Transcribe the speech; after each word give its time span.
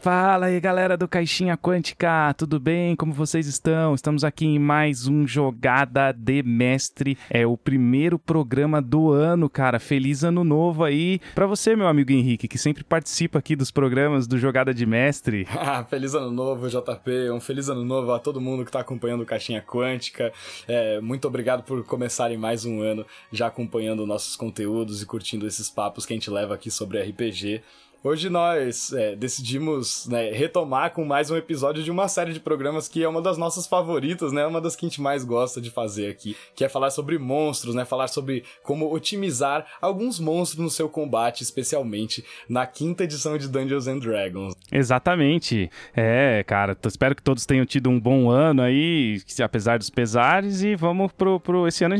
Fala 0.00 0.46
aí, 0.46 0.58
galera 0.58 0.96
do 0.96 1.06
Caixinha 1.06 1.58
Quântica, 1.58 2.32
tudo 2.32 2.58
bem? 2.58 2.96
Como 2.96 3.12
vocês 3.12 3.46
estão? 3.46 3.94
Estamos 3.94 4.24
aqui 4.24 4.46
em 4.46 4.58
mais 4.58 5.06
um 5.06 5.26
Jogada 5.26 6.10
de 6.10 6.42
Mestre. 6.42 7.18
É 7.28 7.46
o 7.46 7.54
primeiro 7.54 8.18
programa 8.18 8.80
do 8.80 9.12
ano, 9.12 9.50
cara. 9.50 9.78
Feliz 9.78 10.24
ano 10.24 10.42
novo 10.42 10.84
aí 10.84 11.20
para 11.34 11.46
você, 11.46 11.76
meu 11.76 11.86
amigo 11.86 12.12
Henrique, 12.12 12.48
que 12.48 12.56
sempre 12.56 12.82
participa 12.82 13.38
aqui 13.38 13.54
dos 13.54 13.70
programas 13.70 14.26
do 14.26 14.38
Jogada 14.38 14.72
de 14.72 14.86
Mestre. 14.86 15.46
Ah, 15.62 15.84
feliz 15.84 16.14
ano 16.14 16.30
novo, 16.30 16.68
JP. 16.68 17.30
Um 17.32 17.40
feliz 17.40 17.68
ano 17.68 17.84
novo 17.84 18.12
a 18.12 18.18
todo 18.18 18.40
mundo 18.40 18.64
que 18.64 18.72
tá 18.72 18.80
acompanhando 18.80 19.20
o 19.20 19.26
Caixinha 19.26 19.60
Quântica. 19.60 20.32
É, 20.66 20.98
muito 21.00 21.28
obrigado 21.28 21.62
por 21.62 21.84
começarem 21.84 22.38
mais 22.38 22.64
um 22.64 22.80
ano 22.80 23.04
já 23.30 23.48
acompanhando 23.48 24.06
nossos 24.06 24.34
conteúdos 24.34 25.02
e 25.02 25.06
curtindo 25.06 25.46
esses 25.46 25.68
papos 25.68 26.06
que 26.06 26.14
a 26.14 26.16
gente 26.16 26.30
leva 26.30 26.54
aqui 26.54 26.70
sobre 26.70 27.00
RPG. 27.02 27.62
Hoje 28.02 28.30
nós 28.30 28.94
é, 28.94 29.14
decidimos 29.14 30.06
né, 30.08 30.30
retomar 30.30 30.90
com 30.90 31.04
mais 31.04 31.30
um 31.30 31.36
episódio 31.36 31.82
de 31.82 31.90
uma 31.90 32.08
série 32.08 32.32
de 32.32 32.40
programas 32.40 32.88
que 32.88 33.04
é 33.04 33.08
uma 33.08 33.20
das 33.20 33.36
nossas 33.36 33.66
favoritas, 33.66 34.32
né? 34.32 34.46
Uma 34.46 34.58
das 34.58 34.74
que 34.74 34.86
a 34.86 34.88
gente 34.88 35.02
mais 35.02 35.22
gosta 35.22 35.60
de 35.60 35.70
fazer 35.70 36.08
aqui, 36.08 36.34
que 36.56 36.64
é 36.64 36.68
falar 36.70 36.88
sobre 36.88 37.18
monstros, 37.18 37.74
né? 37.74 37.84
Falar 37.84 38.08
sobre 38.08 38.42
como 38.62 38.90
otimizar 38.90 39.66
alguns 39.82 40.18
monstros 40.18 40.64
no 40.64 40.70
seu 40.70 40.88
combate, 40.88 41.42
especialmente 41.42 42.24
na 42.48 42.66
quinta 42.66 43.04
edição 43.04 43.36
de 43.36 43.46
Dungeons 43.46 43.86
and 43.86 43.98
Dragons. 43.98 44.54
Exatamente. 44.72 45.70
É, 45.94 46.42
cara, 46.46 46.74
espero 46.86 47.14
que 47.14 47.22
todos 47.22 47.44
tenham 47.44 47.66
tido 47.66 47.90
um 47.90 48.00
bom 48.00 48.30
ano 48.30 48.62
aí, 48.62 49.20
apesar 49.42 49.78
dos 49.78 49.90
pesares, 49.90 50.62
e 50.62 50.74
vamos 50.74 51.12
pro, 51.12 51.38
pro 51.38 51.68
esse 51.68 51.84
ano 51.84 51.96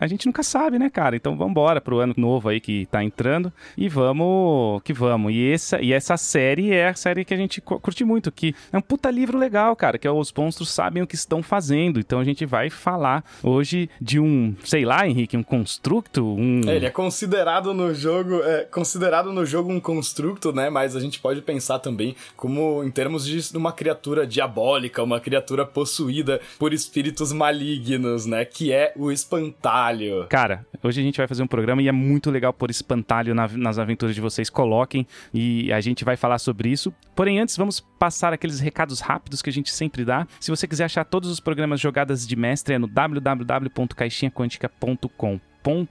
a 0.00 0.06
gente 0.08 0.26
nunca 0.26 0.42
sabe, 0.42 0.76
né, 0.76 0.90
cara? 0.90 1.14
Então 1.14 1.36
vamos 1.36 1.52
embora 1.52 1.80
pro 1.80 2.00
ano 2.00 2.14
novo 2.16 2.48
aí 2.48 2.58
que 2.58 2.84
tá 2.86 3.04
entrando 3.04 3.52
e 3.78 3.88
vamos 3.88 4.82
que 4.82 4.92
vamos. 4.92 5.35
E 5.36 5.52
essa, 5.52 5.82
e 5.82 5.92
essa 5.92 6.16
série 6.16 6.72
é 6.72 6.88
a 6.88 6.94
série 6.94 7.24
que 7.24 7.34
a 7.34 7.36
gente 7.36 7.60
curte 7.60 8.04
muito, 8.04 8.32
que 8.32 8.54
é 8.72 8.78
um 8.78 8.80
puta 8.80 9.10
livro 9.10 9.36
legal, 9.36 9.76
cara, 9.76 9.98
que 9.98 10.08
é 10.08 10.10
Os 10.10 10.32
Monstros 10.32 10.70
Sabem 10.70 11.02
o 11.02 11.06
que 11.06 11.14
Estão 11.14 11.42
Fazendo. 11.42 12.00
Então 12.00 12.18
a 12.18 12.24
gente 12.24 12.46
vai 12.46 12.70
falar 12.70 13.22
hoje 13.42 13.90
de 14.00 14.18
um, 14.18 14.54
sei 14.64 14.84
lá, 14.84 15.06
Henrique, 15.06 15.36
um 15.36 15.42
constructo, 15.42 16.24
um... 16.24 16.62
É, 16.66 16.76
ele 16.76 16.86
é 16.86 16.90
considerado 16.90 17.74
no 17.74 17.94
jogo, 17.94 18.42
é 18.42 18.62
considerado 18.64 19.32
no 19.32 19.44
jogo 19.44 19.70
um 19.70 19.78
constructo, 19.78 20.52
né? 20.52 20.70
Mas 20.70 20.96
a 20.96 21.00
gente 21.00 21.20
pode 21.20 21.42
pensar 21.42 21.80
também 21.80 22.16
como 22.34 22.82
em 22.82 22.90
termos 22.90 23.26
de 23.26 23.56
uma 23.56 23.72
criatura 23.72 24.26
diabólica, 24.26 25.02
uma 25.02 25.20
criatura 25.20 25.66
possuída 25.66 26.40
por 26.58 26.72
espíritos 26.72 27.32
malignos, 27.32 28.24
né? 28.24 28.44
Que 28.44 28.72
é 28.72 28.92
o 28.96 29.12
espantalho. 29.12 30.26
Cara, 30.28 30.64
hoje 30.82 31.00
a 31.00 31.04
gente 31.04 31.18
vai 31.18 31.26
fazer 31.26 31.42
um 31.42 31.46
programa 31.46 31.82
e 31.82 31.88
é 31.88 31.92
muito 31.92 32.30
legal 32.30 32.52
por 32.52 32.70
espantalho 32.70 33.34
na, 33.34 33.48
nas 33.48 33.78
aventuras 33.78 34.14
de 34.14 34.20
vocês. 34.20 34.48
Coloquem 34.48 35.06
e 35.32 35.72
a 35.72 35.80
gente 35.80 36.04
vai 36.04 36.16
falar 36.16 36.38
sobre 36.38 36.68
isso. 36.68 36.92
Porém, 37.14 37.38
antes 37.40 37.56
vamos 37.56 37.80
passar 37.80 38.32
aqueles 38.32 38.60
recados 38.60 39.00
rápidos 39.00 39.42
que 39.42 39.50
a 39.50 39.52
gente 39.52 39.70
sempre 39.70 40.04
dá. 40.04 40.26
Se 40.40 40.50
você 40.50 40.66
quiser 40.66 40.84
achar 40.84 41.04
todos 41.04 41.30
os 41.30 41.40
programas 41.40 41.80
jogadas 41.80 42.26
de 42.26 42.36
mestre 42.36 42.74
é 42.74 42.78
no 42.78 42.86
www.caixinhaquântica.com 42.86 45.40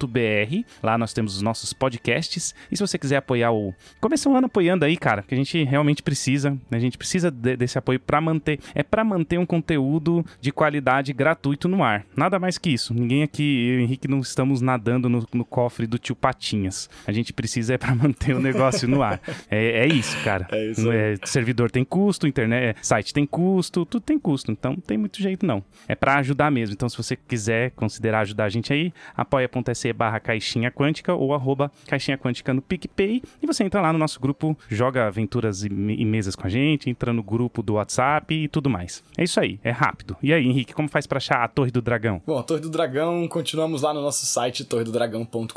br 0.07 0.63
Lá 0.81 0.97
nós 0.97 1.13
temos 1.13 1.35
os 1.35 1.41
nossos 1.41 1.73
podcasts. 1.73 2.55
E 2.71 2.77
se 2.77 2.81
você 2.85 2.97
quiser 2.97 3.17
apoiar 3.17 3.51
o. 3.51 3.73
Começa 3.99 4.29
um 4.29 4.35
ano 4.35 4.47
apoiando 4.47 4.85
aí, 4.85 4.95
cara, 4.95 5.23
que 5.23 5.33
a 5.33 5.37
gente 5.37 5.63
realmente 5.63 6.01
precisa. 6.01 6.57
A 6.71 6.79
gente 6.79 6.97
precisa 6.97 7.29
de, 7.29 7.57
desse 7.57 7.77
apoio 7.77 7.99
para 7.99 8.21
manter. 8.21 8.59
É 8.73 8.83
para 8.83 9.03
manter 9.03 9.37
um 9.37 9.45
conteúdo 9.45 10.25
de 10.39 10.51
qualidade 10.51 11.11
gratuito 11.11 11.67
no 11.67 11.83
ar. 11.83 12.05
Nada 12.15 12.39
mais 12.39 12.57
que 12.57 12.69
isso. 12.69 12.93
Ninguém 12.93 13.23
aqui, 13.23 13.43
eu 13.43 13.75
e 13.75 13.77
o 13.77 13.81
Henrique, 13.81 14.07
não 14.07 14.19
estamos 14.19 14.61
nadando 14.61 15.09
no, 15.09 15.27
no 15.33 15.45
cofre 15.45 15.85
do 15.87 15.97
tio 15.97 16.15
Patinhas. 16.15 16.89
A 17.05 17.11
gente 17.11 17.33
precisa 17.33 17.73
é 17.73 17.77
para 17.77 17.93
manter 17.95 18.35
o 18.35 18.39
negócio 18.39 18.87
no 18.87 19.01
ar. 19.01 19.19
É, 19.49 19.85
é 19.85 19.87
isso, 19.87 20.17
cara. 20.23 20.47
É 20.51 20.71
isso. 20.71 20.91
É, 20.91 21.15
servidor 21.25 21.69
tem 21.69 21.83
custo, 21.83 22.27
internet, 22.27 22.63
é, 22.63 22.75
site 22.81 23.13
tem 23.13 23.25
custo, 23.25 23.85
tudo 23.85 24.03
tem 24.03 24.17
custo. 24.17 24.51
Então 24.51 24.73
não 24.73 24.79
tem 24.79 24.97
muito 24.97 25.21
jeito, 25.21 25.45
não. 25.45 25.63
É 25.87 25.95
para 25.95 26.15
ajudar 26.17 26.49
mesmo. 26.51 26.73
Então, 26.73 26.87
se 26.87 26.97
você 26.97 27.15
quiser 27.15 27.71
considerar 27.71 28.21
ajudar 28.21 28.45
a 28.45 28.49
gente 28.49 28.71
aí, 28.71 28.93
apoia.com 29.15 29.64
apoia.se 29.65 29.93
barra 29.93 30.19
caixinha 30.19 30.69
quântica 30.71 31.13
ou 31.13 31.33
arroba 31.33 31.71
caixinha 31.87 32.17
quântica 32.17 32.53
no 32.53 32.61
PicPay 32.61 33.23
e 33.41 33.47
você 33.47 33.63
entra 33.63 33.81
lá 33.81 33.91
no 33.91 33.99
nosso 33.99 34.19
grupo, 34.19 34.57
joga 34.69 35.07
aventuras 35.07 35.63
e, 35.63 35.67
e 35.67 36.05
mesas 36.05 36.35
com 36.35 36.45
a 36.45 36.49
gente, 36.49 36.89
entra 36.89 37.11
no 37.11 37.23
grupo 37.23 37.63
do 37.63 37.73
WhatsApp 37.73 38.33
e 38.33 38.47
tudo 38.47 38.69
mais. 38.69 39.03
É 39.17 39.23
isso 39.23 39.39
aí, 39.39 39.59
é 39.63 39.71
rápido. 39.71 40.15
E 40.21 40.33
aí, 40.33 40.45
Henrique, 40.45 40.73
como 40.73 40.87
faz 40.87 41.07
para 41.07 41.17
achar 41.17 41.43
a 41.43 41.47
Torre 41.47 41.71
do 41.71 41.81
Dragão? 41.81 42.21
Bom, 42.25 42.37
a 42.37 42.43
Torre 42.43 42.61
do 42.61 42.69
Dragão, 42.69 43.27
continuamos 43.27 43.81
lá 43.81 43.93
no 43.93 44.01
nosso 44.01 44.25
site 44.25 44.63
torredodragão.com.br. 44.65 45.53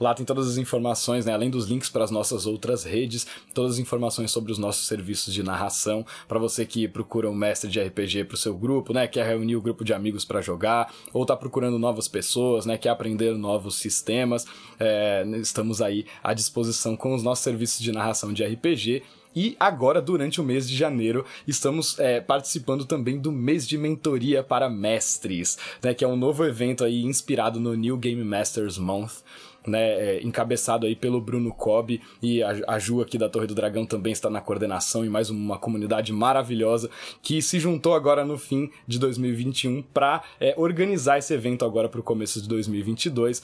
Lá 0.00 0.14
tem 0.14 0.26
todas 0.26 0.48
as 0.48 0.56
informações, 0.56 1.26
né, 1.26 1.32
além 1.32 1.50
dos 1.50 1.68
links 1.68 1.88
para 1.88 2.04
as 2.04 2.10
nossas 2.10 2.46
outras 2.46 2.84
redes, 2.84 3.26
todas 3.54 3.74
as 3.74 3.78
informações 3.78 4.30
sobre 4.30 4.52
os 4.52 4.58
nossos 4.58 4.86
serviços 4.86 5.32
de 5.32 5.42
narração 5.42 6.04
para 6.26 6.38
você 6.38 6.64
que 6.64 6.88
procura 6.88 7.30
um 7.30 7.34
mestre 7.34 7.70
de 7.70 7.80
RPG 7.80 8.24
para 8.24 8.34
o 8.34 8.38
seu 8.38 8.56
grupo, 8.56 8.92
né, 8.92 9.06
quer 9.06 9.26
reunir 9.26 9.56
o 9.56 9.60
grupo 9.60 9.84
de 9.84 9.92
amigos 9.92 10.24
para 10.24 10.40
jogar, 10.40 10.92
ou 11.12 11.24
tá 11.26 11.36
procurando 11.36 11.78
novas 11.78 12.08
pessoas, 12.08 12.66
né, 12.66 12.78
quer 12.80 12.88
aprender 12.88 13.36
novos 13.36 13.76
sistemas. 13.76 14.46
É, 14.78 15.24
estamos 15.40 15.80
aí 15.80 16.06
à 16.22 16.34
disposição 16.34 16.96
com 16.96 17.14
os 17.14 17.22
nossos 17.22 17.44
serviços 17.44 17.80
de 17.80 17.92
narração 17.92 18.32
de 18.32 18.44
RPG. 18.44 19.02
E 19.34 19.56
agora, 19.60 20.02
durante 20.02 20.40
o 20.40 20.44
mês 20.44 20.68
de 20.68 20.76
janeiro, 20.76 21.24
estamos 21.46 21.98
é, 22.00 22.20
participando 22.20 22.84
também 22.84 23.16
do 23.16 23.30
mês 23.30 23.66
de 23.66 23.78
mentoria 23.78 24.42
para 24.42 24.68
mestres, 24.68 25.56
né, 25.80 25.94
que 25.94 26.04
é 26.04 26.08
um 26.08 26.16
novo 26.16 26.44
evento 26.44 26.82
aí 26.82 27.04
inspirado 27.04 27.60
no 27.60 27.74
New 27.74 27.96
Game 27.96 28.24
Masters 28.24 28.76
Month 28.76 29.22
né, 29.70 30.16
é, 30.16 30.22
encabeçado 30.22 30.86
aí 30.86 30.94
pelo 30.94 31.20
Bruno 31.20 31.52
Cobb 31.52 32.00
e 32.22 32.42
a, 32.42 32.60
a 32.66 32.78
Ju 32.78 33.00
aqui 33.00 33.16
da 33.16 33.28
Torre 33.28 33.46
do 33.46 33.54
Dragão 33.54 33.86
também 33.86 34.12
está 34.12 34.28
na 34.28 34.40
coordenação 34.40 35.04
e 35.04 35.08
mais 35.08 35.30
uma 35.30 35.58
comunidade 35.58 36.12
maravilhosa 36.12 36.90
que 37.22 37.40
se 37.40 37.58
juntou 37.58 37.94
agora 37.94 38.24
no 38.24 38.36
fim 38.36 38.70
de 38.86 38.98
2021 38.98 39.82
para 39.94 40.22
é, 40.40 40.54
organizar 40.56 41.18
esse 41.18 41.32
evento 41.32 41.64
agora 41.64 41.88
para 41.88 42.00
o 42.00 42.02
começo 42.02 42.42
de 42.42 42.48
2022 42.48 43.42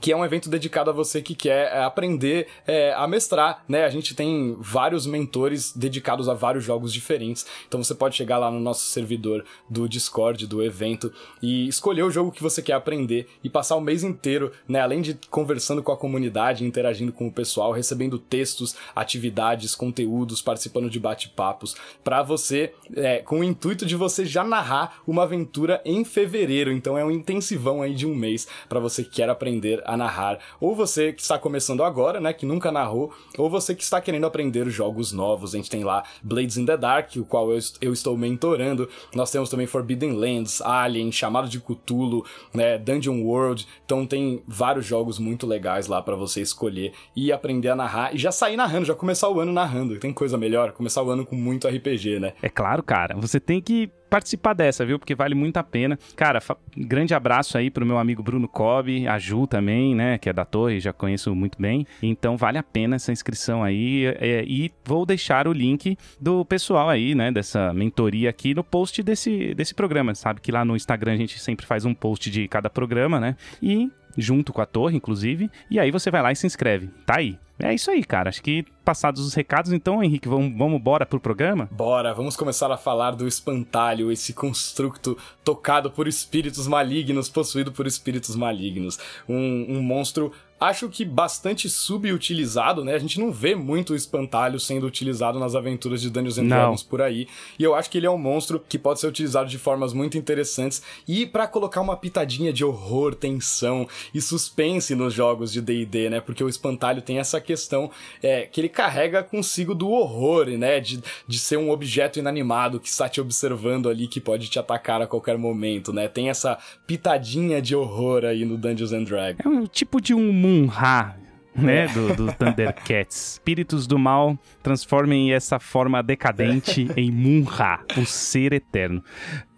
que 0.00 0.12
é 0.12 0.16
um 0.16 0.24
evento 0.24 0.50
dedicado 0.50 0.90
a 0.90 0.92
você 0.92 1.22
que 1.22 1.34
quer 1.34 1.72
é, 1.72 1.82
aprender 1.82 2.46
é, 2.66 2.92
a 2.92 3.06
mestrar, 3.06 3.64
né? 3.66 3.84
A 3.84 3.88
gente 3.88 4.14
tem 4.14 4.54
vários 4.60 5.06
mentores 5.06 5.72
dedicados 5.74 6.28
a 6.28 6.34
vários 6.34 6.62
jogos 6.62 6.92
diferentes, 6.92 7.46
então 7.66 7.82
você 7.82 7.94
pode 7.94 8.14
chegar 8.14 8.38
lá 8.38 8.50
no 8.50 8.60
nosso 8.60 8.84
servidor 8.84 9.44
do 9.68 9.88
Discord 9.88 10.46
do 10.46 10.62
evento 10.62 11.12
e 11.42 11.66
escolher 11.66 12.02
o 12.02 12.10
jogo 12.10 12.30
que 12.30 12.42
você 12.42 12.60
quer 12.60 12.74
aprender 12.74 13.28
e 13.42 13.48
passar 13.48 13.76
o 13.76 13.80
mês 13.80 14.04
inteiro, 14.04 14.52
né? 14.68 14.80
Além 14.80 15.00
de 15.00 15.18
conversando 15.30 15.82
com 15.82 15.90
a 15.90 15.96
comunidade, 15.96 16.64
interagindo 16.64 17.12
com 17.12 17.26
o 17.26 17.32
pessoal, 17.32 17.72
recebendo 17.72 18.18
textos, 18.18 18.76
atividades, 18.94 19.74
conteúdos, 19.74 20.42
participando 20.42 20.90
de 20.90 21.00
bate-papos, 21.00 21.74
para 22.04 22.22
você, 22.22 22.72
é, 22.94 23.18
com 23.18 23.40
o 23.40 23.44
intuito 23.44 23.86
de 23.86 23.96
você 23.96 24.24
já 24.24 24.44
narrar 24.44 25.00
uma 25.06 25.22
aventura 25.22 25.80
em 25.84 26.04
fevereiro. 26.04 26.70
Então 26.70 26.98
é 26.98 27.04
um 27.04 27.10
intensivão 27.10 27.80
aí 27.80 27.94
de 27.94 28.06
um 28.06 28.14
mês 28.14 28.46
para 28.68 28.78
você 28.78 29.02
que 29.02 29.10
quer 29.10 29.30
aprender 29.30 29.82
a 29.88 29.96
narrar. 29.96 30.38
Ou 30.60 30.74
você 30.74 31.12
que 31.12 31.22
está 31.22 31.38
começando 31.38 31.82
agora, 31.82 32.20
né, 32.20 32.32
que 32.32 32.44
nunca 32.44 32.70
narrou, 32.70 33.12
ou 33.36 33.48
você 33.48 33.74
que 33.74 33.82
está 33.82 34.00
querendo 34.00 34.26
aprender 34.26 34.68
jogos 34.68 35.12
novos. 35.12 35.54
A 35.54 35.56
gente 35.56 35.70
tem 35.70 35.82
lá 35.82 36.04
Blades 36.22 36.56
in 36.56 36.66
the 36.66 36.76
Dark, 36.76 37.16
o 37.16 37.24
qual 37.24 37.50
eu, 37.50 37.58
eu 37.80 37.92
estou 37.92 38.16
mentorando. 38.16 38.88
Nós 39.14 39.30
temos 39.30 39.48
também 39.48 39.66
Forbidden 39.66 40.12
Lands, 40.12 40.60
Alien, 40.60 41.10
Chamado 41.10 41.48
de 41.48 41.58
Cthulhu, 41.60 42.24
né, 42.52 42.78
Dungeon 42.78 43.22
World. 43.22 43.66
Então 43.84 44.06
tem 44.06 44.42
vários 44.46 44.84
jogos 44.84 45.18
muito 45.18 45.46
legais 45.46 45.86
lá 45.86 46.02
para 46.02 46.16
você 46.16 46.40
escolher 46.40 46.92
e 47.16 47.32
aprender 47.32 47.70
a 47.70 47.76
narrar 47.76 48.14
e 48.14 48.18
já 48.18 48.30
sair 48.30 48.56
narrando, 48.56 48.86
já 48.86 48.94
começar 48.94 49.28
o 49.28 49.40
ano 49.40 49.52
narrando. 49.52 49.98
Tem 49.98 50.12
coisa 50.12 50.36
melhor, 50.36 50.72
começar 50.72 51.02
o 51.02 51.10
ano 51.10 51.24
com 51.24 51.34
muito 51.34 51.66
RPG, 51.66 52.20
né? 52.20 52.34
É 52.42 52.48
claro, 52.48 52.82
cara. 52.82 53.16
Você 53.16 53.40
tem 53.40 53.60
que 53.60 53.90
participar 54.08 54.54
dessa, 54.54 54.84
viu? 54.84 54.98
Porque 54.98 55.14
vale 55.14 55.34
muito 55.34 55.56
a 55.56 55.62
pena. 55.62 55.98
Cara, 56.16 56.40
grande 56.76 57.14
abraço 57.14 57.56
aí 57.56 57.70
pro 57.70 57.86
meu 57.86 57.98
amigo 57.98 58.22
Bruno 58.22 58.48
Cobb, 58.48 59.06
a 59.06 59.18
Ju 59.18 59.46
também, 59.46 59.94
né? 59.94 60.18
Que 60.18 60.28
é 60.28 60.32
da 60.32 60.44
Torre, 60.44 60.80
já 60.80 60.92
conheço 60.92 61.34
muito 61.34 61.60
bem. 61.60 61.86
Então 62.02 62.36
vale 62.36 62.58
a 62.58 62.62
pena 62.62 62.96
essa 62.96 63.12
inscrição 63.12 63.62
aí. 63.62 64.06
É, 64.06 64.44
e 64.46 64.72
vou 64.84 65.04
deixar 65.06 65.46
o 65.46 65.52
link 65.52 65.96
do 66.20 66.44
pessoal 66.44 66.88
aí, 66.88 67.14
né? 67.14 67.30
Dessa 67.30 67.72
mentoria 67.72 68.30
aqui 68.30 68.54
no 68.54 68.64
post 68.64 69.02
desse, 69.02 69.54
desse 69.54 69.74
programa. 69.74 70.14
Sabe 70.14 70.40
que 70.40 70.52
lá 70.52 70.64
no 70.64 70.76
Instagram 70.76 71.12
a 71.12 71.16
gente 71.16 71.38
sempre 71.38 71.66
faz 71.66 71.84
um 71.84 71.94
post 71.94 72.30
de 72.30 72.48
cada 72.48 72.70
programa, 72.70 73.20
né? 73.20 73.36
E 73.62 73.90
junto 74.18 74.52
com 74.52 74.60
a 74.60 74.66
torre, 74.66 74.96
inclusive. 74.96 75.48
E 75.70 75.78
aí 75.78 75.90
você 75.90 76.10
vai 76.10 76.20
lá 76.20 76.32
e 76.32 76.36
se 76.36 76.46
inscreve. 76.46 76.88
Tá 77.06 77.18
aí. 77.18 77.38
É 77.60 77.74
isso 77.74 77.90
aí, 77.90 78.04
cara. 78.04 78.28
Acho 78.28 78.42
que 78.42 78.64
passados 78.84 79.24
os 79.24 79.34
recados, 79.34 79.72
então, 79.72 80.02
Henrique, 80.02 80.28
vamos, 80.28 80.56
vamos 80.56 80.80
bora 80.80 81.04
pro 81.04 81.18
programa? 81.18 81.68
Bora, 81.72 82.14
vamos 82.14 82.36
começar 82.36 82.70
a 82.70 82.76
falar 82.76 83.12
do 83.12 83.26
espantalho, 83.26 84.12
esse 84.12 84.32
construto 84.32 85.18
tocado 85.44 85.90
por 85.90 86.06
espíritos 86.06 86.68
malignos, 86.68 87.28
possuído 87.28 87.72
por 87.72 87.86
espíritos 87.86 88.36
malignos. 88.36 88.98
Um, 89.28 89.66
um 89.76 89.82
monstro 89.82 90.32
acho 90.60 90.88
que 90.88 91.04
bastante 91.04 91.68
subutilizado, 91.68 92.84
né? 92.84 92.94
A 92.94 92.98
gente 92.98 93.20
não 93.20 93.30
vê 93.30 93.54
muito 93.54 93.92
o 93.92 93.96
espantalho 93.96 94.58
sendo 94.58 94.86
utilizado 94.86 95.38
nas 95.38 95.54
aventuras 95.54 96.00
de 96.00 96.10
Dungeons 96.10 96.38
and 96.38 96.46
Dragons 96.48 96.82
por 96.82 97.00
aí. 97.00 97.28
E 97.58 97.64
eu 97.64 97.74
acho 97.74 97.90
que 97.90 97.98
ele 97.98 98.06
é 98.06 98.10
um 98.10 98.18
monstro 98.18 98.62
que 98.68 98.78
pode 98.78 99.00
ser 99.00 99.06
utilizado 99.06 99.48
de 99.48 99.58
formas 99.58 99.92
muito 99.92 100.18
interessantes 100.18 100.82
e 101.06 101.26
para 101.26 101.46
colocar 101.46 101.80
uma 101.80 101.96
pitadinha 101.96 102.52
de 102.52 102.64
horror, 102.64 103.14
tensão 103.14 103.86
e 104.12 104.20
suspense 104.20 104.94
nos 104.94 105.14
jogos 105.14 105.52
de 105.52 105.60
D&D, 105.60 106.10
né? 106.10 106.20
Porque 106.20 106.42
o 106.42 106.48
espantalho 106.48 107.02
tem 107.02 107.18
essa 107.18 107.40
questão 107.40 107.90
é, 108.22 108.42
que 108.42 108.60
ele 108.60 108.68
carrega 108.68 109.22
consigo 109.22 109.74
do 109.74 109.90
horror, 109.90 110.46
né? 110.46 110.80
De, 110.80 111.00
de 111.26 111.38
ser 111.38 111.56
um 111.56 111.70
objeto 111.70 112.18
inanimado 112.18 112.80
que 112.80 112.88
está 112.88 113.08
te 113.08 113.20
observando 113.20 113.88
ali, 113.88 114.08
que 114.08 114.20
pode 114.20 114.48
te 114.48 114.58
atacar 114.58 115.00
a 115.00 115.06
qualquer 115.06 115.38
momento, 115.38 115.92
né? 115.92 116.08
Tem 116.08 116.28
essa 116.28 116.58
pitadinha 116.86 117.62
de 117.62 117.76
horror 117.76 118.24
aí 118.24 118.44
no 118.44 118.56
Dungeons 118.56 118.92
and 118.92 119.04
Dragons. 119.04 119.44
É 119.44 119.48
um 119.48 119.66
tipo 119.66 120.00
de 120.00 120.14
um 120.14 120.32
Munra 120.48 121.14
né, 121.56 121.88
do, 121.88 122.14
do 122.14 122.32
Thundercats. 122.32 123.32
Espíritos 123.32 123.86
do 123.86 123.98
mal 123.98 124.38
transformem 124.62 125.32
essa 125.32 125.58
forma 125.58 126.02
decadente 126.02 126.88
em 126.96 127.10
Munra, 127.10 127.80
o 127.96 128.04
ser 128.04 128.52
eterno. 128.52 129.02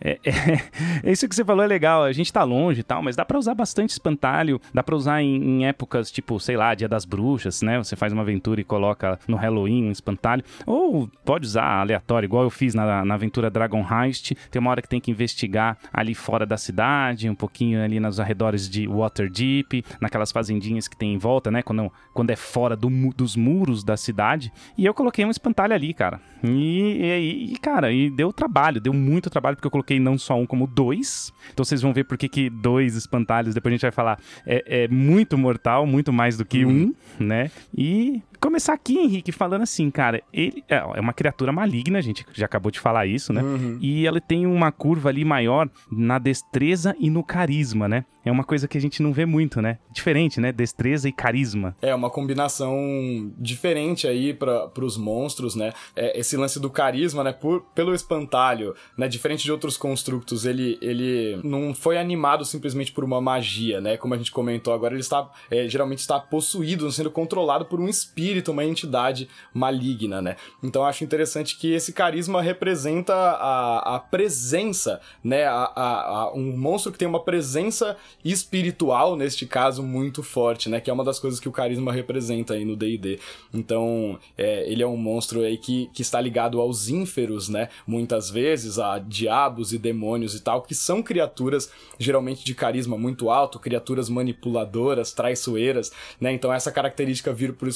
É, 0.02 0.18
é, 0.24 0.32
isso 1.12 1.28
que 1.28 1.34
você 1.34 1.44
falou 1.44 1.62
é 1.62 1.66
legal. 1.66 2.02
A 2.04 2.12
gente 2.12 2.32
tá 2.32 2.42
longe 2.42 2.80
e 2.80 2.82
tal, 2.82 3.02
mas 3.02 3.14
dá 3.14 3.24
para 3.24 3.38
usar 3.38 3.54
bastante 3.54 3.90
espantalho. 3.90 4.60
Dá 4.72 4.82
para 4.82 4.96
usar 4.96 5.22
em, 5.22 5.36
em, 5.36 5.66
épocas 5.66 6.10
tipo, 6.10 6.40
sei 6.40 6.56
lá, 6.56 6.74
Dia 6.74 6.88
das 6.88 7.04
Bruxas, 7.04 7.62
né? 7.62 7.78
Você 7.78 7.94
faz 7.94 8.12
uma 8.12 8.22
aventura 8.22 8.60
e 8.60 8.64
coloca 8.64 9.18
no 9.28 9.36
Halloween 9.36 9.88
um 9.88 9.92
espantalho. 9.92 10.42
Ou 10.66 11.08
pode 11.24 11.46
usar 11.46 11.80
aleatório, 11.80 12.26
igual 12.26 12.44
eu 12.44 12.50
fiz 12.50 12.74
na, 12.74 13.04
na 13.04 13.14
aventura 13.14 13.50
Dragon 13.50 13.84
Heist. 13.84 14.34
Tem 14.50 14.60
uma 14.60 14.70
hora 14.70 14.82
que 14.82 14.88
tem 14.88 15.00
que 15.00 15.10
investigar 15.10 15.76
ali 15.92 16.14
fora 16.14 16.46
da 16.46 16.56
cidade, 16.56 17.28
um 17.28 17.34
pouquinho 17.34 17.82
ali 17.82 18.00
nos 18.00 18.18
arredores 18.18 18.68
de 18.68 18.86
Waterdeep, 18.86 19.84
naquelas 20.00 20.32
fazendinhas 20.32 20.88
que 20.88 20.96
tem 20.96 21.12
em 21.12 21.18
volta, 21.18 21.50
né? 21.50 21.62
Quando, 21.62 21.89
quando 22.12 22.30
é 22.30 22.36
fora 22.36 22.76
do, 22.76 22.88
dos 23.14 23.36
muros 23.36 23.84
da 23.84 23.96
cidade. 23.96 24.52
E 24.76 24.84
eu 24.84 24.94
coloquei 24.94 25.24
um 25.24 25.30
espantalho 25.30 25.74
ali, 25.74 25.94
cara. 25.94 26.20
E, 26.42 27.48
e, 27.48 27.52
e 27.54 27.56
cara, 27.58 27.92
e 27.92 28.10
deu 28.10 28.32
trabalho, 28.32 28.80
deu 28.80 28.92
muito 28.92 29.30
trabalho, 29.30 29.56
porque 29.56 29.66
eu 29.66 29.70
coloquei 29.70 30.00
não 30.00 30.18
só 30.18 30.38
um, 30.38 30.46
como 30.46 30.66
dois. 30.66 31.32
Então 31.52 31.64
vocês 31.64 31.82
vão 31.82 31.92
ver 31.92 32.04
por 32.04 32.16
que, 32.18 32.28
que 32.28 32.50
dois 32.50 32.96
espantalhos, 32.96 33.54
depois 33.54 33.72
a 33.72 33.74
gente 33.74 33.82
vai 33.82 33.92
falar, 33.92 34.18
é, 34.46 34.84
é 34.84 34.88
muito 34.88 35.36
mortal, 35.36 35.86
muito 35.86 36.12
mais 36.12 36.36
do 36.36 36.44
que 36.44 36.64
uhum. 36.64 36.94
um, 37.20 37.24
né? 37.24 37.50
E 37.76 38.22
começar 38.40 38.72
aqui, 38.72 38.98
Henrique, 38.98 39.30
falando 39.30 39.62
assim, 39.62 39.90
cara, 39.90 40.22
ele 40.32 40.64
é, 40.68 40.76
é 40.76 41.00
uma 41.00 41.12
criatura 41.12 41.52
maligna, 41.52 41.98
a 41.98 42.02
gente 42.02 42.24
já 42.32 42.46
acabou 42.46 42.72
de 42.72 42.80
falar 42.80 43.06
isso, 43.06 43.32
né? 43.32 43.42
Uhum. 43.42 43.78
E 43.80 44.06
ela 44.06 44.20
tem 44.20 44.46
uma 44.46 44.72
curva 44.72 45.10
ali 45.10 45.24
maior 45.24 45.68
na 45.92 46.18
destreza 46.18 46.96
e 46.98 47.10
no 47.10 47.22
carisma, 47.22 47.88
né? 47.88 48.04
É 48.22 48.30
uma 48.30 48.44
coisa 48.44 48.68
que 48.68 48.76
a 48.76 48.80
gente 48.80 49.02
não 49.02 49.14
vê 49.14 49.24
muito, 49.24 49.62
né? 49.62 49.78
Diferente, 49.90 50.40
né? 50.40 50.52
Destreza 50.52 51.08
e 51.08 51.12
carisma. 51.12 51.74
É 51.80 51.94
uma 51.94 52.10
combinação 52.10 53.32
diferente 53.38 54.06
aí 54.06 54.34
para 54.34 54.70
os 54.84 54.98
monstros, 54.98 55.54
né? 55.54 55.72
É, 55.96 56.18
esse 56.20 56.36
lance 56.36 56.60
do 56.60 56.68
carisma, 56.68 57.24
né? 57.24 57.32
Por, 57.32 57.62
pelo 57.74 57.94
espantalho, 57.94 58.74
né? 58.96 59.08
Diferente 59.08 59.42
de 59.42 59.50
outros 59.50 59.78
construtos, 59.78 60.44
ele, 60.44 60.78
ele 60.82 61.40
não 61.42 61.74
foi 61.74 61.96
animado 61.96 62.44
simplesmente 62.44 62.92
por 62.92 63.04
uma 63.04 63.22
magia, 63.22 63.80
né? 63.80 63.96
Como 63.96 64.12
a 64.12 64.18
gente 64.18 64.30
comentou 64.30 64.74
agora, 64.74 64.92
ele 64.92 65.00
está 65.00 65.30
é, 65.50 65.66
geralmente 65.66 66.00
está 66.00 66.20
possuído, 66.20 66.92
sendo 66.92 67.10
controlado 67.10 67.64
por 67.64 67.80
um 67.80 67.88
espírito 67.88 68.29
espírito, 68.30 68.52
uma 68.52 68.64
entidade 68.64 69.28
maligna, 69.52 70.22
né? 70.22 70.36
Então 70.62 70.84
acho 70.84 71.02
interessante 71.02 71.56
que 71.56 71.72
esse 71.72 71.92
carisma 71.92 72.40
representa 72.40 73.12
a, 73.14 73.96
a 73.96 73.98
presença, 73.98 75.00
né? 75.22 75.44
A, 75.44 75.72
a, 75.74 76.32
um 76.34 76.56
monstro 76.56 76.92
que 76.92 76.98
tem 76.98 77.08
uma 77.08 77.22
presença 77.22 77.96
espiritual, 78.24 79.16
neste 79.16 79.46
caso, 79.46 79.82
muito 79.82 80.22
forte, 80.22 80.68
né? 80.68 80.80
Que 80.80 80.90
é 80.90 80.92
uma 80.92 81.04
das 81.04 81.18
coisas 81.18 81.40
que 81.40 81.48
o 81.48 81.52
carisma 81.52 81.92
representa 81.92 82.54
aí 82.54 82.64
no 82.64 82.76
D&D. 82.76 83.18
Então, 83.52 84.18
é, 84.38 84.70
ele 84.70 84.82
é 84.82 84.86
um 84.86 84.96
monstro 84.96 85.40
aí 85.42 85.58
que, 85.58 85.90
que 85.92 86.02
está 86.02 86.20
ligado 86.20 86.60
aos 86.60 86.88
ínferos, 86.88 87.48
né? 87.48 87.68
Muitas 87.86 88.30
vezes, 88.30 88.78
a 88.78 88.98
diabos 88.98 89.72
e 89.72 89.78
demônios 89.78 90.34
e 90.34 90.40
tal, 90.40 90.62
que 90.62 90.74
são 90.74 91.02
criaturas 91.02 91.70
geralmente 91.98 92.44
de 92.44 92.54
carisma 92.54 92.96
muito 92.96 93.30
alto, 93.30 93.58
criaturas 93.58 94.08
manipuladoras, 94.08 95.12
traiçoeiras, 95.12 95.90
né? 96.20 96.32
Então 96.32 96.52
essa 96.52 96.70
característica 96.70 97.32
vir 97.32 97.52
por 97.54 97.68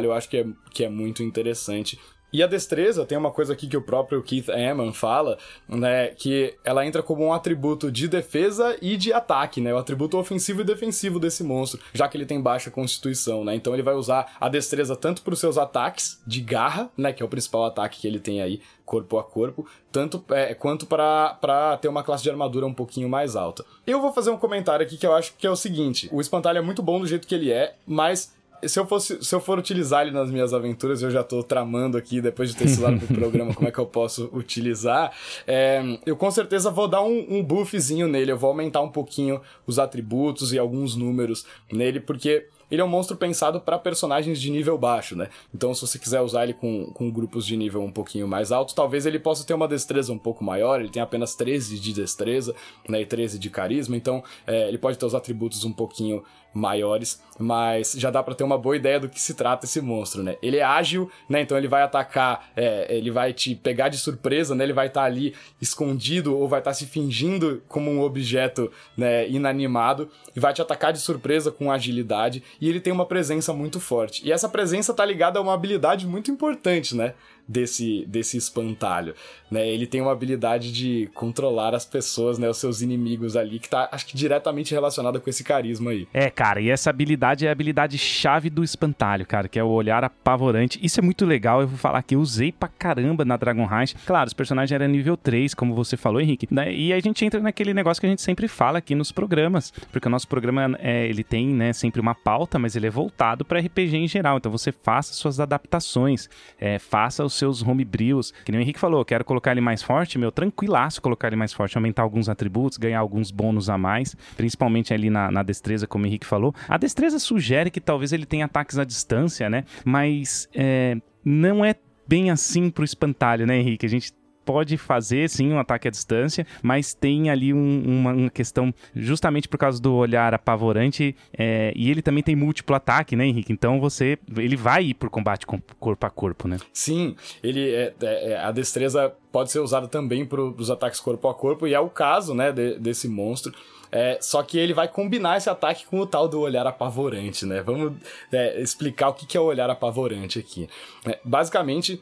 espantalho 0.00 0.06
eu 0.06 0.12
acho 0.12 0.28
que 0.28 0.36
é, 0.38 0.46
que 0.70 0.84
é 0.84 0.88
muito 0.88 1.22
interessante. 1.22 1.98
E 2.32 2.44
a 2.44 2.46
destreza 2.46 3.04
tem 3.04 3.18
uma 3.18 3.32
coisa 3.32 3.54
aqui 3.54 3.66
que 3.66 3.76
o 3.76 3.82
próprio 3.82 4.22
Keith 4.22 4.48
Eman 4.50 4.92
fala, 4.92 5.36
né, 5.68 6.08
que 6.08 6.56
ela 6.64 6.86
entra 6.86 7.02
como 7.02 7.24
um 7.24 7.32
atributo 7.32 7.90
de 7.90 8.06
defesa 8.06 8.76
e 8.80 8.96
de 8.96 9.12
ataque, 9.12 9.60
né, 9.60 9.74
o 9.74 9.78
atributo 9.78 10.16
ofensivo 10.16 10.60
e 10.60 10.64
defensivo 10.64 11.18
desse 11.18 11.42
monstro, 11.42 11.80
já 11.92 12.06
que 12.06 12.16
ele 12.16 12.24
tem 12.24 12.40
baixa 12.40 12.70
constituição, 12.70 13.44
né, 13.44 13.56
então 13.56 13.74
ele 13.74 13.82
vai 13.82 13.94
usar 13.94 14.36
a 14.40 14.48
destreza 14.48 14.94
tanto 14.94 15.22
para 15.22 15.34
os 15.34 15.40
seus 15.40 15.58
ataques 15.58 16.22
de 16.24 16.40
garra, 16.40 16.88
né, 16.96 17.12
que 17.12 17.20
é 17.20 17.26
o 17.26 17.28
principal 17.28 17.64
ataque 17.64 18.00
que 18.00 18.06
ele 18.06 18.20
tem 18.20 18.40
aí, 18.40 18.60
corpo 18.86 19.18
a 19.18 19.24
corpo, 19.24 19.66
tanto 19.90 20.24
é, 20.30 20.54
quanto 20.54 20.86
para 20.86 21.78
ter 21.82 21.88
uma 21.88 22.04
classe 22.04 22.22
de 22.22 22.30
armadura 22.30 22.64
um 22.64 22.74
pouquinho 22.74 23.08
mais 23.08 23.34
alta. 23.34 23.64
Eu 23.84 24.00
vou 24.00 24.12
fazer 24.12 24.30
um 24.30 24.38
comentário 24.38 24.86
aqui 24.86 24.96
que 24.96 25.06
eu 25.06 25.14
acho 25.14 25.34
que 25.36 25.48
é 25.48 25.50
o 25.50 25.56
seguinte, 25.56 26.08
o 26.12 26.20
espantalho 26.20 26.58
é 26.58 26.62
muito 26.62 26.80
bom 26.80 27.00
do 27.00 27.08
jeito 27.08 27.26
que 27.26 27.34
ele 27.34 27.50
é, 27.50 27.74
mas 27.84 28.38
se 28.66 28.78
eu, 28.78 28.86
fosse, 28.86 29.22
se 29.22 29.34
eu 29.34 29.40
for 29.40 29.58
utilizar 29.58 30.02
ele 30.02 30.10
nas 30.10 30.30
minhas 30.30 30.52
aventuras, 30.52 31.02
eu 31.02 31.10
já 31.10 31.22
tô 31.22 31.42
tramando 31.42 31.96
aqui, 31.96 32.20
depois 32.20 32.50
de 32.50 32.56
ter 32.56 32.66
estudado 32.66 32.98
pro 32.98 33.14
programa, 33.14 33.54
como 33.54 33.68
é 33.68 33.72
que 33.72 33.78
eu 33.78 33.86
posso 33.86 34.30
utilizar. 34.32 35.12
É, 35.46 35.82
eu 36.06 36.16
com 36.16 36.30
certeza 36.30 36.70
vou 36.70 36.88
dar 36.88 37.02
um, 37.02 37.26
um 37.28 37.42
buffzinho 37.42 38.08
nele, 38.08 38.32
eu 38.32 38.38
vou 38.38 38.50
aumentar 38.50 38.80
um 38.80 38.90
pouquinho 38.90 39.40
os 39.66 39.78
atributos 39.78 40.52
e 40.52 40.58
alguns 40.58 40.96
números 40.96 41.46
nele, 41.70 42.00
porque 42.00 42.46
ele 42.70 42.80
é 42.80 42.84
um 42.84 42.88
monstro 42.88 43.16
pensado 43.16 43.60
para 43.60 43.78
personagens 43.78 44.40
de 44.40 44.50
nível 44.50 44.78
baixo, 44.78 45.16
né? 45.16 45.28
Então, 45.52 45.74
se 45.74 45.80
você 45.80 45.98
quiser 45.98 46.20
usar 46.20 46.44
ele 46.44 46.54
com, 46.54 46.86
com 46.94 47.10
grupos 47.10 47.44
de 47.44 47.56
nível 47.56 47.82
um 47.82 47.90
pouquinho 47.90 48.28
mais 48.28 48.52
alto, 48.52 48.74
talvez 48.74 49.06
ele 49.06 49.18
possa 49.18 49.44
ter 49.44 49.54
uma 49.54 49.66
destreza 49.66 50.12
um 50.12 50.18
pouco 50.18 50.44
maior. 50.44 50.80
Ele 50.80 50.88
tem 50.88 51.02
apenas 51.02 51.34
13 51.34 51.80
de 51.80 51.92
destreza, 51.92 52.54
né? 52.88 53.00
E 53.00 53.06
13 53.06 53.38
de 53.38 53.50
carisma. 53.50 53.96
Então, 53.96 54.22
é, 54.46 54.68
ele 54.68 54.78
pode 54.78 54.96
ter 54.96 55.04
os 55.04 55.14
atributos 55.14 55.64
um 55.64 55.72
pouquinho 55.72 56.22
maiores, 56.52 57.22
mas 57.38 57.92
já 57.92 58.10
dá 58.10 58.22
para 58.22 58.34
ter 58.34 58.44
uma 58.44 58.58
boa 58.58 58.76
ideia 58.76 58.98
do 58.98 59.08
que 59.08 59.20
se 59.20 59.34
trata 59.34 59.64
esse 59.64 59.80
monstro, 59.80 60.22
né? 60.22 60.36
Ele 60.42 60.58
é 60.58 60.62
ágil, 60.62 61.10
né? 61.28 61.40
Então 61.40 61.56
ele 61.56 61.68
vai 61.68 61.82
atacar, 61.82 62.50
é, 62.56 62.86
ele 62.94 63.10
vai 63.10 63.32
te 63.32 63.54
pegar 63.54 63.88
de 63.88 63.98
surpresa, 63.98 64.54
né? 64.54 64.64
Ele 64.64 64.72
vai 64.72 64.88
estar 64.88 65.02
tá 65.02 65.06
ali 65.06 65.34
escondido 65.60 66.36
ou 66.36 66.48
vai 66.48 66.60
estar 66.60 66.70
tá 66.70 66.74
se 66.74 66.86
fingindo 66.86 67.62
como 67.68 67.90
um 67.90 68.00
objeto 68.00 68.70
né, 68.96 69.28
inanimado 69.28 70.10
e 70.34 70.40
vai 70.40 70.52
te 70.52 70.60
atacar 70.60 70.92
de 70.92 71.00
surpresa 71.00 71.50
com 71.50 71.70
agilidade 71.70 72.42
e 72.60 72.68
ele 72.68 72.80
tem 72.80 72.92
uma 72.92 73.06
presença 73.06 73.52
muito 73.52 73.80
forte. 73.80 74.26
E 74.26 74.32
essa 74.32 74.48
presença 74.48 74.92
tá 74.92 75.04
ligada 75.04 75.38
a 75.38 75.42
uma 75.42 75.54
habilidade 75.54 76.06
muito 76.06 76.30
importante, 76.30 76.96
né? 76.96 77.14
Desse, 77.50 78.04
desse 78.06 78.36
espantalho, 78.36 79.12
né? 79.50 79.68
Ele 79.68 79.84
tem 79.84 80.00
uma 80.00 80.12
habilidade 80.12 80.72
de 80.72 81.10
controlar 81.12 81.74
as 81.74 81.84
pessoas, 81.84 82.38
né? 82.38 82.48
Os 82.48 82.58
seus 82.58 82.80
inimigos 82.80 83.36
ali, 83.36 83.58
que 83.58 83.68
tá, 83.68 83.88
acho 83.90 84.06
que 84.06 84.16
diretamente 84.16 84.72
relacionada 84.72 85.18
com 85.18 85.28
esse 85.28 85.42
carisma 85.42 85.90
aí. 85.90 86.06
É, 86.14 86.30
cara, 86.30 86.60
e 86.60 86.70
essa 86.70 86.90
habilidade 86.90 87.44
é 87.44 87.48
a 87.48 87.52
habilidade 87.52 87.98
chave 87.98 88.48
do 88.48 88.62
espantalho, 88.62 89.26
cara, 89.26 89.48
que 89.48 89.58
é 89.58 89.64
o 89.64 89.68
olhar 89.68 90.04
apavorante. 90.04 90.78
Isso 90.80 91.00
é 91.00 91.02
muito 91.02 91.26
legal, 91.26 91.60
eu 91.60 91.66
vou 91.66 91.76
falar 91.76 92.02
que 92.04 92.14
eu 92.14 92.20
usei 92.20 92.52
pra 92.52 92.68
caramba 92.68 93.24
na 93.24 93.36
Dragon 93.36 93.68
Heist. 93.68 93.96
Claro, 94.06 94.28
os 94.28 94.34
personagens 94.34 94.72
eram 94.72 94.86
nível 94.86 95.16
3, 95.16 95.52
como 95.52 95.74
você 95.74 95.96
falou, 95.96 96.20
Henrique, 96.20 96.46
né? 96.52 96.72
E 96.72 96.92
a 96.92 97.00
gente 97.00 97.24
entra 97.24 97.40
naquele 97.40 97.74
negócio 97.74 98.00
que 98.00 98.06
a 98.06 98.10
gente 98.10 98.22
sempre 98.22 98.46
fala 98.46 98.78
aqui 98.78 98.94
nos 98.94 99.10
programas, 99.10 99.72
porque 99.90 100.06
o 100.06 100.10
nosso 100.10 100.28
programa, 100.28 100.78
é, 100.80 101.08
ele 101.08 101.24
tem, 101.24 101.48
né, 101.48 101.72
sempre 101.72 102.00
uma 102.00 102.14
pauta, 102.14 102.60
mas 102.60 102.76
ele 102.76 102.86
é 102.86 102.90
voltado 102.90 103.44
para 103.44 103.58
RPG 103.58 103.96
em 103.96 104.06
geral, 104.06 104.36
então 104.36 104.52
você 104.52 104.70
faça 104.70 105.12
suas 105.14 105.40
adaptações, 105.40 106.28
é, 106.60 106.78
faça 106.78 107.24
os 107.24 107.39
seus 107.40 107.62
homebrews. 107.62 108.32
Que 108.44 108.52
nem 108.52 108.60
o 108.60 108.62
Henrique 108.62 108.78
falou, 108.78 109.04
quero 109.04 109.24
colocar 109.24 109.50
ele 109.50 109.60
mais 109.60 109.82
forte, 109.82 110.18
meu, 110.18 110.30
tranquilaço 110.30 111.00
colocar 111.00 111.28
ele 111.28 111.36
mais 111.36 111.52
forte, 111.52 111.76
aumentar 111.76 112.02
alguns 112.02 112.28
atributos, 112.28 112.78
ganhar 112.78 113.00
alguns 113.00 113.30
bônus 113.30 113.68
a 113.68 113.76
mais, 113.76 114.14
principalmente 114.36 114.94
ali 114.94 115.10
na, 115.10 115.30
na 115.30 115.42
destreza, 115.42 115.86
como 115.86 116.04
o 116.04 116.06
Henrique 116.06 116.26
falou. 116.26 116.54
A 116.68 116.76
destreza 116.76 117.18
sugere 117.18 117.70
que 117.70 117.80
talvez 117.80 118.12
ele 118.12 118.26
tenha 118.26 118.44
ataques 118.44 118.78
à 118.78 118.84
distância, 118.84 119.50
né? 119.50 119.64
Mas 119.84 120.48
é, 120.54 120.96
não 121.24 121.64
é 121.64 121.74
bem 122.06 122.30
assim 122.30 122.70
pro 122.70 122.84
espantalho, 122.84 123.46
né, 123.46 123.58
Henrique? 123.58 123.86
A 123.86 123.88
gente 123.88 124.12
pode 124.50 124.76
fazer 124.76 125.30
sim 125.30 125.52
um 125.52 125.60
ataque 125.60 125.86
à 125.86 125.90
distância, 125.92 126.44
mas 126.60 126.92
tem 126.92 127.30
ali 127.30 127.54
um, 127.54 127.82
uma, 127.86 128.12
uma, 128.12 128.30
questão 128.30 128.74
justamente 128.96 129.46
por 129.46 129.56
causa 129.56 129.80
do 129.80 129.94
olhar 129.94 130.34
apavorante 130.34 131.14
é, 131.38 131.72
e 131.76 131.88
ele 131.88 132.02
também 132.02 132.20
tem 132.20 132.34
múltiplo 132.34 132.74
ataque, 132.74 133.14
né, 133.14 133.26
Henrique? 133.26 133.52
Então 133.52 133.78
você 133.78 134.18
ele 134.36 134.56
vai 134.56 134.86
ir 134.86 134.94
por 134.94 135.08
combate 135.08 135.46
com 135.46 135.60
corpo 135.78 136.04
a 136.04 136.10
corpo, 136.10 136.48
né? 136.48 136.58
Sim, 136.72 137.14
ele 137.44 137.70
é, 137.70 137.94
é, 138.02 138.32
é 138.32 138.36
a 138.38 138.50
destreza 138.50 139.12
pode 139.30 139.52
ser 139.52 139.60
usada 139.60 139.86
também 139.86 140.26
para 140.26 140.42
os 140.42 140.68
ataques 140.68 140.98
corpo 140.98 141.28
a 141.28 141.34
corpo 141.34 141.68
e 141.68 141.72
é 141.72 141.78
o 141.78 141.88
caso, 141.88 142.34
né, 142.34 142.50
de, 142.50 142.76
desse 142.76 143.06
monstro. 143.06 143.54
É, 143.92 144.18
só 144.20 144.42
que 144.42 144.58
ele 144.58 144.74
vai 144.74 144.88
combinar 144.88 145.36
esse 145.36 145.48
ataque 145.48 145.86
com 145.86 146.00
o 146.00 146.06
tal 146.06 146.26
do 146.26 146.40
olhar 146.40 146.66
apavorante, 146.66 147.46
né? 147.46 147.62
Vamos 147.62 147.92
é, 148.32 148.60
explicar 148.60 149.08
o 149.08 149.14
que 149.14 149.36
é 149.36 149.40
o 149.40 149.44
olhar 149.44 149.70
apavorante 149.70 150.38
aqui. 150.38 150.68
É, 151.04 151.18
basicamente, 151.24 152.00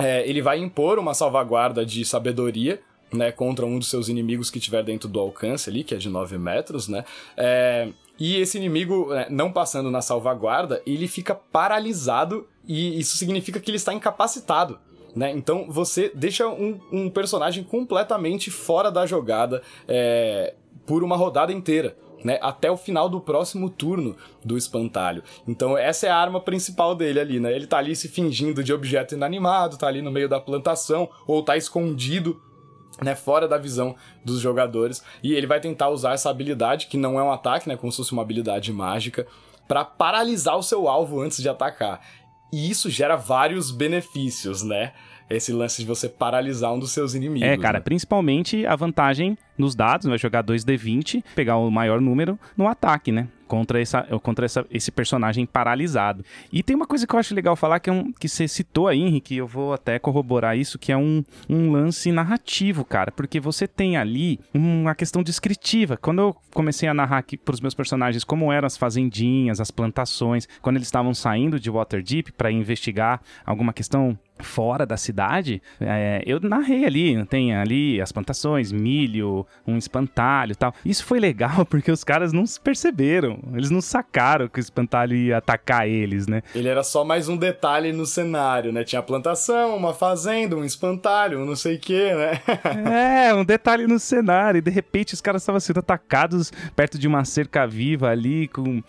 é, 0.00 0.28
ele 0.28 0.42
vai 0.42 0.58
impor 0.58 0.98
uma 0.98 1.14
salvaguarda 1.14 1.84
de 1.84 2.04
sabedoria 2.04 2.80
né, 3.12 3.32
contra 3.32 3.66
um 3.66 3.78
dos 3.78 3.88
seus 3.88 4.08
inimigos 4.08 4.50
que 4.50 4.58
estiver 4.58 4.82
dentro 4.82 5.08
do 5.08 5.18
alcance 5.20 5.68
ali, 5.68 5.82
que 5.82 5.94
é 5.94 5.98
de 5.98 6.08
9 6.08 6.38
metros, 6.38 6.88
né? 6.88 7.04
É, 7.36 7.88
e 8.18 8.36
esse 8.36 8.58
inimigo, 8.58 9.12
né, 9.12 9.26
não 9.30 9.50
passando 9.50 9.90
na 9.90 10.02
salvaguarda, 10.02 10.82
ele 10.86 11.08
fica 11.08 11.34
paralisado 11.34 12.46
e 12.66 13.00
isso 13.00 13.16
significa 13.16 13.58
que 13.58 13.70
ele 13.70 13.76
está 13.76 13.94
incapacitado. 13.94 14.78
Né? 15.16 15.32
Então 15.32 15.66
você 15.68 16.12
deixa 16.14 16.46
um, 16.46 16.78
um 16.92 17.10
personagem 17.10 17.64
completamente 17.64 18.50
fora 18.50 18.92
da 18.92 19.06
jogada. 19.06 19.62
É, 19.88 20.54
por 20.90 21.04
uma 21.04 21.16
rodada 21.16 21.52
inteira. 21.52 21.96
Né, 22.22 22.38
até 22.42 22.70
o 22.70 22.76
final 22.76 23.08
do 23.08 23.18
próximo 23.18 23.70
turno 23.70 24.14
do 24.44 24.58
espantalho. 24.58 25.22
Então 25.48 25.78
essa 25.78 26.06
é 26.06 26.10
a 26.10 26.16
arma 26.18 26.38
principal 26.38 26.94
dele 26.94 27.18
ali, 27.18 27.40
né? 27.40 27.50
Ele 27.50 27.66
tá 27.66 27.78
ali 27.78 27.96
se 27.96 28.08
fingindo 28.08 28.62
de 28.62 28.74
objeto 28.74 29.14
inanimado, 29.14 29.78
tá 29.78 29.86
ali 29.86 30.02
no 30.02 30.10
meio 30.10 30.28
da 30.28 30.38
plantação 30.38 31.08
ou 31.26 31.42
tá 31.42 31.56
escondido 31.56 32.38
né, 33.02 33.14
fora 33.14 33.48
da 33.48 33.56
visão 33.56 33.96
dos 34.24 34.40
jogadores, 34.40 35.02
e 35.22 35.32
ele 35.32 35.46
vai 35.46 35.60
tentar 35.60 35.88
usar 35.88 36.12
essa 36.12 36.28
habilidade, 36.28 36.86
que 36.86 36.96
não 36.96 37.18
é 37.18 37.22
um 37.22 37.32
ataque, 37.32 37.68
né, 37.68 37.76
como 37.76 37.90
se 37.90 37.96
fosse 37.96 38.12
uma 38.12 38.22
habilidade 38.22 38.72
mágica, 38.72 39.26
para 39.66 39.84
paralisar 39.84 40.56
o 40.56 40.62
seu 40.62 40.88
alvo 40.88 41.20
antes 41.20 41.40
de 41.40 41.48
atacar. 41.48 42.00
E 42.52 42.68
isso 42.68 42.90
gera 42.90 43.16
vários 43.16 43.70
benefícios, 43.70 44.62
né? 44.62 44.92
Esse 45.30 45.52
lance 45.52 45.80
de 45.80 45.86
você 45.86 46.08
paralisar 46.08 46.72
um 46.74 46.78
dos 46.78 46.90
seus 46.90 47.14
inimigos. 47.14 47.48
É, 47.48 47.56
cara, 47.56 47.78
né? 47.78 47.84
principalmente 47.84 48.66
a 48.66 48.74
vantagem 48.74 49.38
nos 49.56 49.74
dados, 49.74 50.06
vai 50.06 50.18
jogar 50.18 50.42
2d20, 50.42 51.22
pegar 51.34 51.56
o 51.56 51.70
maior 51.70 52.00
número 52.00 52.38
no 52.56 52.66
ataque, 52.66 53.12
né? 53.12 53.28
Contra, 53.50 53.82
essa, 53.82 54.02
contra 54.22 54.46
essa, 54.46 54.64
esse 54.70 54.92
personagem 54.92 55.44
paralisado. 55.44 56.24
E 56.52 56.62
tem 56.62 56.76
uma 56.76 56.86
coisa 56.86 57.04
que 57.04 57.12
eu 57.12 57.18
acho 57.18 57.34
legal 57.34 57.56
falar, 57.56 57.80
que 57.80 57.90
é 57.90 57.92
um 57.92 58.12
que 58.12 58.28
você 58.28 58.46
citou 58.46 58.86
aí, 58.86 59.00
Henrique, 59.00 59.36
eu 59.36 59.46
vou 59.46 59.72
até 59.72 59.98
corroborar 59.98 60.56
isso, 60.56 60.78
que 60.78 60.92
é 60.92 60.96
um, 60.96 61.24
um 61.48 61.72
lance 61.72 62.12
narrativo, 62.12 62.84
cara. 62.84 63.10
Porque 63.10 63.40
você 63.40 63.66
tem 63.66 63.96
ali 63.96 64.38
uma 64.54 64.94
questão 64.94 65.20
descritiva. 65.20 65.96
Quando 65.96 66.20
eu 66.20 66.36
comecei 66.54 66.88
a 66.88 66.94
narrar 66.94 67.18
aqui 67.18 67.36
pros 67.36 67.60
meus 67.60 67.74
personagens 67.74 68.22
como 68.22 68.52
eram 68.52 68.68
as 68.68 68.76
fazendinhas, 68.76 69.60
as 69.60 69.72
plantações, 69.72 70.46
quando 70.62 70.76
eles 70.76 70.86
estavam 70.86 71.12
saindo 71.12 71.58
de 71.58 71.68
Waterdeep 71.68 72.30
para 72.30 72.52
investigar 72.52 73.20
alguma 73.44 73.72
questão 73.72 74.16
fora 74.42 74.86
da 74.86 74.96
cidade, 74.96 75.62
é, 75.80 76.22
eu 76.26 76.40
narrei 76.40 76.84
ali, 76.84 77.24
tem 77.26 77.54
ali 77.54 78.00
as 78.00 78.12
plantações, 78.12 78.72
milho, 78.72 79.46
um 79.66 79.76
espantalho 79.76 80.52
e 80.52 80.54
tal. 80.54 80.74
Isso 80.84 81.04
foi 81.04 81.20
legal 81.20 81.64
porque 81.68 81.90
os 81.90 82.04
caras 82.04 82.32
não 82.32 82.46
se 82.46 82.60
perceberam, 82.60 83.38
eles 83.54 83.70
não 83.70 83.80
sacaram 83.80 84.48
que 84.48 84.58
o 84.58 84.60
espantalho 84.60 85.14
ia 85.14 85.38
atacar 85.38 85.88
eles, 85.88 86.26
né? 86.26 86.42
Ele 86.54 86.68
era 86.68 86.82
só 86.82 87.04
mais 87.04 87.28
um 87.28 87.36
detalhe 87.36 87.92
no 87.92 88.06
cenário, 88.06 88.72
né? 88.72 88.84
Tinha 88.84 89.02
plantação, 89.02 89.76
uma 89.76 89.94
fazenda, 89.94 90.56
um 90.56 90.64
espantalho, 90.64 91.40
um 91.40 91.44
não 91.44 91.56
sei 91.56 91.76
o 91.76 91.78
que, 91.78 92.14
né? 92.14 92.40
é, 93.28 93.34
um 93.34 93.44
detalhe 93.44 93.86
no 93.86 93.98
cenário. 93.98 94.58
E 94.58 94.62
de 94.62 94.70
repente 94.70 95.14
os 95.14 95.20
caras 95.20 95.42
estavam 95.42 95.60
sendo 95.60 95.80
atacados 95.80 96.52
perto 96.74 96.98
de 96.98 97.06
uma 97.06 97.24
cerca 97.24 97.66
viva 97.66 98.08
ali 98.08 98.48
com 98.48 98.82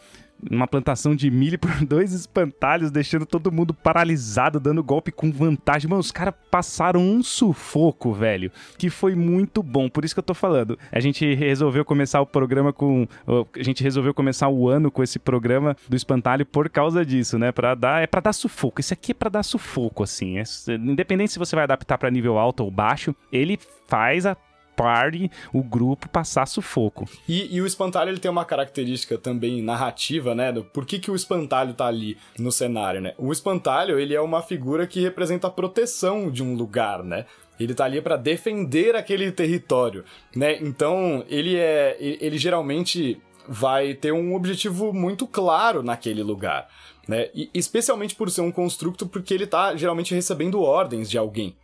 uma 0.49 0.67
plantação 0.67 1.15
de 1.15 1.29
milho 1.29 1.59
por 1.59 1.71
dois 1.85 2.13
espantalhos, 2.13 2.91
deixando 2.91 3.25
todo 3.25 3.51
mundo 3.51 3.73
paralisado, 3.73 4.59
dando 4.59 4.83
golpe 4.83 5.11
com 5.11 5.31
vantagem. 5.31 5.89
Mano, 5.89 5.99
os 5.99 6.11
caras 6.11 6.33
passaram 6.49 7.01
um 7.01 7.21
sufoco, 7.23 8.13
velho, 8.13 8.51
que 8.77 8.89
foi 8.89 9.15
muito 9.15 9.61
bom. 9.61 9.89
Por 9.89 10.05
isso 10.05 10.13
que 10.13 10.19
eu 10.19 10.23
tô 10.23 10.33
falando. 10.33 10.77
A 10.91 10.99
gente 10.99 11.33
resolveu 11.33 11.85
começar 11.85 12.21
o 12.21 12.25
programa 12.25 12.73
com. 12.73 13.07
A 13.27 13.63
gente 13.63 13.83
resolveu 13.83 14.13
começar 14.13 14.49
o 14.49 14.69
ano 14.69 14.91
com 14.91 15.03
esse 15.03 15.19
programa 15.19 15.75
do 15.87 15.95
espantalho 15.95 16.45
por 16.45 16.69
causa 16.69 17.05
disso, 17.05 17.37
né? 17.37 17.51
Pra 17.51 17.75
dar, 17.75 18.01
é 18.01 18.07
pra 18.07 18.21
dar 18.21 18.33
sufoco. 18.33 18.79
Esse 18.79 18.93
aqui 18.93 19.11
é 19.11 19.15
pra 19.15 19.29
dar 19.29 19.43
sufoco, 19.43 20.03
assim. 20.03 20.37
É, 20.37 20.43
independente 20.75 21.31
se 21.31 21.39
você 21.39 21.55
vai 21.55 21.63
adaptar 21.63 21.97
para 21.97 22.09
nível 22.09 22.37
alto 22.37 22.63
ou 22.63 22.71
baixo, 22.71 23.15
ele 23.31 23.59
faz 23.87 24.25
a 24.25 24.35
party, 24.75 25.29
o 25.53 25.63
grupo, 25.63 26.09
passar 26.09 26.47
sufoco. 26.47 27.07
E, 27.27 27.55
e, 27.55 27.61
o 27.61 27.65
espantalho 27.65 28.09
ele 28.09 28.19
tem 28.19 28.31
uma 28.31 28.45
característica 28.45 29.17
também 29.17 29.61
narrativa, 29.61 30.33
né? 30.33 30.51
Do 30.51 30.63
por 30.63 30.85
que, 30.85 30.99
que 30.99 31.11
o 31.11 31.15
espantalho 31.15 31.73
tá 31.73 31.87
ali 31.87 32.17
no 32.37 32.51
cenário, 32.51 33.01
né? 33.01 33.13
O 33.17 33.31
espantalho, 33.31 33.99
ele 33.99 34.15
é 34.15 34.21
uma 34.21 34.41
figura 34.41 34.87
que 34.87 34.99
representa 34.99 35.47
a 35.47 35.51
proteção 35.51 36.29
de 36.29 36.43
um 36.43 36.55
lugar, 36.55 37.03
né? 37.03 37.25
Ele 37.59 37.75
tá 37.75 37.85
ali 37.85 38.01
para 38.01 38.17
defender 38.17 38.95
aquele 38.95 39.31
território, 39.31 40.03
né? 40.35 40.57
Então, 40.61 41.23
ele 41.29 41.55
é 41.57 41.95
ele 41.99 42.37
geralmente 42.37 43.21
vai 43.47 43.93
ter 43.93 44.11
um 44.11 44.35
objetivo 44.35 44.93
muito 44.93 45.27
claro 45.27 45.83
naquele 45.83 46.23
lugar, 46.23 46.67
né? 47.07 47.29
E 47.33 47.49
especialmente 47.53 48.15
por 48.15 48.29
ser 48.31 48.41
um 48.41 48.51
construto 48.51 49.05
porque 49.05 49.33
ele 49.33 49.45
tá 49.45 49.75
geralmente 49.75 50.13
recebendo 50.15 50.61
ordens 50.61 51.09
de 51.09 51.17
alguém. 51.17 51.55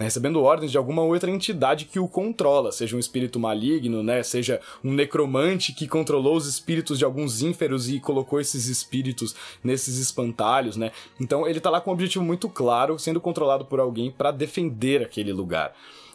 Né, 0.00 0.06
recebendo 0.06 0.42
ordens 0.42 0.70
de 0.70 0.78
alguma 0.78 1.02
outra 1.02 1.30
entidade 1.30 1.84
que 1.84 2.00
o 2.00 2.08
controla, 2.08 2.72
seja 2.72 2.96
um 2.96 2.98
espírito 2.98 3.38
maligno, 3.38 4.02
né, 4.02 4.22
seja 4.22 4.58
um 4.82 4.94
necromante 4.94 5.74
que 5.74 5.86
controlou 5.86 6.36
os 6.36 6.46
espíritos 6.46 6.98
de 6.98 7.04
alguns 7.04 7.42
ínferos 7.42 7.90
e 7.90 8.00
colocou 8.00 8.40
esses 8.40 8.66
espíritos 8.66 9.36
nesses 9.62 9.98
espantalhos, 9.98 10.78
né? 10.78 10.90
Então 11.20 11.46
ele 11.46 11.60
tá 11.60 11.68
lá 11.68 11.82
com 11.82 11.90
um 11.90 11.92
objetivo 11.92 12.24
muito 12.24 12.48
claro, 12.48 12.98
sendo 12.98 13.20
controlado 13.20 13.66
por 13.66 13.78
alguém 13.78 14.10
para 14.10 14.30
defender 14.30 15.02
aquele 15.02 15.34
lugar. 15.34 15.74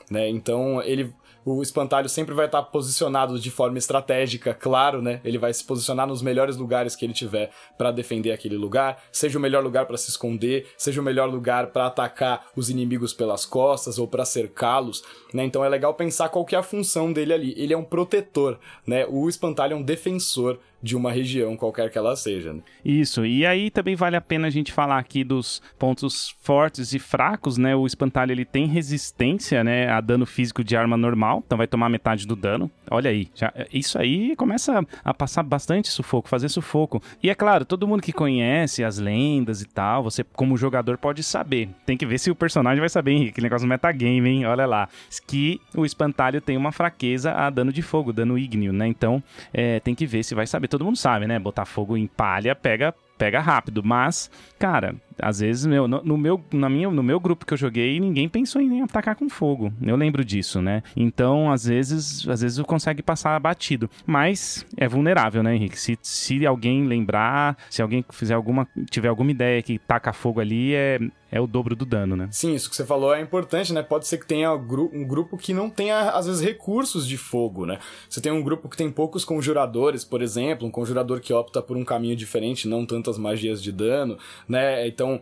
Né? 0.10 0.30
Então 0.30 0.82
ele 0.82 1.14
o 1.46 1.62
espantalho 1.62 2.10
sempre 2.10 2.34
vai 2.34 2.48
estar 2.48 2.64
posicionado 2.64 3.40
de 3.40 3.52
forma 3.52 3.78
estratégica, 3.78 4.52
claro, 4.52 5.00
né? 5.00 5.22
Ele 5.24 5.38
vai 5.38 5.54
se 5.54 5.64
posicionar 5.64 6.08
nos 6.08 6.24
melhores 6.24 6.58
lugares 6.58 6.96
que 6.96 7.06
ele 7.06 7.14
tiver 7.14 7.52
para 7.78 7.92
defender 7.92 8.32
aquele 8.32 8.58
lugar, 8.58 9.04
seja 9.12 9.38
o 9.38 9.42
melhor 9.42 9.64
lugar 9.64 9.86
para 9.86 9.96
se 9.96 10.10
esconder, 10.10 10.68
seja 10.76 11.00
o 11.00 11.04
melhor 11.04 11.30
lugar 11.30 11.68
para 11.68 11.86
atacar 11.86 12.48
os 12.56 12.72
inimigos 12.72 13.14
pelas 13.14 13.46
costas 13.46 14.00
ou 14.00 14.08
para 14.08 14.26
cercá-los, 14.26 15.04
né? 15.32 15.46
Então 15.46 15.64
é 15.64 15.70
legal 15.70 15.94
pensar 15.94 16.30
qual 16.30 16.44
que 16.44 16.56
é 16.56 16.58
a 16.58 16.64
função 16.64 17.14
dele 17.14 17.34
ali. 17.34 17.54
Ele 17.56 17.74
é 17.74 17.78
um 17.78 17.84
protetor, 17.84 18.58
né? 18.86 19.06
O 19.08 19.30
espantalho 19.30 19.74
é 19.74 19.76
um 19.78 19.84
defensor 19.84 20.60
de 20.86 20.96
uma 20.96 21.12
região, 21.12 21.58
qualquer 21.58 21.90
que 21.90 21.98
ela 21.98 22.16
seja. 22.16 22.54
Né? 22.54 22.62
Isso, 22.86 23.26
e 23.26 23.44
aí 23.44 23.72
também 23.72 23.96
vale 23.96 24.16
a 24.16 24.22
pena 24.22 24.46
a 24.46 24.52
gente 24.52 24.72
falar 24.72 25.00
aqui 25.00 25.24
dos 25.24 25.60
pontos 25.80 26.36
fortes 26.44 26.94
e 26.94 27.00
fracos, 27.00 27.58
né? 27.58 27.76
O 27.76 27.88
espantalho 27.88 28.32
ele 28.32 28.46
tem 28.46 28.68
resistência, 28.68 29.64
né, 29.64 29.90
a 29.90 30.00
dano 30.00 30.28
físico 30.28 30.64
de 30.64 30.78
arma 30.78 30.96
normal, 30.96 31.42
então 31.44 31.58
vai 31.58 31.66
tomar 31.66 31.90
metade 31.90 32.28
do 32.28 32.36
dano. 32.36 32.70
Olha 32.92 33.10
aí, 33.10 33.30
já, 33.34 33.52
isso 33.74 33.98
aí 33.98 34.36
começa 34.36 34.86
a 35.04 35.12
passar 35.12 35.42
bastante 35.42 35.90
sufoco, 35.90 36.30
fazer 36.30 36.50
sufoco. 36.50 37.02
E 37.24 37.32
é 37.32 37.36
claro, 37.36 37.66
todo 37.66 37.88
mundo 37.88 38.04
que 38.04 38.14
conhece 38.14 38.84
as 38.84 39.00
lendas 39.00 39.64
e 39.64 39.68
tal, 39.68 40.04
você 40.04 40.24
como 40.24 40.56
jogador 40.56 41.00
pode 41.00 41.24
saber. 41.24 41.70
Tem 41.84 41.98
que 41.98 42.06
ver 42.06 42.20
se 42.20 42.30
o 42.30 42.36
personagem 42.36 42.80
vai 42.80 42.90
saber, 42.90 43.14
Henrique, 43.14 43.42
negócio 43.42 43.68
metagame, 43.68 44.30
hein? 44.30 44.46
Olha 44.46 44.68
lá. 44.68 44.88
Que 45.26 45.60
o 45.76 45.84
espantalho 45.84 46.40
tem 46.40 46.56
uma 46.56 46.72
fraqueza 46.72 47.32
a 47.32 47.50
dano 47.50 47.74
de 47.74 47.82
fogo, 47.82 48.14
dano 48.14 48.38
ígneo, 48.38 48.72
né? 48.72 48.88
Então, 48.88 49.24
é, 49.52 49.80
tem 49.80 49.96
que 49.96 50.06
ver 50.06 50.22
se 50.22 50.36
vai 50.36 50.46
saber 50.46 50.68
todo 50.78 50.86
mundo 50.86 50.98
sabe, 50.98 51.26
né? 51.26 51.40
Botar 51.40 51.66
fogo 51.66 51.96
em 51.96 52.06
palha 52.08 52.54
pega 52.56 52.94
pega 53.18 53.40
rápido, 53.40 53.82
mas, 53.82 54.30
cara, 54.60 54.94
às 55.22 55.40
vezes, 55.40 55.66
meu, 55.66 55.88
no, 55.88 56.04
no, 56.04 56.18
meu, 56.18 56.44
na 56.52 56.70
minha, 56.70 56.90
no 56.90 57.04
meu 57.04 57.20
grupo 57.20 57.46
que 57.46 57.54
eu 57.54 57.58
joguei, 57.58 58.00
ninguém 58.00 58.28
pensou 58.28 58.62
em 58.62 58.82
atacar 58.82 59.16
com 59.16 59.30
fogo. 59.30 59.72
Eu 59.82 59.96
lembro 59.96 60.24
disso, 60.24 60.62
né? 60.62 60.84
Então, 60.96 61.52
às 61.52 61.66
vezes, 61.66 62.28
às 62.28 62.42
vezes 62.42 62.62
consegue 62.66 63.02
passar 63.02 63.40
batido. 63.40 63.90
Mas 64.06 64.66
é 64.78 64.88
vulnerável, 64.88 65.44
né, 65.44 65.56
Henrique? 65.56 65.80
Se, 65.80 65.98
se 66.02 66.46
alguém 66.46 66.86
lembrar, 66.86 67.58
se 67.70 67.82
alguém 67.82 68.04
fizer 68.12 68.34
alguma, 68.34 68.68
tiver 68.90 69.08
alguma 69.08 69.32
ideia 69.32 69.62
que 69.62 69.80
taca 69.80 70.14
fogo 70.14 70.40
ali, 70.40 70.74
é, 70.74 71.00
é 71.36 71.42
o 71.42 71.46
dobro 71.46 71.76
do 71.76 71.86
dano, 71.86 72.16
né? 72.16 72.30
Sim, 72.32 72.56
isso 72.56 72.70
que 72.70 72.76
você 72.78 72.86
falou 72.86 73.14
é 73.14 73.20
importante, 73.20 73.74
né? 73.74 73.84
Pode 73.84 74.08
ser 74.08 74.18
que 74.18 74.26
tenha 74.26 74.54
um 74.54 75.06
grupo 75.06 75.38
que 75.38 75.54
não 75.54 75.70
tenha, 75.70 76.12
às 76.12 76.26
vezes, 76.26 76.42
recursos 76.42 77.06
de 77.06 77.18
fogo, 77.18 77.66
né? 77.66 77.78
Você 78.10 78.22
tem 78.22 78.32
um 78.32 78.42
grupo 78.42 78.70
que 78.70 78.78
tem 78.78 78.90
poucos 78.90 79.26
conjuradores, 79.26 80.06
por 80.06 80.22
exemplo, 80.22 80.66
um 80.66 80.72
conjurador 80.72 81.20
que 81.20 81.34
opta 81.34 81.62
por 81.62 81.76
um 81.76 81.84
caminho 81.84 82.16
diferente, 82.16 82.70
não 82.70 82.86
tantas 82.86 83.18
magias 83.18 83.62
de 83.62 83.72
dano, 83.72 84.18
né? 84.48 84.88
Então, 84.88 85.05
então, 85.06 85.22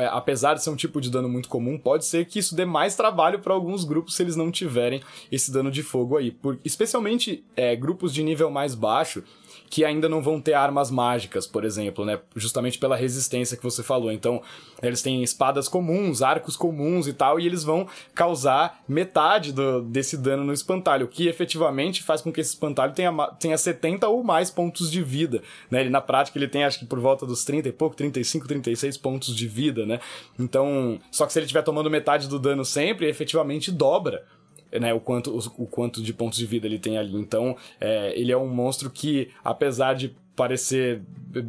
é, 0.00 0.06
apesar 0.06 0.54
de 0.54 0.62
ser 0.62 0.70
um 0.70 0.76
tipo 0.76 1.00
de 1.00 1.10
dano 1.10 1.28
muito 1.28 1.48
comum, 1.48 1.76
pode 1.76 2.06
ser 2.06 2.24
que 2.24 2.38
isso 2.38 2.54
dê 2.54 2.64
mais 2.64 2.94
trabalho 2.94 3.40
para 3.40 3.52
alguns 3.52 3.84
grupos 3.84 4.14
se 4.14 4.22
eles 4.22 4.36
não 4.36 4.50
tiverem 4.50 5.02
esse 5.30 5.52
dano 5.52 5.70
de 5.70 5.82
fogo 5.82 6.16
aí. 6.16 6.30
Por, 6.30 6.58
especialmente 6.64 7.44
é, 7.56 7.74
grupos 7.74 8.12
de 8.14 8.22
nível 8.22 8.50
mais 8.50 8.74
baixo, 8.74 9.24
que 9.74 9.84
ainda 9.84 10.08
não 10.08 10.22
vão 10.22 10.40
ter 10.40 10.54
armas 10.54 10.88
mágicas, 10.88 11.48
por 11.48 11.64
exemplo, 11.64 12.04
né? 12.04 12.20
Justamente 12.36 12.78
pela 12.78 12.94
resistência 12.94 13.56
que 13.56 13.62
você 13.64 13.82
falou. 13.82 14.12
Então, 14.12 14.40
eles 14.80 15.02
têm 15.02 15.20
espadas 15.20 15.66
comuns, 15.66 16.22
arcos 16.22 16.56
comuns 16.56 17.08
e 17.08 17.12
tal, 17.12 17.40
e 17.40 17.46
eles 17.46 17.64
vão 17.64 17.88
causar 18.14 18.84
metade 18.86 19.52
do, 19.52 19.82
desse 19.82 20.16
dano 20.16 20.44
no 20.44 20.52
espantalho, 20.52 21.06
o 21.06 21.08
que 21.08 21.26
efetivamente 21.26 22.04
faz 22.04 22.22
com 22.22 22.30
que 22.30 22.40
esse 22.40 22.50
espantalho 22.50 22.92
tenha, 22.92 23.12
tenha 23.40 23.58
70 23.58 24.06
ou 24.06 24.22
mais 24.22 24.48
pontos 24.48 24.88
de 24.88 25.02
vida, 25.02 25.42
né? 25.68 25.80
Ele, 25.80 25.90
na 25.90 26.00
prática, 26.00 26.38
ele 26.38 26.46
tem 26.46 26.62
acho 26.62 26.78
que 26.78 26.86
por 26.86 27.00
volta 27.00 27.26
dos 27.26 27.44
30 27.44 27.68
e 27.68 27.72
pouco, 27.72 27.96
35, 27.96 28.46
36 28.46 28.96
pontos 28.96 29.34
de 29.34 29.48
vida, 29.48 29.84
né? 29.84 29.98
Então, 30.38 31.00
só 31.10 31.26
que 31.26 31.32
se 31.32 31.40
ele 31.40 31.46
estiver 31.46 31.62
tomando 31.62 31.90
metade 31.90 32.28
do 32.28 32.38
dano 32.38 32.64
sempre, 32.64 33.08
efetivamente 33.08 33.72
dobra 33.72 34.24
né, 34.80 34.92
o, 34.92 35.00
quanto, 35.00 35.36
o, 35.36 35.66
quanto 35.66 36.02
de 36.02 36.12
pontos 36.12 36.38
de 36.38 36.46
vida 36.46 36.66
ele 36.66 36.78
tem 36.78 36.98
ali. 36.98 37.16
Então, 37.16 37.56
é, 37.80 38.18
ele 38.18 38.32
é 38.32 38.36
um 38.36 38.48
monstro 38.48 38.90
que, 38.90 39.30
apesar 39.42 39.94
de 39.94 40.14
parecer. 40.34 41.02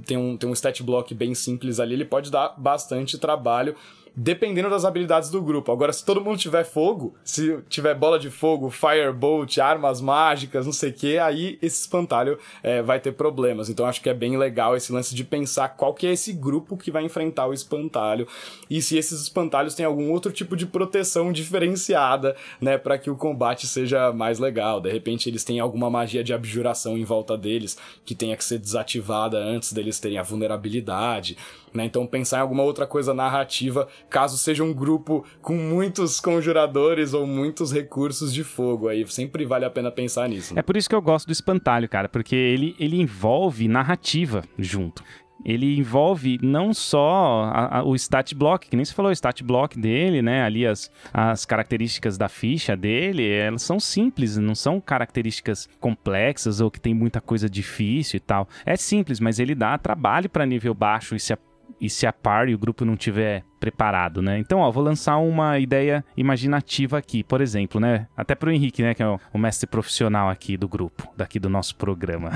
tem 0.06 0.18
um, 0.18 0.38
tem 0.38 0.50
um 0.50 0.54
stat 0.54 0.82
block 0.84 1.14
bem 1.14 1.34
simples 1.34 1.80
ali, 1.80 1.94
ele 1.94 2.06
pode 2.06 2.32
dar 2.32 2.54
bastante 2.58 3.18
trabalho 3.18 3.76
dependendo 4.16 4.70
das 4.70 4.86
habilidades 4.86 5.30
do 5.30 5.42
grupo. 5.42 5.72
Agora, 5.72 5.92
se 5.92 6.06
todo 6.06 6.22
mundo 6.22 6.38
tiver 6.38 6.64
fogo, 6.64 7.16
se 7.24 7.60
tiver 7.68 7.94
bola 7.94 8.18
de 8.18 8.30
fogo, 8.30 8.70
firebolt, 8.70 9.60
armas 9.60 10.00
mágicas, 10.00 10.66
não 10.66 10.74
sei 10.74 10.92
o 10.92 10.94
que, 10.94 11.18
aí 11.18 11.60
esse 11.62 11.82
espantalho 11.82 12.38
é, 12.64 12.82
vai 12.82 13.00
ter 13.00 13.12
problemas. 13.12 13.70
Então 13.70 13.86
acho 13.86 14.02
que 14.02 14.10
é 14.10 14.14
bem 14.14 14.38
legal 14.38 14.76
esse 14.76 14.92
lance 14.92 15.14
de 15.14 15.24
pensar 15.24 15.70
qual 15.70 15.94
que 15.94 16.08
é 16.08 16.14
esse 16.14 16.32
grupo 16.32 16.78
que 16.78 16.92
vai 16.92 17.04
enfrentar 17.04 17.48
o 17.48 17.54
espantalho 17.54 18.28
e 18.70 18.82
se 18.82 18.98
esses 18.98 19.22
espantalhos 19.22 19.76
têm 19.76 19.86
algum 19.86 20.12
outro 20.12 20.32
tipo 20.32 20.56
de 20.56 20.66
proteção 20.66 21.32
diferenciada, 21.32 22.36
né, 22.62 22.78
para 22.78 22.98
que 22.98 23.10
o 23.10 23.16
combate 23.16 23.68
seja 23.68 24.14
mais 24.14 24.40
legal. 24.40 24.80
De 24.80 24.92
repente 24.92 25.30
eles 25.30 25.44
têm 25.44 25.60
alguma 25.60 25.90
magia 25.90 26.24
de 26.24 26.34
abjuração 26.34 26.98
em 26.98 27.04
volta 27.04 27.38
deles 27.38 27.78
que 28.06 28.16
tenha 28.16 28.38
que 28.38 28.44
ser 28.44 28.60
desativada 28.60 29.38
antes 29.38 29.74
deles 29.74 30.00
terem 30.00 30.18
a 30.18 30.24
vulnerabilidade. 30.24 31.38
Né? 31.76 31.86
Então 31.86 32.08
pensar 32.08 32.38
em 32.38 32.42
alguma 32.42 32.64
outra 32.64 32.88
coisa 32.88 33.14
narrativa, 33.14 33.88
caso 34.10 34.38
seja 34.38 34.64
um 34.64 34.74
grupo 34.74 35.26
com 35.42 35.56
muitos 35.56 36.20
conjuradores 36.20 37.14
ou 37.14 37.28
muitos 37.28 37.72
recursos 37.72 38.34
de 38.34 38.44
fogo, 38.44 38.88
aí 38.88 39.06
sempre 39.08 39.46
vale 39.46 39.66
a 39.66 39.70
pena 39.70 39.92
pensar 39.92 40.30
nisso. 40.30 40.54
Né? 40.54 40.60
É 40.60 40.64
por 40.64 40.78
isso 40.78 40.90
que 40.90 40.96
eu 40.96 41.02
gosto 41.02 41.28
do 41.28 41.34
espantalho, 41.34 41.90
cara, 41.90 42.08
porque 42.08 42.36
ele, 42.36 42.76
ele 42.80 43.00
envolve 43.00 43.68
narrativa 43.68 44.44
junto 44.58 45.04
ele 45.46 45.78
envolve 45.78 46.40
não 46.42 46.74
só 46.74 47.44
a, 47.44 47.80
a, 47.80 47.84
o 47.84 47.96
stat 47.96 48.34
block, 48.34 48.68
que 48.68 48.76
nem 48.76 48.84
se 48.84 48.94
falou, 48.94 49.12
o 49.12 49.14
stat 49.14 49.44
block 49.44 49.80
dele, 49.80 50.22
né? 50.22 50.44
Ali 50.44 50.66
as, 50.66 50.90
as 51.14 51.46
características 51.46 52.18
da 52.18 52.28
ficha 52.28 52.76
dele, 52.76 53.30
elas 53.30 53.62
são 53.62 53.80
simples, 53.80 54.38
não 54.38 54.56
são 54.56 54.82
características 54.82 55.70
complexas 55.80 56.62
ou 56.62 56.72
que 56.72 56.82
tem 56.82 56.96
muita 56.96 57.22
coisa 57.22 57.48
difícil 57.48 58.18
e 58.18 58.20
tal. 58.20 58.48
É 58.66 58.76
simples, 58.76 59.20
mas 59.20 59.40
ele 59.40 59.54
dá 59.54 59.78
trabalho 59.78 60.30
para 60.30 60.46
nível 60.48 60.74
baixo 60.74 61.16
e 61.16 61.20
se 61.20 61.32
e 61.80 61.90
se 61.90 62.08
a 62.08 62.14
par 62.14 62.48
e 62.50 62.56
o 62.56 62.58
grupo 62.58 62.86
não 62.86 62.96
tiver 62.96 63.44
preparado, 63.60 64.22
né? 64.22 64.38
Então, 64.38 64.60
ó, 64.60 64.70
vou 64.72 64.84
lançar 64.84 65.18
uma 65.18 65.58
ideia 65.58 66.06
imaginativa 66.16 66.98
aqui, 66.98 67.24
por 67.24 67.42
exemplo, 67.42 67.80
né? 67.80 68.08
Até 68.16 68.36
pro 68.36 68.52
Henrique, 68.52 68.84
né, 68.84 68.94
que 68.94 69.02
é 69.02 69.08
o, 69.08 69.20
o 69.34 69.38
mestre 69.38 69.68
profissional 69.68 70.30
aqui 70.30 70.56
do 70.56 70.68
grupo, 70.68 71.12
daqui 71.18 71.40
do 71.40 71.50
nosso 71.50 71.76
programa. 71.76 72.32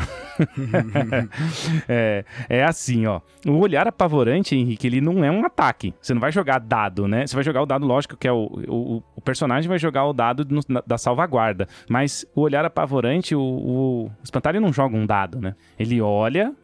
é, 1.88 2.26
é 2.50 2.64
assim, 2.64 3.06
ó. 3.06 3.22
O 3.46 3.60
olhar 3.60 3.88
apavorante, 3.88 4.56
Henrique, 4.56 4.88
ele 4.88 5.02
não 5.02 5.24
é 5.24 5.30
um 5.30 5.46
ataque. 5.46 5.94
Você 6.02 6.14
não 6.14 6.22
vai 6.22 6.32
jogar 6.32 6.60
dado, 6.60 7.08
né? 7.08 7.28
Você 7.28 7.36
vai 7.36 7.44
jogar 7.44 7.62
o 7.62 7.66
dado, 7.66 7.86
lógico, 7.86 8.18
que 8.18 8.28
é 8.28 8.32
o, 8.32 8.50
o, 8.68 9.04
o 9.16 9.22
personagem 9.22 9.70
vai 9.70 9.78
jogar 9.78 10.06
o 10.06 10.14
dado 10.14 10.48
no, 10.50 10.62
da 10.86 10.98
salvaguarda. 10.98 11.68
Mas 11.88 12.26
o 12.34 12.42
olhar 12.42 12.66
apavorante, 12.66 13.36
o, 13.36 13.42
o 13.42 14.12
espantalho 14.24 14.60
não 14.60 14.74
joga 14.74 14.98
um 14.98 15.06
dado, 15.06 15.40
né? 15.40 15.56
Ele 15.78 16.02
olha 16.02 16.56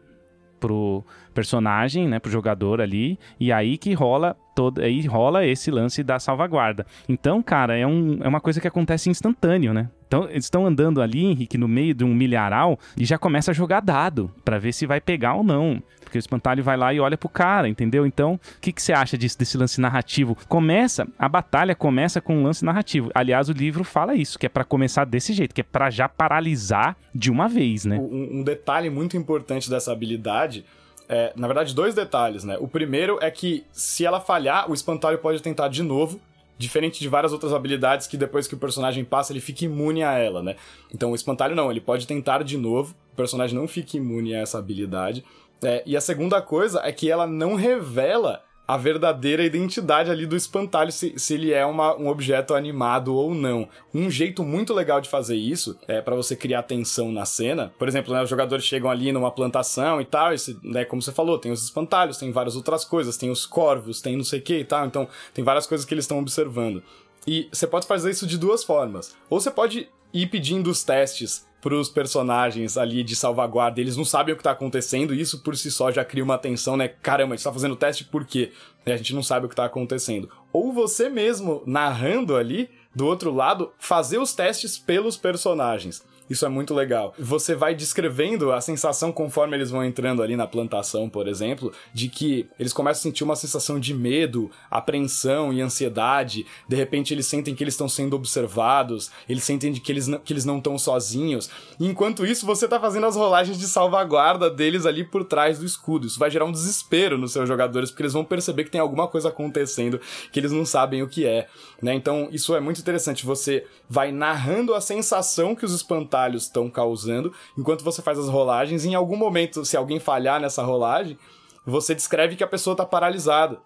pro 0.60 1.04
personagem, 1.36 2.08
né, 2.08 2.18
pro 2.18 2.32
jogador 2.32 2.82
ali, 2.82 3.20
e 3.38 3.52
aí 3.52 3.78
que 3.78 3.94
rola 3.94 4.36
todo, 4.56 4.82
aí 4.82 5.06
rola 5.06 5.46
esse 5.46 5.70
lance 5.70 6.02
da 6.02 6.18
salvaguarda. 6.18 6.88
Então, 7.08 7.44
cara, 7.44 7.78
é, 7.78 7.86
um, 7.86 8.20
é 8.24 8.28
uma 8.28 8.40
coisa 8.40 8.62
que 8.62 8.68
acontece 8.68 9.10
instantâneo, 9.10 9.74
né? 9.74 9.90
Então, 10.08 10.30
eles 10.30 10.46
estão 10.46 10.66
andando 10.66 11.02
ali, 11.02 11.26
Henrique, 11.26 11.58
no 11.58 11.68
meio 11.68 11.94
de 11.94 12.06
um 12.06 12.14
milharal 12.16 12.80
e 12.96 13.04
já 13.04 13.18
começa 13.18 13.52
a 13.52 13.54
jogar 13.54 13.82
dado 13.82 14.32
para 14.46 14.58
ver 14.58 14.72
se 14.72 14.86
vai 14.86 15.02
pegar 15.02 15.34
ou 15.34 15.44
não. 15.44 15.84
Porque 16.00 16.18
o 16.18 16.20
espantalho 16.20 16.64
vai 16.64 16.78
lá 16.78 16.94
e 16.94 17.00
olha 17.00 17.18
pro 17.18 17.28
cara, 17.28 17.68
entendeu? 17.68 18.06
Então, 18.06 18.36
o 18.36 18.62
que, 18.62 18.72
que 18.72 18.82
você 18.82 18.94
acha 18.94 19.18
disso, 19.18 19.38
desse 19.38 19.58
lance 19.58 19.82
narrativo? 19.82 20.38
Começa, 20.48 21.06
a 21.20 21.28
batalha 21.28 21.76
começa 21.76 22.22
com 22.22 22.38
um 22.38 22.44
lance 22.44 22.64
narrativo. 22.64 23.12
Aliás, 23.14 23.50
o 23.50 23.54
livro 23.54 23.84
fala 23.84 24.16
isso, 24.16 24.40
que 24.40 24.46
é 24.46 24.50
para 24.50 24.64
começar 24.64 25.04
desse 25.06 25.34
jeito, 25.34 25.54
que 25.54 25.62
é 25.62 25.66
para 25.66 25.90
já 25.90 26.08
paralisar 26.08 26.96
de 27.14 27.30
uma 27.30 27.50
vez, 27.50 27.84
né? 27.84 27.98
Um, 27.98 28.40
um 28.40 28.44
detalhe 28.44 28.90
muito 28.90 29.18
importante 29.18 29.70
dessa 29.70 29.92
habilidade 29.92 30.64
é, 31.08 31.34
na 31.36 31.48
verdade, 31.48 31.74
dois 31.74 31.94
detalhes, 31.94 32.44
né? 32.44 32.58
O 32.60 32.68
primeiro 32.68 33.18
é 33.22 33.30
que 33.30 33.66
se 33.72 34.06
ela 34.06 34.20
falhar, 34.20 34.70
o 34.70 34.74
espantalho 34.74 35.18
pode 35.18 35.42
tentar 35.42 35.68
de 35.68 35.84
novo, 35.84 36.20
diferente 36.58 37.00
de 37.00 37.08
várias 37.08 37.34
outras 37.34 37.54
habilidades 37.54 38.08
que 38.08 38.18
depois 38.18 38.48
que 38.48 38.56
o 38.56 38.58
personagem 38.58 39.04
passa, 39.04 39.34
ele 39.34 39.42
fica 39.42 39.66
imune 39.66 40.04
a 40.04 40.14
ela, 40.14 40.42
né? 40.42 40.56
Então 40.94 41.12
o 41.12 41.16
espantalho 41.16 41.56
não, 41.56 41.70
ele 41.70 41.82
pode 41.82 42.08
tentar 42.08 42.44
de 42.44 42.58
novo, 42.58 42.96
o 43.14 43.16
personagem 43.16 43.58
não 43.58 43.68
fica 43.68 43.98
imune 43.98 44.34
a 44.34 44.40
essa 44.40 44.58
habilidade. 44.58 45.24
É, 45.64 45.84
e 45.86 45.96
a 45.96 46.02
segunda 46.02 46.42
coisa 46.42 46.82
é 46.84 46.92
que 46.92 47.10
ela 47.10 47.26
não 47.26 47.56
revela 47.56 48.44
a 48.68 48.78
verdadeira 48.78 49.44
identidade 49.44 50.10
ali 50.10 50.26
do 50.26 50.36
espantalho, 50.36 50.92
se, 50.92 51.14
se 51.18 51.34
ele 51.36 51.54
é 51.54 51.66
uma, 51.66 51.96
um 51.96 52.08
objeto 52.08 52.54
animado 52.56 53.14
ou 53.14 53.34
não. 53.34 53.68
Um 53.94 54.10
jeito 54.10 54.44
muito 54.44 54.74
legal 54.74 55.00
de 55.00 55.10
fazer 55.10 55.36
isso 55.36 55.78
é 55.88 56.02
para 56.02 56.16
você 56.16 56.36
criar 56.36 56.64
tensão 56.64 57.12
na 57.12 57.26
cena. 57.26 57.72
Por 57.78 57.88
exemplo, 57.88 58.14
né, 58.14 58.24
os 58.24 58.30
jogadores 58.30 58.66
chegam 58.66 58.90
ali 58.90 59.12
numa 59.12 59.32
plantação 59.32 60.02
e 60.02 60.06
tal, 60.06 60.34
e 60.34 60.40
se, 60.40 60.58
né, 60.64 60.84
como 60.84 61.02
você 61.02 61.12
falou, 61.12 61.38
tem 61.38 61.52
os 61.52 61.64
espantalhos, 61.64 62.18
tem 62.18 62.32
várias 62.32 62.56
outras 62.56 62.84
coisas, 62.84 63.18
tem 63.18 63.30
os 63.30 63.46
corvos, 63.46 64.02
tem 64.02 64.18
não 64.18 64.24
sei 64.24 64.40
o 64.40 64.42
que 64.42 64.60
e 64.60 64.66
tal, 64.66 64.86
então 64.86 65.08
tem 65.34 65.44
várias 65.44 65.68
coisas 65.68 65.86
que 65.86 65.94
eles 65.94 66.06
estão 66.06 66.20
observando. 66.20 66.82
E 67.28 67.48
você 67.52 67.68
pode 67.68 67.88
fazer 67.88 68.12
isso 68.12 68.28
de 68.28 68.38
duas 68.38 68.64
formas. 68.64 69.16
Ou 69.30 69.40
você 69.40 69.50
pode 69.52 69.90
ir 70.14 70.28
pedindo 70.28 70.70
os 70.70 70.84
testes 70.84 71.46
pros 71.66 71.90
personagens 71.90 72.78
ali 72.78 73.02
de 73.02 73.16
salvaguarda, 73.16 73.82
eles 73.82 73.98
não 73.98 74.06
sabem 74.06 74.36
o 74.36 74.38
que 74.38 74.44
tá 74.44 74.52
acontecendo, 74.52 75.16
e 75.16 75.20
isso 75.20 75.42
por 75.42 75.58
si 75.58 75.72
só 75.72 75.92
já 75.92 76.06
cria 76.06 76.24
uma 76.24 76.38
tensão, 76.38 76.78
né? 76.78 76.88
Caramba, 76.88 77.34
a 77.34 77.38
gente 77.38 77.44
tá 77.44 77.52
fazendo 77.52 77.76
teste 77.76 78.04
por 78.04 78.24
quê? 78.24 78.52
A 78.86 78.96
gente 78.96 79.16
não 79.16 79.24
sabe 79.24 79.48
o 79.48 79.50
que 79.50 79.56
tá 79.56 79.66
acontecendo. 79.66 80.30
Ou 80.54 80.72
você 80.72 81.10
mesmo, 81.10 81.64
narrando 81.66 82.36
ali, 82.36 82.70
do 82.94 83.08
outro 83.08 83.34
lado, 83.34 83.72
fazer 83.80 84.20
os 84.20 84.32
testes 84.32 84.78
pelos 84.78 85.18
personagens. 85.18 86.04
Isso 86.30 86.46
é 86.46 86.50
muito 86.50 86.74
legal. 86.74 87.14
Você 87.20 87.54
vai 87.54 87.76
descrevendo 87.76 88.52
a 88.52 88.60
sensação 88.60 89.12
conforme 89.12 89.56
eles 89.56 89.70
vão 89.70 89.84
entrando 89.84 90.24
ali 90.24 90.36
na 90.36 90.48
plantação, 90.48 91.08
por 91.08 91.28
exemplo, 91.28 91.72
de 91.94 92.10
que 92.10 92.48
eles 92.60 92.74
começam 92.74 93.02
a 93.02 93.04
sentir 93.04 93.24
uma 93.24 93.36
sensação 93.36 93.80
de 93.80 93.94
medo, 93.94 94.50
apreensão 94.70 95.54
e 95.54 95.62
ansiedade. 95.62 96.46
De 96.68 96.76
repente 96.76 97.14
eles 97.14 97.28
sentem 97.28 97.54
que 97.54 97.64
eles 97.64 97.76
estão 97.76 97.88
sendo 97.88 98.16
observados, 98.16 99.12
eles 99.30 99.44
sentem 99.44 99.72
que 99.74 99.92
eles 99.92 100.08
não, 100.08 100.20
que 100.20 100.34
eles 100.34 100.46
não 100.46 100.58
estão 100.58 100.78
sozinhos. 100.80 101.50
E 101.80 101.86
enquanto 101.86 102.26
isso, 102.26 102.46
você 102.46 102.68
tá 102.68 102.80
fazendo 102.80 103.06
as 103.06 103.16
rolagens 103.16 103.60
de 103.60 103.68
salvaguarda 103.68 104.50
deles 104.50 104.86
ali 104.86 105.04
por 105.04 105.24
trás 105.26 105.60
do 105.60 105.66
escudo. 105.66 106.08
Isso 106.08 106.18
vai 106.18 106.32
gerar 106.32 106.46
um 106.46 106.52
desespero 106.52 107.18
nos 107.18 107.34
seus 107.34 107.48
jogadores, 107.48 107.92
porque 107.92 108.04
eles 108.04 108.14
vão 108.14 108.24
perceber 108.24 108.64
que 108.64 108.72
tem 108.72 108.82
alguma 108.82 109.08
coisa 109.08 109.30
acontecendo 109.30 110.00
que 110.32 110.40
eles 110.40 110.52
não 110.52 110.66
sabem 110.66 111.04
o 111.04 111.08
que 111.08 111.26
é. 111.26 111.48
Né? 111.82 111.94
Então, 111.94 112.30
isso 112.32 112.56
é 112.56 112.60
muito 112.60 112.80
interessante. 112.80 113.26
Você 113.26 113.66
vai 113.90 114.12
narrando 114.12 114.74
a 114.74 114.82
sensação 114.82 115.56
que 115.56 115.66
os 115.66 115.74
espantalhos 116.16 116.44
estão 116.44 116.70
causando 116.70 117.34
enquanto 117.58 117.84
você 117.84 118.02
faz 118.02 118.18
as 118.18 118.30
rolagens. 118.30 118.86
Em 118.86 118.96
algum 118.96 119.18
momento, 119.18 119.66
se 119.66 119.76
alguém 119.76 120.00
falhar 120.00 120.40
nessa 120.40 120.64
rolagem, 120.64 121.18
você 121.66 121.94
descreve 121.94 122.36
que 122.36 122.44
a 122.44 122.48
pessoa 122.48 122.74
está 122.74 122.86
paralisada. 122.86 123.60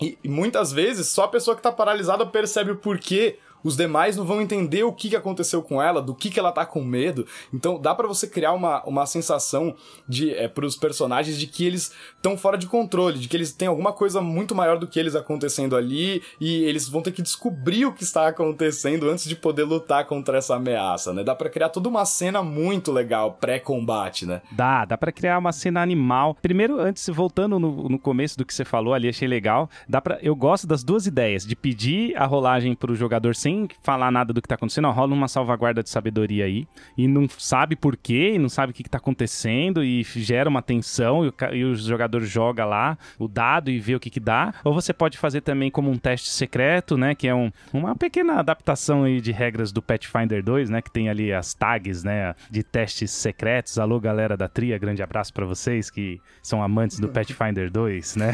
E, 0.00 0.18
e, 0.24 0.28
muitas 0.28 0.72
vezes 0.72 1.08
só 1.08 1.24
a 1.24 1.28
pessoa 1.28 1.54
que 1.54 1.60
está 1.60 1.70
paralisada 1.70 2.26
percebe 2.26 2.72
o 2.72 2.76
porquê 2.76 3.38
os 3.64 3.76
demais 3.76 4.16
não 4.16 4.24
vão 4.24 4.40
entender 4.40 4.84
o 4.84 4.92
que, 4.92 5.14
aconteceu 5.16 5.62
com 5.62 5.80
ela, 5.80 6.02
do 6.02 6.14
que, 6.14 6.30
que 6.30 6.38
ela 6.38 6.52
tá 6.52 6.66
com 6.66 6.84
medo. 6.84 7.26
Então 7.52 7.80
dá 7.80 7.94
para 7.94 8.06
você 8.06 8.26
criar 8.26 8.52
uma, 8.52 8.82
uma 8.84 9.06
sensação 9.06 9.74
de 10.06 10.32
é, 10.34 10.46
pros 10.46 10.76
personagens 10.76 11.38
de 11.38 11.46
que 11.46 11.64
eles 11.66 11.92
estão 12.16 12.36
fora 12.36 12.58
de 12.58 12.66
controle, 12.66 13.18
de 13.18 13.28
que 13.28 13.36
eles 13.36 13.52
têm 13.52 13.68
alguma 13.68 13.92
coisa 13.92 14.20
muito 14.20 14.54
maior 14.54 14.78
do 14.78 14.86
que 14.86 14.98
eles 15.00 15.14
acontecendo 15.14 15.76
ali 15.76 16.22
e 16.40 16.64
eles 16.64 16.88
vão 16.88 17.00
ter 17.00 17.12
que 17.12 17.22
descobrir 17.22 17.86
o 17.86 17.92
que 17.92 18.02
está 18.02 18.28
acontecendo 18.28 19.08
antes 19.08 19.24
de 19.24 19.34
poder 19.34 19.64
lutar 19.64 20.06
contra 20.06 20.38
essa 20.38 20.56
ameaça, 20.56 21.14
né? 21.14 21.24
Dá 21.24 21.34
para 21.34 21.48
criar 21.48 21.70
toda 21.70 21.88
uma 21.88 22.04
cena 22.04 22.42
muito 22.42 22.92
legal 22.92 23.32
pré-combate, 23.40 24.26
né? 24.26 24.42
Dá, 24.52 24.84
dá 24.84 24.98
para 24.98 25.12
criar 25.12 25.38
uma 25.38 25.52
cena 25.52 25.80
animal. 25.80 26.36
Primeiro, 26.42 26.78
antes 26.78 27.08
voltando 27.08 27.58
no, 27.58 27.88
no 27.88 27.98
começo 27.98 28.36
do 28.36 28.44
que 28.44 28.52
você 28.52 28.64
falou 28.64 28.92
ali, 28.92 29.08
achei 29.08 29.28
legal. 29.28 29.70
Dá 29.88 30.00
para 30.00 30.18
eu 30.20 30.34
gosto 30.34 30.66
das 30.66 30.82
duas 30.82 31.06
ideias, 31.06 31.46
de 31.46 31.54
pedir 31.56 32.16
a 32.16 32.26
rolagem 32.26 32.74
pro 32.74 32.94
jogador 32.94 33.34
sem 33.34 33.53
falar 33.82 34.10
nada 34.10 34.32
do 34.32 34.40
que 34.40 34.48
tá 34.48 34.54
acontecendo, 34.54 34.88
ó, 34.88 34.90
rola 34.90 35.14
uma 35.14 35.28
salvaguarda 35.28 35.82
de 35.82 35.90
sabedoria 35.90 36.44
aí, 36.44 36.66
e 36.96 37.06
não 37.06 37.28
sabe 37.28 37.76
por 37.76 37.96
quê, 37.96 38.32
e 38.34 38.38
não 38.38 38.48
sabe 38.48 38.72
o 38.72 38.74
que, 38.74 38.82
que 38.82 38.90
tá 38.90 38.98
acontecendo, 38.98 39.82
e 39.84 40.02
gera 40.02 40.48
uma 40.48 40.62
tensão, 40.62 41.24
e 41.24 41.28
o, 41.28 41.34
e 41.52 41.64
o 41.64 41.74
jogador 41.74 42.22
joga 42.22 42.64
lá 42.64 42.98
o 43.18 43.28
dado 43.28 43.70
e 43.70 43.78
vê 43.78 43.94
o 43.94 44.00
que 44.00 44.10
que 44.10 44.20
dá. 44.20 44.54
Ou 44.64 44.74
você 44.74 44.92
pode 44.92 45.18
fazer 45.18 45.40
também 45.40 45.70
como 45.70 45.90
um 45.90 45.96
teste 45.96 46.30
secreto, 46.30 46.96
né, 46.96 47.14
que 47.14 47.28
é 47.28 47.34
um, 47.34 47.50
uma 47.72 47.94
pequena 47.94 48.34
adaptação 48.34 49.04
aí 49.04 49.20
de 49.20 49.32
regras 49.32 49.72
do 49.72 49.82
Pathfinder 49.82 50.42
2, 50.42 50.70
né, 50.70 50.82
que 50.82 50.90
tem 50.90 51.08
ali 51.08 51.32
as 51.32 51.54
tags, 51.54 52.04
né, 52.04 52.34
de 52.50 52.62
testes 52.62 53.10
secretos. 53.10 53.78
Alô, 53.78 54.00
galera 54.00 54.36
da 54.36 54.48
Tria, 54.48 54.78
grande 54.78 55.02
abraço 55.02 55.32
para 55.32 55.46
vocês 55.46 55.90
que 55.90 56.20
são 56.42 56.62
amantes 56.62 56.98
do 56.98 57.08
Pathfinder 57.08 57.70
2, 57.70 58.16
né? 58.16 58.32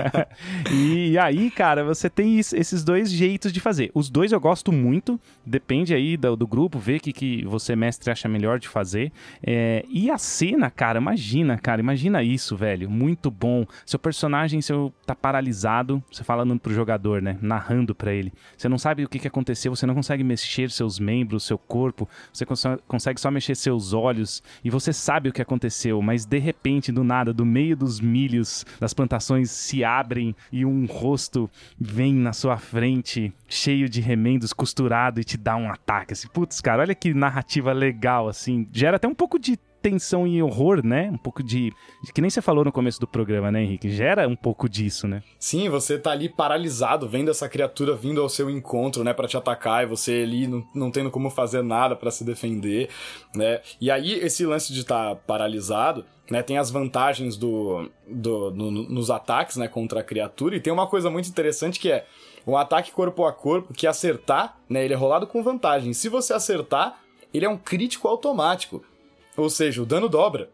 e 0.72 1.18
aí, 1.18 1.50
cara, 1.50 1.84
você 1.84 2.08
tem 2.08 2.38
esses 2.38 2.84
dois 2.84 3.10
jeitos 3.10 3.52
de 3.52 3.60
fazer. 3.60 3.90
Os 3.94 4.10
dois 4.10 4.32
eu 4.32 4.40
gosto 4.46 4.70
muito, 4.70 5.18
depende 5.44 5.92
aí 5.92 6.16
do, 6.16 6.36
do 6.36 6.46
grupo, 6.46 6.78
ver 6.78 6.98
o 6.98 7.00
que, 7.00 7.12
que 7.12 7.44
você, 7.44 7.74
mestre, 7.74 8.12
acha 8.12 8.28
melhor 8.28 8.60
de 8.60 8.68
fazer. 8.68 9.10
É, 9.42 9.84
e 9.88 10.08
a 10.08 10.16
cena, 10.18 10.70
cara, 10.70 11.00
imagina, 11.00 11.58
cara, 11.58 11.80
imagina 11.80 12.22
isso, 12.22 12.56
velho. 12.56 12.88
Muito 12.88 13.28
bom. 13.28 13.66
Seu 13.84 13.98
personagem, 13.98 14.62
seu 14.62 14.92
tá 15.04 15.16
paralisado, 15.16 16.00
você 16.12 16.22
falando 16.22 16.56
pro 16.60 16.72
jogador, 16.72 17.20
né? 17.20 17.36
Narrando 17.42 17.92
para 17.92 18.12
ele. 18.12 18.32
Você 18.56 18.68
não 18.68 18.78
sabe 18.78 19.04
o 19.04 19.08
que, 19.08 19.18
que 19.18 19.26
aconteceu, 19.26 19.74
você 19.74 19.84
não 19.84 19.96
consegue 19.96 20.22
mexer 20.22 20.70
seus 20.70 21.00
membros, 21.00 21.42
seu 21.42 21.58
corpo, 21.58 22.08
você 22.32 22.46
cons 22.46 22.64
consegue 22.86 23.20
só 23.20 23.30
mexer 23.30 23.54
seus 23.56 23.92
olhos 23.92 24.42
e 24.64 24.70
você 24.70 24.92
sabe 24.92 25.28
o 25.28 25.32
que 25.32 25.42
aconteceu, 25.42 26.00
mas 26.00 26.24
de 26.24 26.38
repente, 26.38 26.92
do 26.92 27.02
nada, 27.02 27.32
do 27.32 27.44
meio 27.44 27.76
dos 27.76 28.00
milhos, 28.00 28.64
das 28.78 28.94
plantações 28.94 29.50
se 29.50 29.82
abrem 29.82 30.34
e 30.52 30.64
um 30.64 30.86
rosto 30.86 31.50
vem 31.78 32.14
na 32.14 32.32
sua 32.32 32.56
frente, 32.56 33.32
cheio 33.48 33.88
de 33.88 34.00
remendos, 34.00 34.35
costurado 34.52 35.20
e 35.20 35.24
te 35.24 35.36
dá 35.36 35.56
um 35.56 35.70
ataque. 35.70 36.12
Assim, 36.12 36.28
putz, 36.28 36.60
cara, 36.60 36.82
olha 36.82 36.94
que 36.94 37.14
narrativa 37.14 37.72
legal, 37.72 38.28
assim. 38.28 38.68
Gera 38.72 38.96
até 38.96 39.06
um 39.08 39.14
pouco 39.14 39.38
de 39.38 39.58
tensão 39.86 40.26
e 40.26 40.42
horror, 40.42 40.84
né? 40.84 41.08
Um 41.12 41.16
pouco 41.16 41.44
de, 41.44 41.72
Que 42.12 42.20
nem 42.20 42.28
você 42.28 42.42
falou 42.42 42.64
no 42.64 42.72
começo 42.72 42.98
do 42.98 43.06
programa, 43.06 43.52
né, 43.52 43.62
Henrique? 43.62 43.88
Gera 43.88 44.26
um 44.26 44.34
pouco 44.34 44.68
disso, 44.68 45.06
né? 45.06 45.22
Sim, 45.38 45.68
você 45.68 45.96
tá 45.96 46.10
ali 46.10 46.28
paralisado, 46.28 47.08
vendo 47.08 47.30
essa 47.30 47.48
criatura 47.48 47.94
vindo 47.94 48.20
ao 48.20 48.28
seu 48.28 48.50
encontro, 48.50 49.04
né, 49.04 49.14
para 49.14 49.28
te 49.28 49.36
atacar, 49.36 49.84
e 49.84 49.86
você 49.86 50.22
ali 50.24 50.48
não, 50.48 50.66
não 50.74 50.90
tendo 50.90 51.08
como 51.08 51.30
fazer 51.30 51.62
nada 51.62 51.94
para 51.94 52.10
se 52.10 52.24
defender, 52.24 52.88
né? 53.32 53.60
E 53.80 53.88
aí, 53.88 54.14
esse 54.14 54.44
lance 54.44 54.72
de 54.72 54.80
estar 54.80 55.10
tá 55.10 55.20
paralisado. 55.24 56.04
Né, 56.28 56.42
tem 56.42 56.58
as 56.58 56.72
vantagens 56.72 57.36
do, 57.36 57.88
do 58.04 58.50
no, 58.50 58.68
nos 58.72 59.12
ataques 59.12 59.56
né, 59.56 59.68
contra 59.68 60.00
a 60.00 60.02
criatura, 60.02 60.56
e 60.56 60.60
tem 60.60 60.72
uma 60.72 60.88
coisa 60.88 61.08
muito 61.08 61.28
interessante 61.28 61.78
que 61.78 61.88
é 61.88 62.04
um 62.46 62.56
ataque 62.56 62.92
corpo 62.92 63.24
a 63.24 63.32
corpo 63.32 63.74
que 63.74 63.86
acertar, 63.86 64.56
né, 64.68 64.84
ele 64.84 64.94
é 64.94 64.96
rolado 64.96 65.26
com 65.26 65.42
vantagem. 65.42 65.92
Se 65.92 66.08
você 66.08 66.32
acertar, 66.32 67.00
ele 67.34 67.44
é 67.44 67.48
um 67.48 67.58
crítico 67.58 68.06
automático. 68.06 68.84
Ou 69.36 69.50
seja, 69.50 69.82
o 69.82 69.86
dano 69.86 70.08
dobra, 70.08 70.50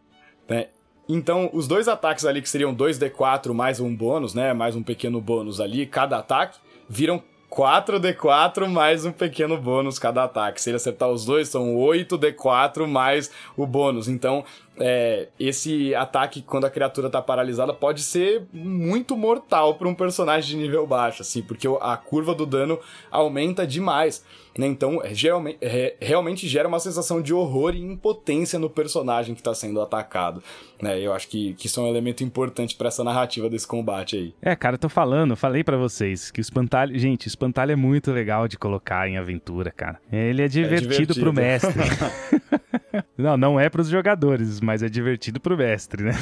né? 0.48 0.68
Então, 1.08 1.50
os 1.52 1.68
dois 1.68 1.88
ataques 1.88 2.24
ali 2.24 2.40
que 2.40 2.48
seriam 2.48 2.74
2d4 2.74 3.52
mais 3.52 3.80
um 3.80 3.94
bônus, 3.94 4.34
né? 4.34 4.52
Mais 4.52 4.74
um 4.74 4.82
pequeno 4.82 5.20
bônus 5.20 5.60
ali, 5.60 5.84
cada 5.86 6.18
ataque, 6.18 6.58
viram 6.88 7.22
4d4 7.50 8.66
mais 8.66 9.04
um 9.04 9.12
pequeno 9.12 9.58
bônus 9.58 9.98
cada 9.98 10.24
ataque. 10.24 10.60
Se 10.60 10.70
ele 10.70 10.76
acertar 10.76 11.10
os 11.10 11.24
dois, 11.26 11.48
são 11.48 11.76
8d4 11.76 12.86
mais 12.86 13.30
o 13.56 13.66
bônus. 13.66 14.08
Então, 14.08 14.42
é, 14.78 15.28
esse 15.38 15.94
ataque, 15.94 16.42
quando 16.42 16.64
a 16.64 16.70
criatura 16.70 17.10
tá 17.10 17.20
paralisada, 17.20 17.72
pode 17.72 18.02
ser 18.02 18.42
muito 18.52 19.16
mortal 19.16 19.74
para 19.74 19.88
um 19.88 19.94
personagem 19.94 20.56
de 20.56 20.62
nível 20.62 20.86
baixo, 20.86 21.22
assim, 21.22 21.42
porque 21.42 21.68
a 21.80 21.96
curva 21.96 22.34
do 22.34 22.46
dano 22.46 22.78
aumenta 23.10 23.66
demais. 23.66 24.24
Né? 24.56 24.66
Então, 24.66 25.00
geralmente, 25.12 25.58
é, 25.60 25.96
realmente 26.00 26.46
gera 26.46 26.68
uma 26.68 26.78
sensação 26.78 27.22
de 27.22 27.32
horror 27.32 27.74
e 27.74 27.80
impotência 27.80 28.58
no 28.58 28.68
personagem 28.68 29.34
que 29.34 29.40
está 29.40 29.54
sendo 29.54 29.80
atacado. 29.80 30.42
Né? 30.80 31.00
Eu 31.00 31.12
acho 31.12 31.28
que, 31.28 31.54
que 31.54 31.66
isso 31.66 31.80
é 31.80 31.84
um 31.84 31.88
elemento 31.88 32.22
importante 32.22 32.74
para 32.74 32.88
essa 32.88 33.02
narrativa 33.02 33.48
desse 33.48 33.66
combate 33.66 34.16
aí. 34.16 34.34
É, 34.42 34.54
cara, 34.54 34.74
eu 34.74 34.78
tô 34.78 34.88
falando, 34.88 35.36
falei 35.36 35.64
para 35.64 35.76
vocês 35.76 36.30
que 36.30 36.40
o 36.40 36.42
espantalho. 36.42 36.98
Gente, 36.98 37.26
o 37.26 37.28
espantalho 37.28 37.72
é 37.72 37.76
muito 37.76 38.12
legal 38.12 38.46
de 38.46 38.58
colocar 38.58 39.08
em 39.08 39.16
aventura, 39.16 39.70
cara. 39.70 39.98
Ele 40.12 40.42
é 40.42 40.48
divertido, 40.48 40.92
é 40.92 40.96
divertido. 40.96 41.20
pro 41.20 41.32
mestre. 41.32 41.72
não, 43.16 43.36
não 43.36 43.60
é 43.60 43.68
pros 43.68 43.88
jogadores, 43.88 44.60
mas 44.60 44.82
é 44.82 44.88
divertido 44.88 45.40
pro 45.40 45.56
mestre, 45.56 46.02
né? 46.02 46.12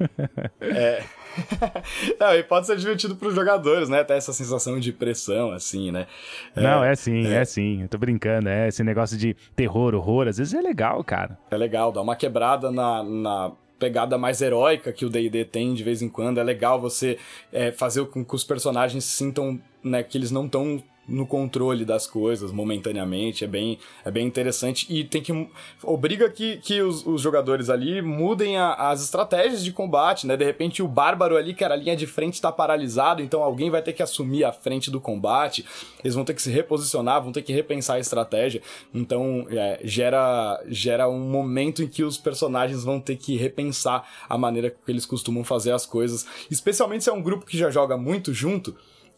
é. 0.60 1.02
Não, 2.18 2.34
e 2.34 2.42
pode 2.42 2.66
ser 2.66 2.76
divertido 2.76 3.16
para 3.16 3.28
os 3.28 3.34
jogadores, 3.34 3.88
né? 3.88 4.00
Até 4.00 4.16
essa 4.16 4.32
sensação 4.32 4.78
de 4.78 4.92
pressão, 4.92 5.50
assim, 5.50 5.90
né? 5.90 6.06
É, 6.54 6.62
Não, 6.62 6.84
é 6.84 6.94
sim, 6.94 7.26
é. 7.26 7.40
é 7.40 7.44
sim. 7.44 7.82
Eu 7.82 7.88
tô 7.88 7.98
brincando, 7.98 8.48
é 8.48 8.68
esse 8.68 8.82
negócio 8.84 9.16
de 9.16 9.34
terror, 9.56 9.94
horror, 9.94 10.28
às 10.28 10.38
vezes 10.38 10.54
é 10.54 10.60
legal, 10.60 11.02
cara. 11.02 11.38
É 11.50 11.56
legal, 11.56 11.92
dá 11.92 12.00
uma 12.00 12.16
quebrada 12.16 12.70
na, 12.70 13.02
na 13.02 13.52
pegada 13.78 14.16
mais 14.16 14.40
heróica 14.40 14.92
que 14.92 15.04
o 15.04 15.10
D&D 15.10 15.44
tem 15.44 15.74
de 15.74 15.82
vez 15.82 16.02
em 16.02 16.08
quando. 16.08 16.38
É 16.38 16.44
legal 16.44 16.80
você 16.80 17.18
é, 17.52 17.72
fazer 17.72 18.04
com 18.06 18.24
que 18.24 18.34
os 18.34 18.44
personagens 18.44 19.04
sintam 19.04 19.60
né, 19.82 20.02
que 20.02 20.16
eles 20.16 20.30
não 20.30 20.46
estão 20.46 20.82
no 21.06 21.26
controle 21.26 21.84
das 21.84 22.06
coisas 22.06 22.50
momentaneamente, 22.50 23.44
é 23.44 23.46
bem, 23.46 23.78
é 24.04 24.10
bem 24.10 24.26
interessante. 24.26 24.86
E 24.88 25.04
tem 25.04 25.22
que 25.22 25.48
obriga 25.82 26.28
que, 26.30 26.56
que 26.58 26.80
os, 26.80 27.06
os 27.06 27.20
jogadores 27.20 27.68
ali 27.68 28.00
mudem 28.00 28.56
a, 28.56 28.74
as 28.74 29.02
estratégias 29.02 29.62
de 29.62 29.72
combate, 29.72 30.26
né? 30.26 30.36
De 30.36 30.44
repente 30.44 30.82
o 30.82 30.88
bárbaro 30.88 31.36
ali, 31.36 31.54
que 31.54 31.64
era 31.64 31.74
a 31.74 31.76
linha 31.76 31.96
de 31.96 32.06
frente, 32.06 32.34
está 32.34 32.50
paralisado, 32.50 33.22
então 33.22 33.42
alguém 33.42 33.70
vai 33.70 33.82
ter 33.82 33.92
que 33.92 34.02
assumir 34.02 34.44
a 34.44 34.52
frente 34.52 34.90
do 34.90 35.00
combate, 35.00 35.64
eles 36.02 36.14
vão 36.14 36.24
ter 36.24 36.34
que 36.34 36.42
se 36.42 36.50
reposicionar, 36.50 37.22
vão 37.22 37.32
ter 37.32 37.42
que 37.42 37.52
repensar 37.52 37.96
a 37.96 38.00
estratégia, 38.00 38.62
então 38.92 39.46
é, 39.50 39.80
gera, 39.84 40.62
gera 40.68 41.08
um 41.08 41.20
momento 41.20 41.82
em 41.82 41.88
que 41.88 42.02
os 42.02 42.18
personagens 42.18 42.84
vão 42.84 43.00
ter 43.00 43.16
que 43.16 43.36
repensar 43.36 44.08
a 44.28 44.38
maneira 44.38 44.70
que 44.70 44.90
eles 44.90 45.06
costumam 45.06 45.44
fazer 45.44 45.72
as 45.72 45.86
coisas, 45.86 46.26
especialmente 46.50 47.04
se 47.04 47.10
é 47.10 47.12
um 47.12 47.22
grupo 47.22 47.46
que 47.46 47.58
já 47.58 47.70
joga 47.70 47.96
muito 47.96 48.32
junto, 48.32 48.74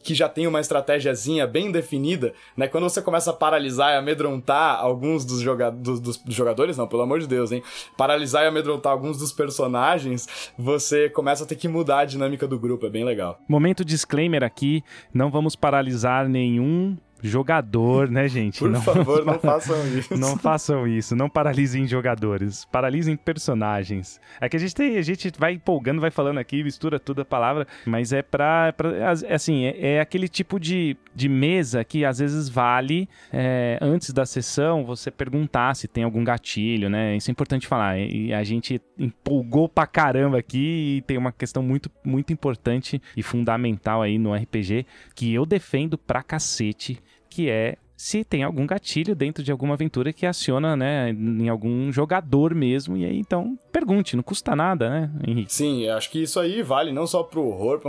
que 0.06 0.14
já 0.14 0.28
tem 0.28 0.46
uma 0.46 0.60
estratégiazinha 0.60 1.48
bem 1.48 1.72
definida, 1.72 2.32
né? 2.56 2.68
Quando 2.68 2.84
você 2.84 3.02
começa 3.02 3.30
a 3.30 3.32
paralisar 3.32 3.92
e 3.92 3.96
amedrontar 3.96 4.78
alguns 4.78 5.24
dos, 5.24 5.40
joga 5.40 5.68
dos, 5.68 5.98
dos 5.98 6.20
jogadores, 6.28 6.76
não, 6.76 6.86
pelo 6.86 7.02
amor 7.02 7.18
de 7.18 7.26
Deus, 7.26 7.50
hein? 7.50 7.60
Paralisar 7.96 8.44
e 8.44 8.46
amedrontar 8.46 8.92
alguns 8.92 9.18
dos 9.18 9.32
personagens, 9.32 10.52
você 10.56 11.10
começa 11.10 11.42
a 11.42 11.46
ter 11.46 11.56
que 11.56 11.66
mudar 11.66 12.00
a 12.00 12.04
dinâmica 12.04 12.46
do 12.46 12.56
grupo, 12.56 12.86
é 12.86 12.88
bem 12.88 13.04
legal. 13.04 13.40
Momento 13.48 13.84
disclaimer 13.84 14.44
aqui, 14.44 14.84
não 15.12 15.28
vamos 15.28 15.56
paralisar 15.56 16.28
nenhum 16.28 16.96
jogador, 17.26 18.10
né, 18.10 18.28
gente? 18.28 18.58
Por 18.58 18.70
não, 18.70 18.82
favor, 18.82 19.24
não 19.24 19.38
façam 19.40 19.76
isso. 19.98 20.16
Não 20.16 20.36
façam 20.36 20.86
isso, 20.86 21.16
não 21.16 21.28
paralisem 21.28 21.86
jogadores, 21.86 22.64
paralisem 22.66 23.16
personagens. 23.16 24.20
É 24.40 24.48
que 24.48 24.56
a 24.56 24.60
gente 24.60 24.74
tem, 24.74 24.96
a 24.96 25.02
gente 25.02 25.32
vai 25.38 25.52
empolgando, 25.52 26.00
vai 26.00 26.10
falando 26.10 26.38
aqui, 26.38 26.62
mistura 26.62 26.98
tudo 26.98 27.22
a 27.22 27.24
palavra, 27.24 27.66
mas 27.84 28.12
é 28.12 28.22
pra, 28.22 28.72
pra 28.72 28.96
é 28.96 29.34
assim, 29.34 29.64
é, 29.64 29.94
é, 29.94 30.00
aquele 30.00 30.28
tipo 30.28 30.58
de, 30.58 30.96
de 31.14 31.28
mesa 31.28 31.84
que 31.84 32.04
às 32.04 32.18
vezes 32.18 32.48
vale 32.48 33.08
é, 33.32 33.78
antes 33.80 34.12
da 34.12 34.24
sessão 34.24 34.84
você 34.84 35.10
perguntar 35.10 35.74
se 35.74 35.88
tem 35.88 36.04
algum 36.04 36.24
gatilho, 36.24 36.88
né? 36.88 37.16
Isso 37.16 37.30
é 37.30 37.32
importante 37.32 37.66
falar. 37.66 37.98
E 37.98 38.32
a 38.32 38.42
gente 38.44 38.80
empolgou 38.98 39.68
pra 39.68 39.86
caramba 39.86 40.38
aqui 40.38 40.98
e 40.98 41.02
tem 41.02 41.18
uma 41.18 41.32
questão 41.32 41.62
muito, 41.62 41.90
muito 42.04 42.32
importante 42.32 43.00
e 43.16 43.22
fundamental 43.22 44.02
aí 44.02 44.18
no 44.18 44.34
RPG 44.34 44.86
que 45.14 45.32
eu 45.32 45.44
defendo 45.44 45.98
pra 45.98 46.22
cacete 46.22 47.00
que 47.36 47.50
é 47.50 47.76
se 47.96 48.22
tem 48.22 48.42
algum 48.42 48.66
gatilho 48.66 49.16
dentro 49.16 49.42
de 49.42 49.50
alguma 49.50 49.74
aventura 49.74 50.12
que 50.12 50.26
aciona, 50.26 50.76
né, 50.76 51.10
em 51.10 51.48
algum 51.48 51.90
jogador 51.90 52.54
mesmo. 52.54 52.96
E 52.96 53.04
aí, 53.06 53.18
então, 53.18 53.58
pergunte, 53.72 54.14
não 54.14 54.22
custa 54.22 54.54
nada, 54.54 54.90
né, 54.90 55.10
Henrique? 55.26 55.52
Sim, 55.52 55.88
acho 55.88 56.10
que 56.10 56.22
isso 56.22 56.38
aí 56.38 56.62
vale 56.62 56.92
não 56.92 57.06
só 57.06 57.22
pro 57.22 57.46
horror, 57.46 57.80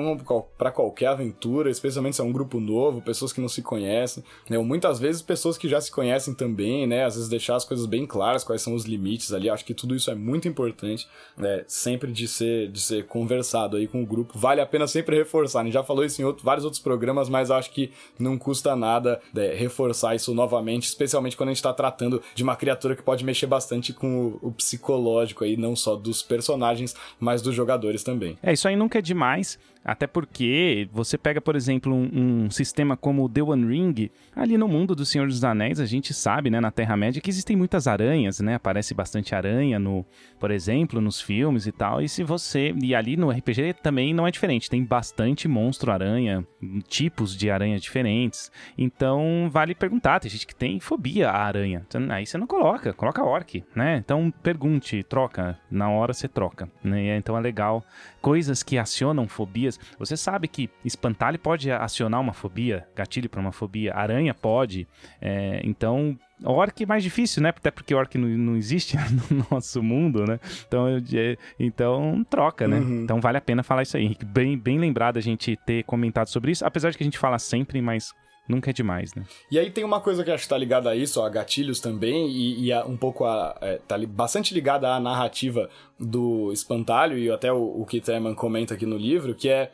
para 0.58 0.72
qualquer 0.72 1.08
aventura, 1.08 1.70
especialmente 1.70 2.16
se 2.16 2.22
é 2.22 2.24
um 2.24 2.32
grupo 2.32 2.60
novo, 2.60 3.02
pessoas 3.02 3.34
que 3.34 3.42
não 3.42 3.50
se 3.50 3.62
conhecem, 3.62 4.24
né? 4.50 4.58
Ou 4.58 4.64
muitas 4.64 5.00
vezes 5.00 5.22
pessoas 5.22 5.58
que 5.58 5.68
já 5.68 5.82
se 5.82 5.92
conhecem 5.92 6.34
também, 6.34 6.88
né? 6.88 7.04
Às 7.04 7.16
vezes 7.16 7.30
deixar 7.30 7.56
as 7.56 7.66
coisas 7.66 7.86
bem 7.86 8.06
claras, 8.06 8.44
quais 8.44 8.62
são 8.62 8.74
os 8.74 8.86
limites 8.86 9.34
ali. 9.34 9.50
Acho 9.50 9.66
que 9.66 9.74
tudo 9.74 9.96
isso 9.96 10.10
é 10.10 10.16
muito 10.16 10.48
importante, 10.48 11.08
né? 11.38 11.64
Sempre 11.68 12.12
de 12.12 12.28
ser, 12.28 12.70
de 12.70 12.80
ser 12.80 13.06
conversado 13.06 13.76
aí 13.76 13.88
com 13.88 14.02
o 14.02 14.06
grupo. 14.06 14.38
Vale 14.38 14.62
a 14.62 14.66
pena 14.66 14.88
sempre 14.88 15.18
reforçar. 15.18 15.64
Gente 15.64 15.74
já 15.74 15.84
falou 15.84 16.06
isso 16.06 16.22
em 16.22 16.26
outro, 16.26 16.46
vários 16.46 16.64
outros 16.64 16.82
programas, 16.82 17.28
mas 17.28 17.52
acho 17.52 17.72
que 17.72 17.92
não 18.20 18.38
custa 18.38 18.76
nada 18.76 19.20
né, 19.34 19.54
reforçar 19.54 19.97
reforçar 19.98 20.16
isso 20.16 20.34
novamente, 20.34 20.84
especialmente 20.84 21.36
quando 21.36 21.50
a 21.50 21.54
gente 21.54 21.64
tá 21.64 21.74
tratando 21.74 22.22
de 22.36 22.44
uma 22.44 22.56
criatura 22.56 22.96
que 22.96 23.02
pode 23.02 23.26
mexer 23.26 23.48
bastante 23.48 23.92
com 23.92 24.38
o, 24.42 24.50
o 24.50 24.52
psicológico 24.52 25.44
aí, 25.44 25.58
não 25.58 25.76
só 25.76 25.96
dos 25.96 26.22
personagens, 26.22 26.96
mas 27.20 27.42
dos 27.42 27.56
jogadores 27.56 28.04
também. 28.04 28.38
É, 28.44 28.54
isso 28.54 28.68
aí 28.68 28.76
nunca 28.76 29.00
é 29.00 29.02
demais. 29.02 29.58
Até 29.88 30.06
porque 30.06 30.90
você 30.92 31.18
pega, 31.18 31.40
por 31.40 31.56
exemplo, 31.56 31.96
um, 31.96 32.44
um, 32.44 32.52
sistema 32.52 32.98
como 32.98 33.24
o 33.24 33.30
The 33.30 33.42
One 33.42 33.66
Ring, 33.66 34.12
ali 34.36 34.58
no 34.58 34.68
mundo 34.68 34.94
do 34.94 35.06
Senhor 35.06 35.26
dos 35.26 35.46
Anéis, 35.46 35.80
a 35.80 35.86
gente 35.86 36.14
sabe, 36.14 36.50
né, 36.50 36.60
na 36.60 36.70
Terra-média, 36.70 37.22
que 37.22 37.30
existem 37.30 37.56
muitas 37.56 37.88
aranhas, 37.88 38.42
né? 38.42 38.56
Aparece 38.56 38.94
bastante 38.94 39.34
aranha, 39.34 39.80
no, 39.80 40.06
por 40.38 40.52
exemplo, 40.52 41.00
nos 41.00 41.22
filmes 41.22 41.68
e 41.68 41.72
tal. 41.72 42.02
E 42.02 42.10
se 42.10 42.22
você. 42.22 42.76
E 42.84 42.94
ali 42.94 43.16
no 43.16 43.32
RPG 43.32 43.76
também 43.82 44.14
não 44.14 44.28
é 44.28 44.32
diferente, 44.32 44.70
tem 44.70 44.84
bastante 44.84 45.48
monstro-aranha, 45.48 46.46
tipos 46.90 47.34
de 47.34 47.50
aranha 47.50 47.80
diferentes. 47.80 48.52
Então 48.78 49.48
vale 49.50 49.74
perguntar, 49.74 50.20
tem 50.20 50.30
gente 50.30 50.46
que 50.46 50.56
tem 50.56 50.82
fobia 50.82 51.30
à 51.30 51.46
aranha. 51.46 51.86
Então, 51.88 52.06
aí 52.10 52.26
você 52.26 52.38
não 52.38 52.46
coloca, 52.46 52.92
coloca 52.92 53.24
orc, 53.24 53.64
né? 53.74 53.96
Então 54.04 54.34
pergunte, 54.44 55.02
troca, 55.04 55.58
na 55.72 55.90
hora 55.90 56.12
você 56.12 56.28
troca. 56.28 56.70
Né? 56.84 57.16
Então 57.16 57.38
é 57.38 57.40
legal. 57.40 57.86
Coisas 58.22 58.62
que 58.62 58.78
acionam 58.78 59.30
fobias 59.30 59.77
você 59.98 60.18
sabe 60.18 60.48
que 60.48 60.70
espantalho 60.84 61.40
pode 61.40 61.72
acionar 61.72 62.22
uma 62.22 62.34
fobia, 62.34 62.88
gatilho 62.96 63.30
para 63.30 63.40
uma 63.40 63.52
fobia, 63.52 63.94
aranha 63.96 64.34
pode. 64.34 64.88
É, 65.22 65.62
então, 65.64 66.18
Orc 66.44 66.84
é 66.84 66.86
mais 66.86 67.04
difícil, 67.04 67.42
né? 67.42 67.50
Até 67.50 67.72
porque 67.72 67.96
orc 67.96 68.16
não, 68.18 68.28
não 68.28 68.56
existe 68.56 68.96
no 69.32 69.46
nosso 69.50 69.82
mundo, 69.82 70.26
né? 70.26 70.40
Então, 70.68 70.88
é, 70.88 71.38
então 71.60 72.26
troca, 72.30 72.68
né? 72.68 72.78
Uhum. 72.78 73.02
Então 73.04 73.20
vale 73.20 73.38
a 73.38 73.42
pena 73.42 73.64
falar 73.64 73.84
isso 73.84 73.98
aí. 73.98 74.16
Bem, 74.26 74.58
bem 74.58 74.78
lembrado 74.78 75.18
a 75.18 75.22
gente 75.22 75.58
ter 75.66 75.84
comentado 75.84 76.28
sobre 76.28 76.52
isso, 76.52 76.66
apesar 76.66 76.92
de 76.92 76.98
que 76.98 77.04
a 77.04 77.06
gente 77.06 77.18
fala 77.18 77.40
sempre, 77.40 77.82
mas 77.82 78.14
nunca 78.48 78.70
é 78.70 78.74
demais, 78.74 79.14
né? 79.14 79.26
E 79.52 79.60
aí 79.60 79.70
tem 79.70 79.84
uma 79.84 80.00
coisa 80.00 80.24
que 80.24 80.32
acho 80.32 80.44
que 80.44 80.50
tá 80.50 80.58
ligada 80.58 80.90
a 80.90 80.96
isso, 80.96 81.22
a 81.22 81.30
gatilhos 81.30 81.80
também, 81.80 82.28
e, 82.30 82.66
e 82.66 82.74
a, 82.74 82.86
um 82.86 82.98
pouco 82.98 83.26
a. 83.26 83.58
É, 83.62 83.80
tá 83.88 83.98
bastante 84.08 84.54
ligada 84.54 84.90
à 84.94 85.00
narrativa 85.00 85.70
do 86.00 86.52
espantalho, 86.52 87.18
e 87.18 87.30
até 87.30 87.52
o, 87.52 87.82
o 87.82 87.86
que 87.86 88.00
Treman 88.00 88.36
comenta 88.36 88.74
aqui 88.74 88.86
no 88.86 88.98
livro, 88.98 89.36
que 89.36 89.50
é, 89.50 89.72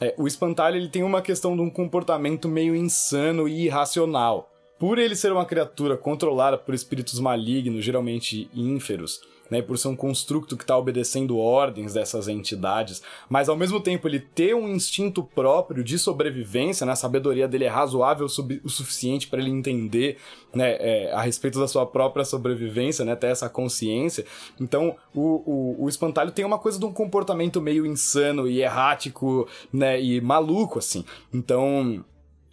é. 0.00 0.14
o 0.18 0.26
espantalho 0.26 0.76
ele 0.76 0.88
tem 0.88 1.02
uma 1.02 1.22
questão 1.22 1.54
de 1.54 1.62
um 1.62 1.70
comportamento 1.70 2.48
meio 2.48 2.74
insano 2.74 3.48
e 3.48 3.66
irracional. 3.66 4.50
Por 4.80 4.98
ele 4.98 5.14
ser 5.14 5.30
uma 5.30 5.44
criatura 5.44 5.94
controlada 5.94 6.56
por 6.56 6.74
espíritos 6.74 7.20
malignos, 7.20 7.84
geralmente 7.84 8.48
ínferos, 8.54 9.20
né, 9.50 9.60
por 9.60 9.76
ser 9.76 9.88
um 9.88 9.96
construto 9.96 10.56
que 10.56 10.64
está 10.64 10.78
obedecendo 10.78 11.36
ordens 11.36 11.92
dessas 11.92 12.28
entidades, 12.28 13.02
mas 13.28 13.50
ao 13.50 13.56
mesmo 13.56 13.78
tempo 13.78 14.08
ele 14.08 14.20
ter 14.20 14.54
um 14.54 14.66
instinto 14.66 15.22
próprio 15.22 15.84
de 15.84 15.98
sobrevivência, 15.98 16.86
né, 16.86 16.92
a 16.92 16.96
sabedoria 16.96 17.46
dele 17.46 17.64
é 17.64 17.68
razoável 17.68 18.24
o 18.24 18.68
suficiente 18.70 19.26
para 19.28 19.40
ele 19.40 19.50
entender 19.50 20.16
né, 20.54 20.76
é, 20.78 21.12
a 21.12 21.20
respeito 21.20 21.60
da 21.60 21.68
sua 21.68 21.84
própria 21.84 22.24
sobrevivência, 22.24 23.04
né, 23.04 23.14
ter 23.14 23.26
essa 23.26 23.50
consciência. 23.50 24.24
Então, 24.58 24.96
o, 25.14 25.76
o, 25.78 25.84
o 25.84 25.88
espantalho 25.90 26.30
tem 26.30 26.44
uma 26.44 26.58
coisa 26.58 26.78
de 26.78 26.86
um 26.86 26.92
comportamento 26.92 27.60
meio 27.60 27.84
insano 27.84 28.48
e 28.48 28.62
errático, 28.62 29.46
né, 29.70 30.00
e 30.00 30.22
maluco, 30.22 30.78
assim. 30.78 31.04
Então, 31.34 32.02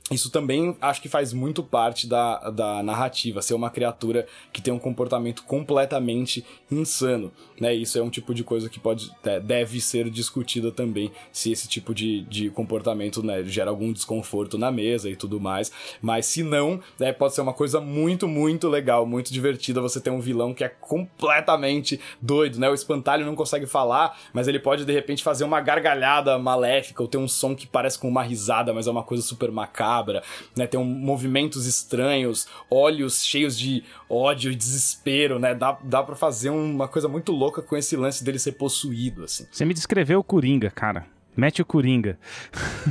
isso 0.09 0.29
também 0.29 0.75
acho 0.81 1.01
que 1.01 1.09
faz 1.09 1.33
muito 1.33 1.61
parte 1.61 2.07
da, 2.07 2.49
da 2.49 2.81
narrativa, 2.81 3.41
ser 3.41 3.53
uma 3.53 3.69
criatura 3.69 4.25
que 4.53 4.61
tem 4.61 4.73
um 4.73 4.79
comportamento 4.79 5.43
completamente 5.43 6.45
insano, 6.71 7.31
né? 7.59 7.73
Isso 7.73 7.97
é 7.99 8.01
um 8.01 8.09
tipo 8.09 8.33
de 8.33 8.43
coisa 8.43 8.69
que 8.69 8.79
pode, 8.79 9.11
é, 9.25 9.39
deve 9.39 9.81
ser 9.81 10.09
discutida 10.09 10.71
também, 10.71 11.11
se 11.31 11.51
esse 11.51 11.67
tipo 11.67 11.93
de, 11.93 12.21
de 12.21 12.49
comportamento 12.49 13.21
né, 13.21 13.43
gera 13.43 13.69
algum 13.69 13.91
desconforto 13.91 14.57
na 14.57 14.71
mesa 14.71 15.09
e 15.09 15.15
tudo 15.15 15.41
mais, 15.41 15.71
mas 16.01 16.25
se 16.25 16.41
não, 16.41 16.79
né, 16.97 17.11
pode 17.11 17.35
ser 17.35 17.41
uma 17.41 17.53
coisa 17.53 17.81
muito, 17.81 18.29
muito 18.29 18.69
legal, 18.69 19.05
muito 19.05 19.33
divertida 19.33 19.81
você 19.81 19.99
ter 19.99 20.09
um 20.09 20.21
vilão 20.21 20.53
que 20.53 20.63
é 20.63 20.69
completamente 20.69 21.99
doido, 22.21 22.59
né? 22.59 22.69
O 22.69 22.73
espantalho 22.73 23.25
não 23.25 23.35
consegue 23.35 23.65
falar, 23.65 24.17
mas 24.31 24.47
ele 24.47 24.59
pode 24.59 24.85
de 24.85 24.93
repente 24.93 25.21
fazer 25.21 25.43
uma 25.43 25.59
gargalhada 25.59 26.37
maléfica 26.39 27.03
ou 27.03 27.09
ter 27.09 27.17
um 27.17 27.27
som 27.27 27.53
que 27.53 27.67
parece 27.67 27.99
com 27.99 28.07
uma 28.07 28.23
risada, 28.23 28.73
mas 28.73 28.87
é 28.87 28.91
uma 28.91 29.03
coisa 29.03 29.21
super 29.21 29.51
macabra 29.51 29.96
macabra, 29.97 30.23
né? 30.55 30.67
Tem 30.67 30.79
um, 30.79 30.83
movimentos 30.83 31.65
estranhos, 31.65 32.47
olhos 32.69 33.23
cheios 33.23 33.57
de 33.57 33.83
ódio 34.09 34.51
e 34.51 34.55
desespero, 34.55 35.39
né? 35.39 35.55
Dá, 35.55 35.77
dá 35.83 36.03
pra 36.03 36.15
fazer 36.15 36.49
uma 36.49 36.87
coisa 36.87 37.07
muito 37.07 37.31
louca 37.31 37.61
com 37.61 37.75
esse 37.75 37.95
lance 37.95 38.23
dele 38.23 38.39
ser 38.39 38.53
possuído, 38.53 39.23
assim. 39.23 39.45
Você 39.51 39.65
me 39.65 39.73
descreveu 39.73 40.19
o 40.19 40.23
Coringa, 40.23 40.69
cara. 40.69 41.05
Mete 41.37 41.61
o 41.61 41.65
Coringa. 41.65 42.17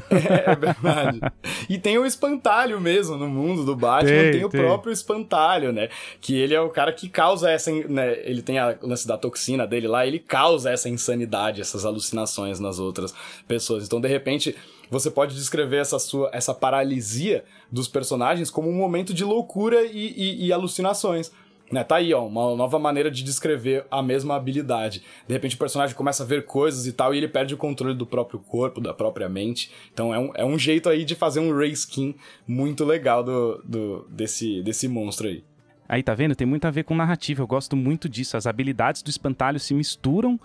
É, 0.09 0.53
é 0.53 0.55
verdade. 0.55 1.21
e 1.69 1.77
tem 1.79 1.99
o 1.99 2.07
espantalho 2.07 2.81
mesmo 2.81 3.17
no 3.17 3.29
mundo 3.29 3.65
do 3.65 3.75
Batman, 3.75 4.09
tem, 4.09 4.31
tem 4.31 4.45
o 4.45 4.49
tem. 4.49 4.61
próprio 4.61 4.93
espantalho, 4.93 5.73
né? 5.73 5.89
Que 6.21 6.39
ele 6.39 6.55
é 6.55 6.61
o 6.61 6.71
cara 6.71 6.93
que 6.93 7.09
causa 7.09 7.51
essa. 7.51 7.73
Né? 7.73 8.21
Ele 8.23 8.43
tem 8.43 8.61
a 8.61 8.79
lance 8.81 9.07
da 9.09 9.19
toxina 9.19 9.67
dele 9.67 9.89
lá, 9.89 10.07
ele 10.07 10.21
causa 10.21 10.71
essa 10.71 10.89
insanidade, 10.89 11.61
essas 11.61 11.85
alucinações 11.85 12.61
nas 12.61 12.79
outras 12.79 13.13
pessoas. 13.49 13.85
Então, 13.85 14.01
de 14.01 14.07
repente, 14.07 14.55
você 14.89 15.11
pode 15.11 15.35
descrever 15.35 15.79
essa 15.79 15.99
sua 15.99 16.31
essa 16.33 16.55
paralisia 16.55 17.45
dos 17.71 17.89
personagens 17.89 18.49
como 18.49 18.69
um 18.69 18.75
momento 18.75 19.13
de 19.13 19.25
loucura 19.25 19.83
e, 19.83 20.15
e, 20.17 20.47
e 20.47 20.53
alucinações. 20.53 21.33
Né, 21.71 21.83
tá 21.83 21.97
aí, 21.97 22.15
ó, 22.15 22.25
uma 22.25 22.55
nova 22.55 22.79
maneira 22.79 23.11
de 23.11 23.25
descrever 23.25 23.85
a 23.91 24.01
mesma 24.01 24.37
habilidade. 24.37 25.03
De 25.27 25.35
repente 25.35 25.57
o 25.57 25.59
personagem 25.59 25.97
começa 25.97 26.23
a 26.23 26.27
ver 26.27 26.45
coisas 26.45 26.87
e 26.87 26.93
tal, 26.93 27.13
e 27.13 27.19
ele 27.19 27.27
perde 27.27 27.55
o 27.55 27.57
controle 27.57 27.95
do 27.95 28.07
próprio 28.07 28.39
corpo, 28.39 28.81
da 28.81 28.95
própria 28.95 29.29
mente. 29.29 29.73
Então 29.93 30.15
é 30.15 30.19
um, 30.19 30.31
é 30.35 30.45
um 30.45 30.59
jeito 30.59 30.89
aí 30.89 31.05
de 31.05 31.17
fazer 31.17 31.41
um 31.41 31.57
Ray 31.57 31.73
Skin 31.73 32.15
muito 32.47 32.85
legal 32.85 33.25
do, 33.25 33.61
do, 33.65 34.07
desse, 34.09 34.63
desse 34.63 34.87
monstro 34.87 35.27
aí. 35.27 35.43
Aí, 35.89 36.03
tá 36.03 36.15
vendo? 36.15 36.35
Tem 36.35 36.47
muito 36.47 36.67
a 36.67 36.71
ver 36.71 36.85
com 36.85 36.95
narrativa. 36.95 37.43
Eu 37.43 37.47
gosto 37.47 37.77
muito 37.77 38.09
disso. 38.09 38.37
As 38.37 38.47
habilidades 38.47 39.03
do 39.03 39.11
espantalho 39.11 39.61
se 39.61 39.73
misturam 39.73 40.39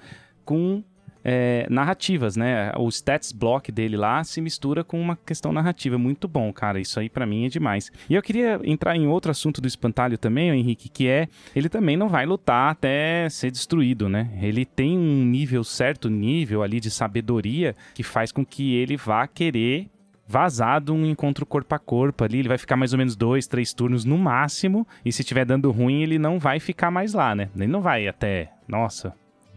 com 0.45 0.83
é, 1.23 1.67
narrativas, 1.69 2.35
né? 2.35 2.71
O 2.77 2.87
stats 2.89 3.31
block 3.31 3.71
dele 3.71 3.97
lá 3.97 4.23
se 4.23 4.41
mistura 4.41 4.83
com 4.83 4.99
uma 4.99 5.15
questão 5.15 5.51
narrativa. 5.51 5.97
Muito 5.97 6.27
bom, 6.27 6.51
cara. 6.51 6.79
Isso 6.79 6.99
aí 6.99 7.09
para 7.09 7.25
mim 7.25 7.45
é 7.45 7.49
demais. 7.49 7.91
E 8.09 8.15
eu 8.15 8.21
queria 8.21 8.59
entrar 8.63 8.95
em 8.95 9.07
outro 9.07 9.31
assunto 9.31 9.61
do 9.61 9.67
espantalho 9.67 10.17
também, 10.17 10.49
Henrique, 10.49 10.89
que 10.89 11.07
é 11.07 11.27
ele 11.55 11.69
também 11.69 11.97
não 11.97 12.09
vai 12.09 12.25
lutar 12.25 12.71
até 12.71 13.27
ser 13.29 13.51
destruído, 13.51 14.09
né? 14.09 14.29
Ele 14.41 14.65
tem 14.65 14.97
um 14.97 15.25
nível, 15.25 15.63
certo 15.63 16.09
nível 16.09 16.63
ali 16.63 16.79
de 16.79 16.89
sabedoria 16.89 17.75
que 17.93 18.03
faz 18.03 18.31
com 18.31 18.45
que 18.45 18.75
ele 18.75 18.97
vá 18.97 19.27
querer 19.27 19.87
vazado 20.27 20.93
um 20.93 21.05
encontro 21.05 21.45
corpo 21.45 21.75
a 21.75 21.79
corpo 21.79 22.23
ali. 22.23 22.39
Ele 22.39 22.47
vai 22.47 22.57
ficar 22.57 22.77
mais 22.77 22.93
ou 22.93 22.97
menos 22.97 23.15
dois, 23.15 23.47
três 23.47 23.73
turnos 23.73 24.05
no 24.05 24.17
máximo. 24.17 24.87
E 25.03 25.11
se 25.11 25.21
estiver 25.21 25.45
dando 25.45 25.69
ruim, 25.71 26.01
ele 26.01 26.17
não 26.17 26.39
vai 26.39 26.59
ficar 26.59 26.89
mais 26.89 27.13
lá, 27.13 27.35
né? 27.35 27.49
Ele 27.55 27.67
não 27.67 27.81
vai 27.81 28.07
até. 28.07 28.51
Nossa, 28.67 29.13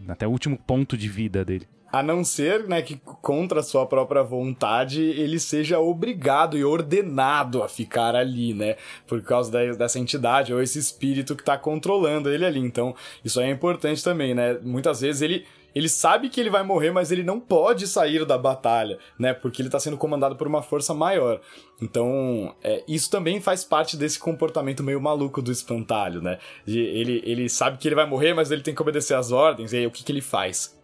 até 0.07 0.27
o 0.27 0.31
último 0.31 0.57
ponto 0.57 0.97
de 0.97 1.07
vida 1.07 1.43
dele. 1.43 1.67
A 1.91 2.03
não 2.03 2.25
ser, 2.25 2.67
né, 2.67 2.81
que 2.81 2.97
contra 2.97 3.61
a 3.61 3.63
sua 3.63 3.85
própria 3.85 4.21
vontade 4.21 5.01
ele 5.01 5.39
seja 5.39 5.79
obrigado 5.79 6.57
e 6.57 6.63
ordenado 6.65 7.63
a 7.63 7.69
ficar 7.69 8.15
ali, 8.15 8.53
né? 8.53 8.75
Por 9.07 9.21
causa 9.21 9.49
da, 9.49 9.63
dessa 9.71 9.97
entidade 9.97 10.53
ou 10.53 10.61
esse 10.61 10.77
espírito 10.77 11.35
que 11.35 11.41
está 11.41 11.57
controlando 11.57 12.29
ele 12.29 12.45
ali. 12.45 12.59
Então, 12.59 12.93
isso 13.23 13.39
é 13.39 13.49
importante 13.49 14.03
também, 14.03 14.33
né? 14.33 14.59
Muitas 14.61 14.99
vezes 14.99 15.21
ele 15.21 15.45
ele 15.75 15.89
sabe 15.89 16.29
que 16.29 16.39
ele 16.39 16.49
vai 16.49 16.63
morrer, 16.63 16.91
mas 16.91 17.11
ele 17.11 17.21
não 17.21 17.39
pode 17.39 17.85
sair 17.85 18.25
da 18.25 18.37
batalha, 18.37 18.97
né? 19.19 19.33
Porque 19.33 19.61
ele 19.61 19.67
está 19.67 19.79
sendo 19.79 19.97
comandado 19.97 20.37
por 20.37 20.47
uma 20.47 20.61
força 20.63 20.93
maior. 20.93 21.41
Então, 21.81 22.55
é, 22.63 22.83
isso 22.87 23.11
também 23.11 23.41
faz 23.41 23.65
parte 23.65 23.97
desse 23.97 24.17
comportamento 24.17 24.81
meio 24.81 25.01
maluco 25.01 25.41
do 25.41 25.51
espantalho, 25.51 26.21
né? 26.21 26.39
De, 26.65 26.79
ele, 26.79 27.21
ele 27.25 27.49
sabe 27.49 27.77
que 27.77 27.87
ele 27.87 27.95
vai 27.95 28.05
morrer, 28.05 28.33
mas 28.33 28.51
ele 28.51 28.61
tem 28.61 28.73
que 28.73 28.81
obedecer 28.81 29.15
às 29.15 29.31
ordens, 29.31 29.73
e 29.73 29.77
aí 29.77 29.85
o 29.85 29.91
que, 29.91 30.03
que 30.03 30.11
ele 30.11 30.21
faz? 30.21 30.74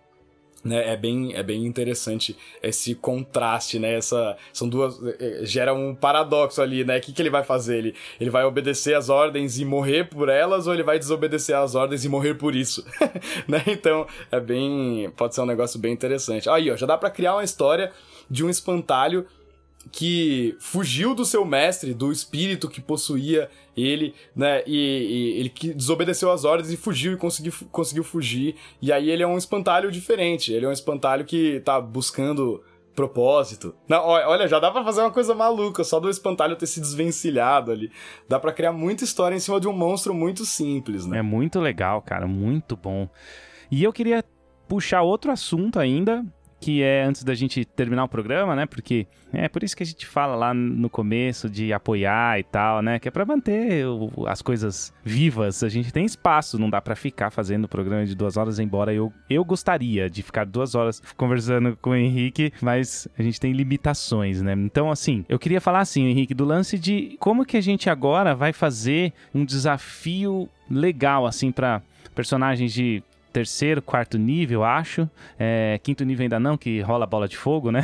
Né, 0.63 0.93
é 0.93 0.95
bem 0.95 1.33
é 1.33 1.41
bem 1.41 1.65
interessante 1.65 2.37
esse 2.61 2.93
contraste 2.93 3.79
né 3.79 3.95
essa 3.95 4.37
são 4.53 4.69
duas 4.69 4.95
é, 5.03 5.41
é, 5.41 5.43
gera 5.43 5.73
um 5.73 5.95
paradoxo 5.95 6.61
ali 6.61 6.83
né 6.83 6.99
o 6.99 7.01
que, 7.01 7.11
que 7.11 7.19
ele 7.19 7.31
vai 7.31 7.43
fazer? 7.43 7.79
Ele 7.79 7.95
ele 8.19 8.29
vai 8.29 8.43
obedecer 8.43 8.93
às 8.93 9.09
ordens 9.09 9.57
e 9.57 9.65
morrer 9.65 10.03
por 10.03 10.29
elas 10.29 10.67
ou 10.67 10.73
ele 10.75 10.83
vai 10.83 10.99
desobedecer 10.99 11.55
às 11.55 11.73
ordens 11.73 12.05
e 12.05 12.09
morrer 12.09 12.35
por 12.35 12.55
isso? 12.55 12.85
Né 13.47 13.63
então 13.67 14.05
é 14.31 14.39
bem 14.39 15.11
pode 15.17 15.33
ser 15.33 15.41
um 15.41 15.45
negócio 15.47 15.79
bem 15.79 15.91
interessante. 15.91 16.47
Aí 16.47 16.69
ó 16.69 16.77
já 16.77 16.85
dá 16.85 16.95
para 16.95 17.09
criar 17.09 17.33
uma 17.33 17.43
história 17.43 17.91
de 18.29 18.45
um 18.45 18.49
espantalho 18.49 19.25
que 19.91 20.55
fugiu 20.59 21.15
do 21.15 21.25
seu 21.25 21.45
mestre, 21.45 21.93
do 21.93 22.11
espírito 22.11 22.69
que 22.69 22.81
possuía 22.81 23.49
ele, 23.75 24.13
né? 24.35 24.63
E, 24.67 24.75
e, 24.75 25.39
ele 25.39 25.49
que 25.49 25.73
desobedeceu 25.73 26.31
as 26.31 26.43
ordens 26.43 26.71
e 26.71 26.77
fugiu 26.77 27.13
e 27.13 27.17
conseguiu, 27.17 27.53
conseguiu 27.71 28.03
fugir. 28.03 28.55
E 28.81 28.91
aí 28.91 29.09
ele 29.09 29.23
é 29.23 29.27
um 29.27 29.37
espantalho 29.37 29.91
diferente. 29.91 30.53
Ele 30.53 30.65
é 30.65 30.69
um 30.69 30.73
espantalho 30.73 31.25
que 31.25 31.61
tá 31.61 31.79
buscando 31.79 32.61
propósito. 32.95 33.73
Não, 33.87 34.05
olha, 34.05 34.47
já 34.47 34.59
dá 34.59 34.69
para 34.69 34.83
fazer 34.83 35.01
uma 35.01 35.11
coisa 35.11 35.33
maluca, 35.33 35.83
só 35.83 35.99
do 35.99 36.09
espantalho 36.09 36.55
ter 36.55 36.67
se 36.67 36.79
desvencilhado 36.79 37.71
ali. 37.71 37.91
Dá 38.27 38.39
para 38.39 38.51
criar 38.51 38.73
muita 38.73 39.03
história 39.03 39.35
em 39.35 39.39
cima 39.39 39.59
de 39.59 39.67
um 39.67 39.73
monstro 39.73 40.13
muito 40.13 40.45
simples, 40.45 41.05
né? 41.05 41.19
É 41.19 41.21
muito 41.21 41.59
legal, 41.59 42.01
cara, 42.01 42.27
muito 42.27 42.75
bom. 42.75 43.09
E 43.71 43.83
eu 43.83 43.93
queria 43.93 44.23
puxar 44.67 45.01
outro 45.01 45.31
assunto 45.31 45.79
ainda, 45.79 46.25
que 46.61 46.83
é 46.83 47.03
antes 47.03 47.23
da 47.23 47.33
gente 47.33 47.65
terminar 47.65 48.03
o 48.03 48.07
programa, 48.07 48.55
né? 48.55 48.67
Porque 48.67 49.07
é 49.33 49.49
por 49.49 49.63
isso 49.63 49.75
que 49.75 49.81
a 49.81 49.85
gente 49.85 50.05
fala 50.05 50.35
lá 50.35 50.53
no 50.53 50.91
começo 50.91 51.49
de 51.49 51.73
apoiar 51.73 52.39
e 52.39 52.43
tal, 52.43 52.83
né? 52.83 52.99
Que 52.99 53.07
é 53.07 53.11
para 53.11 53.25
manter 53.25 53.87
o, 53.87 54.27
as 54.27 54.43
coisas 54.43 54.93
vivas. 55.03 55.63
A 55.63 55.69
gente 55.69 55.91
tem 55.91 56.05
espaço, 56.05 56.59
não 56.59 56.69
dá 56.69 56.79
para 56.79 56.95
ficar 56.95 57.31
fazendo 57.31 57.65
o 57.65 57.67
programa 57.67 58.05
de 58.05 58.15
duas 58.15 58.37
horas, 58.37 58.59
embora 58.59 58.93
eu, 58.93 59.11
eu 59.27 59.43
gostaria 59.43 60.07
de 60.07 60.21
ficar 60.21 60.45
duas 60.45 60.75
horas 60.75 61.01
conversando 61.17 61.75
com 61.81 61.89
o 61.89 61.95
Henrique, 61.95 62.53
mas 62.61 63.07
a 63.17 63.23
gente 63.23 63.39
tem 63.39 63.53
limitações, 63.53 64.39
né? 64.41 64.53
Então, 64.53 64.91
assim, 64.91 65.25
eu 65.27 65.39
queria 65.39 65.59
falar 65.59 65.79
assim, 65.79 66.05
Henrique, 66.05 66.35
do 66.35 66.45
lance 66.45 66.77
de 66.77 67.17
como 67.19 67.43
que 67.43 67.57
a 67.57 67.61
gente 67.61 67.89
agora 67.89 68.35
vai 68.35 68.53
fazer 68.53 69.13
um 69.33 69.43
desafio 69.43 70.47
legal, 70.69 71.25
assim, 71.25 71.51
para 71.51 71.81
personagens 72.13 72.71
de 72.71 73.03
terceiro, 73.31 73.81
quarto 73.81 74.17
nível, 74.17 74.63
acho. 74.63 75.09
É, 75.39 75.79
quinto 75.81 76.03
nível 76.03 76.23
ainda 76.23 76.39
não, 76.39 76.57
que 76.57 76.81
rola 76.81 77.05
bola 77.05 77.27
de 77.27 77.37
fogo, 77.37 77.71
né? 77.71 77.81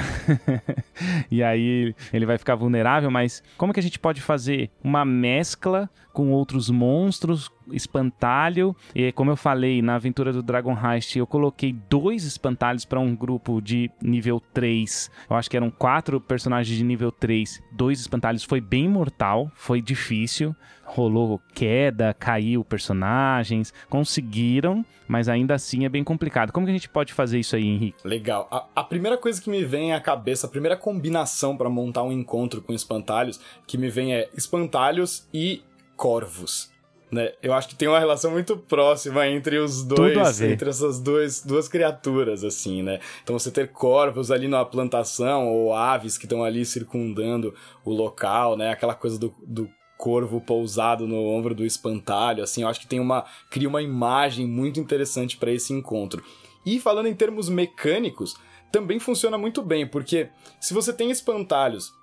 e 1.31 1.41
aí 1.43 1.95
ele 2.13 2.25
vai 2.25 2.37
ficar 2.37 2.55
vulnerável, 2.55 3.09
mas 3.09 3.43
como 3.57 3.73
que 3.73 3.79
a 3.79 3.83
gente 3.83 3.99
pode 3.99 4.21
fazer 4.21 4.69
uma 4.83 5.05
mescla 5.05 5.89
com 6.17 6.31
outros 6.31 6.67
monstros, 6.71 7.47
espantalho. 7.71 8.75
E 8.95 9.11
como 9.11 9.29
eu 9.29 9.35
falei 9.35 9.83
na 9.83 9.93
aventura 9.93 10.33
do 10.33 10.41
Dragon 10.41 10.75
Heist, 10.75 11.15
eu 11.15 11.27
coloquei 11.27 11.71
dois 11.87 12.23
espantalhos 12.23 12.85
para 12.85 12.99
um 12.99 13.15
grupo 13.15 13.61
de 13.61 13.91
nível 14.01 14.41
3. 14.51 15.11
Eu 15.29 15.35
acho 15.35 15.47
que 15.47 15.55
eram 15.55 15.69
quatro 15.69 16.19
personagens 16.19 16.75
de 16.75 16.83
nível 16.83 17.11
3. 17.11 17.61
Dois 17.71 17.99
espantalhos 17.99 18.43
foi 18.43 18.59
bem 18.59 18.89
mortal, 18.89 19.51
foi 19.53 19.79
difícil. 19.79 20.55
Rolou 20.85 21.39
queda, 21.53 22.15
caiu 22.17 22.63
personagens, 22.63 23.71
conseguiram, 23.89 24.85
mas 25.07 25.29
ainda 25.29 25.53
assim 25.53 25.85
é 25.85 25.89
bem 25.89 26.03
complicado. 26.03 26.51
Como 26.51 26.65
que 26.65 26.71
a 26.71 26.73
gente 26.73 26.89
pode 26.89 27.13
fazer 27.13 27.37
isso 27.37 27.55
aí, 27.55 27.67
Henrique? 27.67 28.07
Legal. 28.07 28.47
A, 28.49 28.65
a 28.73 28.83
primeira 28.83 29.17
coisa 29.17 29.39
que 29.39 29.49
me 29.49 29.63
vem 29.65 29.93
à 29.93 29.99
cabeça, 29.99 30.47
a 30.47 30.49
primeira 30.49 30.77
combinação 30.77 31.55
para 31.57 31.69
montar 31.69 32.03
um 32.03 32.11
encontro 32.11 32.61
com 32.61 32.73
espantalhos 32.73 33.39
que 33.67 33.77
me 33.77 33.89
vem 33.89 34.15
é 34.15 34.29
espantalhos 34.33 35.27
e 35.33 35.61
corvos. 35.97 36.71
Né? 37.11 37.31
Eu 37.41 37.53
acho 37.53 37.69
que 37.69 37.75
tem 37.75 37.87
uma 37.87 37.99
relação 37.99 38.31
muito 38.31 38.57
próxima 38.57 39.27
entre 39.27 39.57
os 39.57 39.81
dois, 39.83 40.41
entre 40.41 40.69
essas 40.69 40.99
duas, 40.99 41.41
duas 41.41 41.67
criaturas, 41.69 42.43
assim, 42.43 42.83
né? 42.83 42.99
Então 43.23 43.37
você 43.39 43.49
ter 43.49 43.71
corvos 43.71 44.29
ali 44.29 44.47
na 44.47 44.65
plantação, 44.65 45.47
ou 45.47 45.73
aves 45.73 46.17
que 46.17 46.25
estão 46.25 46.43
ali 46.43 46.65
circundando 46.65 47.55
o 47.85 47.91
local, 47.91 48.57
né? 48.57 48.71
Aquela 48.71 48.93
coisa 48.93 49.17
do, 49.17 49.33
do 49.45 49.69
corvo 49.97 50.41
pousado 50.41 51.07
no 51.07 51.15
ombro 51.15 51.55
do 51.55 51.65
espantalho, 51.65 52.43
assim, 52.43 52.63
eu 52.63 52.67
acho 52.67 52.81
que 52.81 52.87
tem 52.87 52.99
uma 52.99 53.25
cria 53.49 53.69
uma 53.69 53.81
imagem 53.81 54.45
muito 54.45 54.79
interessante 54.79 55.37
para 55.37 55.51
esse 55.51 55.71
encontro. 55.71 56.21
E 56.65 56.77
falando 56.77 57.07
em 57.07 57.15
termos 57.15 57.47
mecânicos, 57.47 58.35
também 58.69 58.99
funciona 58.99 59.37
muito 59.37 59.61
bem, 59.61 59.87
porque 59.87 60.29
se 60.59 60.73
você 60.73 60.91
tem 60.91 61.09
espantalhos 61.09 61.93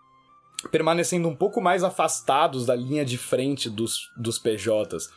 permanecendo 0.70 1.28
um 1.28 1.34
pouco 1.34 1.60
mais 1.60 1.82
afastados 1.82 2.66
da 2.66 2.74
linha 2.74 3.04
de 3.04 3.18
frente 3.18 3.68
dos, 3.70 4.10
dos 4.16 4.38
PJs 4.38 5.08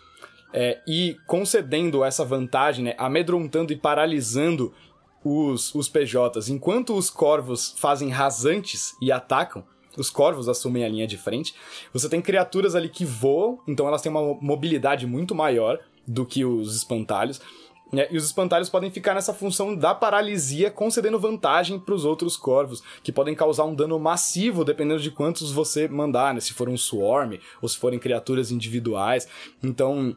é, 0.53 0.81
e 0.87 1.17
concedendo 1.25 2.03
essa 2.03 2.23
vantagem, 2.23 2.85
né, 2.85 2.95
amedrontando 2.97 3.73
e 3.73 3.75
paralisando 3.75 4.73
os, 5.23 5.73
os 5.75 5.89
PJs, 5.89 6.49
enquanto 6.49 6.95
os 6.95 7.09
corvos 7.09 7.75
fazem 7.77 8.09
rasantes 8.09 8.95
e 9.01 9.11
atacam, 9.11 9.63
os 9.97 10.09
corvos 10.09 10.47
assumem 10.47 10.85
a 10.85 10.89
linha 10.89 11.07
de 11.07 11.17
frente. 11.17 11.55
Você 11.91 12.07
tem 12.07 12.21
criaturas 12.21 12.75
ali 12.75 12.87
que 12.87 13.03
voam, 13.03 13.59
então 13.67 13.87
elas 13.87 14.01
têm 14.01 14.11
uma 14.11 14.35
mobilidade 14.39 15.07
muito 15.07 15.33
maior 15.33 15.79
do 16.07 16.25
que 16.25 16.45
os 16.45 16.75
espantalhos. 16.75 17.41
É, 17.93 18.13
e 18.13 18.17
os 18.17 18.25
espantalhos 18.25 18.69
podem 18.69 18.91
ficar 18.91 19.13
nessa 19.13 19.33
função 19.33 19.75
da 19.75 19.95
paralisia, 19.95 20.69
concedendo 20.69 21.19
vantagem 21.19 21.79
para 21.79 21.93
os 21.93 22.03
outros 22.03 22.35
corvos, 22.35 22.83
que 23.01 23.11
podem 23.11 23.33
causar 23.33 23.63
um 23.63 23.73
dano 23.73 23.97
massivo 23.97 24.65
dependendo 24.65 25.01
de 25.01 25.11
quantos 25.11 25.51
você 25.51 25.87
mandar, 25.87 26.33
né? 26.33 26.39
Se 26.39 26.53
for 26.53 26.67
um 26.67 26.77
swarm 26.77 27.35
ou 27.61 27.69
se 27.69 27.77
forem 27.77 27.99
criaturas 27.99 28.51
individuais. 28.51 29.27
Então, 29.63 30.15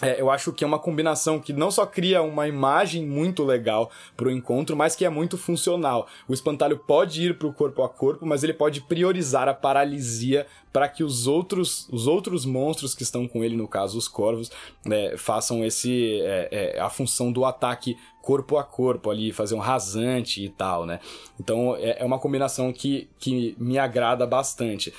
é, 0.00 0.20
eu 0.20 0.30
acho 0.30 0.52
que 0.52 0.62
é 0.62 0.66
uma 0.66 0.78
combinação 0.78 1.40
que 1.40 1.52
não 1.52 1.70
só 1.70 1.84
cria 1.84 2.22
uma 2.22 2.46
imagem 2.46 3.04
muito 3.04 3.44
legal 3.44 3.90
pro 4.16 4.30
encontro, 4.30 4.76
mas 4.76 4.94
que 4.94 5.04
é 5.04 5.08
muito 5.08 5.36
funcional. 5.36 6.06
O 6.28 6.32
espantalho 6.32 6.78
pode 6.78 7.22
ir 7.22 7.36
pro 7.36 7.52
corpo 7.52 7.82
a 7.82 7.88
corpo, 7.88 8.24
mas 8.24 8.44
ele 8.44 8.52
pode 8.52 8.80
priorizar 8.82 9.48
a 9.48 9.54
paralisia 9.54 10.46
para 10.72 10.88
que 10.88 11.02
os 11.02 11.26
outros, 11.26 11.88
os 11.90 12.06
outros 12.06 12.44
monstros 12.44 12.94
que 12.94 13.02
estão 13.02 13.26
com 13.26 13.42
ele, 13.42 13.56
no 13.56 13.66
caso 13.66 13.98
os 13.98 14.06
corvos, 14.06 14.52
né, 14.84 15.16
façam 15.16 15.64
esse 15.64 16.20
é, 16.20 16.76
é, 16.76 16.80
a 16.80 16.88
função 16.88 17.32
do 17.32 17.44
ataque 17.44 17.96
corpo 18.22 18.56
a 18.56 18.62
corpo 18.62 19.10
ali, 19.10 19.32
fazer 19.32 19.54
um 19.54 19.58
rasante 19.58 20.44
e 20.44 20.48
tal, 20.48 20.84
né? 20.86 21.00
Então 21.40 21.74
é, 21.76 21.96
é 22.00 22.04
uma 22.04 22.18
combinação 22.18 22.72
que, 22.72 23.08
que 23.18 23.56
me 23.58 23.78
agrada 23.78 24.26
bastante. 24.26 24.92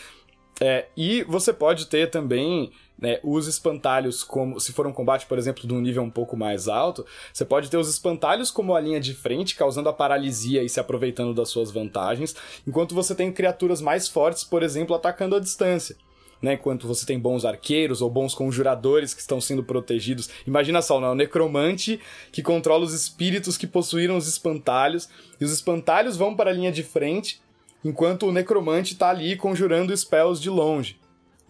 É, 0.59 0.87
e 0.97 1.23
você 1.23 1.53
pode 1.53 1.85
ter 1.85 2.09
também 2.09 2.71
né, 3.01 3.19
os 3.23 3.47
espantalhos, 3.47 4.23
como 4.23 4.59
se 4.59 4.73
for 4.73 4.85
um 4.85 4.91
combate, 4.91 5.25
por 5.25 5.37
exemplo, 5.37 5.65
de 5.65 5.73
um 5.73 5.79
nível 5.79 6.03
um 6.03 6.09
pouco 6.09 6.35
mais 6.35 6.67
alto, 6.67 7.05
você 7.33 7.45
pode 7.45 7.69
ter 7.69 7.77
os 7.77 7.89
espantalhos 7.89 8.51
como 8.51 8.75
a 8.75 8.79
linha 8.79 8.99
de 8.99 9.13
frente, 9.13 9.55
causando 9.55 9.89
a 9.89 9.93
paralisia 9.93 10.63
e 10.63 10.69
se 10.69 10.79
aproveitando 10.79 11.33
das 11.33 11.49
suas 11.49 11.71
vantagens, 11.71 12.35
enquanto 12.67 12.93
você 12.93 13.15
tem 13.15 13.31
criaturas 13.31 13.81
mais 13.81 14.07
fortes, 14.07 14.43
por 14.43 14.63
exemplo, 14.63 14.95
atacando 14.95 15.35
à 15.35 15.39
distância. 15.39 15.95
Né, 16.41 16.53
enquanto 16.53 16.87
você 16.87 17.05
tem 17.05 17.19
bons 17.19 17.43
arqueiros 17.43 18.01
ou 18.01 18.09
bons 18.09 18.33
conjuradores 18.33 19.13
que 19.13 19.19
estão 19.19 19.41
sendo 19.41 19.61
protegidos. 19.61 20.29
Imagina 20.47 20.81
só, 20.81 20.97
né, 21.01 21.09
o 21.09 21.13
necromante 21.13 21.99
que 22.31 22.41
controla 22.41 22.85
os 22.85 22.93
espíritos 22.93 23.57
que 23.57 23.67
possuíram 23.67 24.15
os 24.15 24.25
espantalhos, 24.25 25.09
e 25.39 25.43
os 25.43 25.51
espantalhos 25.51 26.15
vão 26.15 26.33
para 26.37 26.49
a 26.49 26.53
linha 26.53 26.71
de 26.71 26.81
frente, 26.81 27.41
enquanto 27.83 28.25
o 28.25 28.31
necromante 28.31 28.93
está 28.93 29.09
ali 29.09 29.35
conjurando 29.35 29.95
spells 29.95 30.41
de 30.41 30.49
longe. 30.49 30.98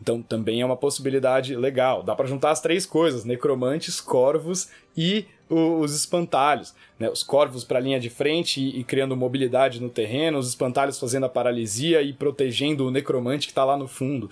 Então 0.01 0.21
também 0.21 0.61
é 0.61 0.65
uma 0.65 0.77
possibilidade 0.77 1.55
legal. 1.55 2.03
Dá 2.03 2.15
para 2.15 2.27
juntar 2.27 2.51
as 2.51 2.61
três 2.61 2.85
coisas: 2.85 3.25
necromantes, 3.25 3.99
corvos 3.99 4.69
e 4.95 5.25
os 5.49 5.95
espantalhos. 5.95 6.73
Né? 6.99 7.09
Os 7.09 7.23
corvos 7.23 7.63
para 7.63 7.79
a 7.79 7.81
linha 7.81 7.99
de 7.99 8.09
frente 8.09 8.61
e, 8.61 8.79
e, 8.79 8.83
criando 8.83 9.15
mobilidade 9.15 9.81
no 9.81 9.89
terreno, 9.89 10.37
os 10.37 10.47
espantalhos 10.47 10.99
fazendo 10.99 11.25
a 11.25 11.29
paralisia 11.29 12.01
e 12.01 12.13
protegendo 12.13 12.87
o 12.87 12.91
necromante 12.91 13.47
que 13.47 13.51
está 13.51 13.65
lá 13.65 13.75
no 13.75 13.87
fundo. 13.87 14.29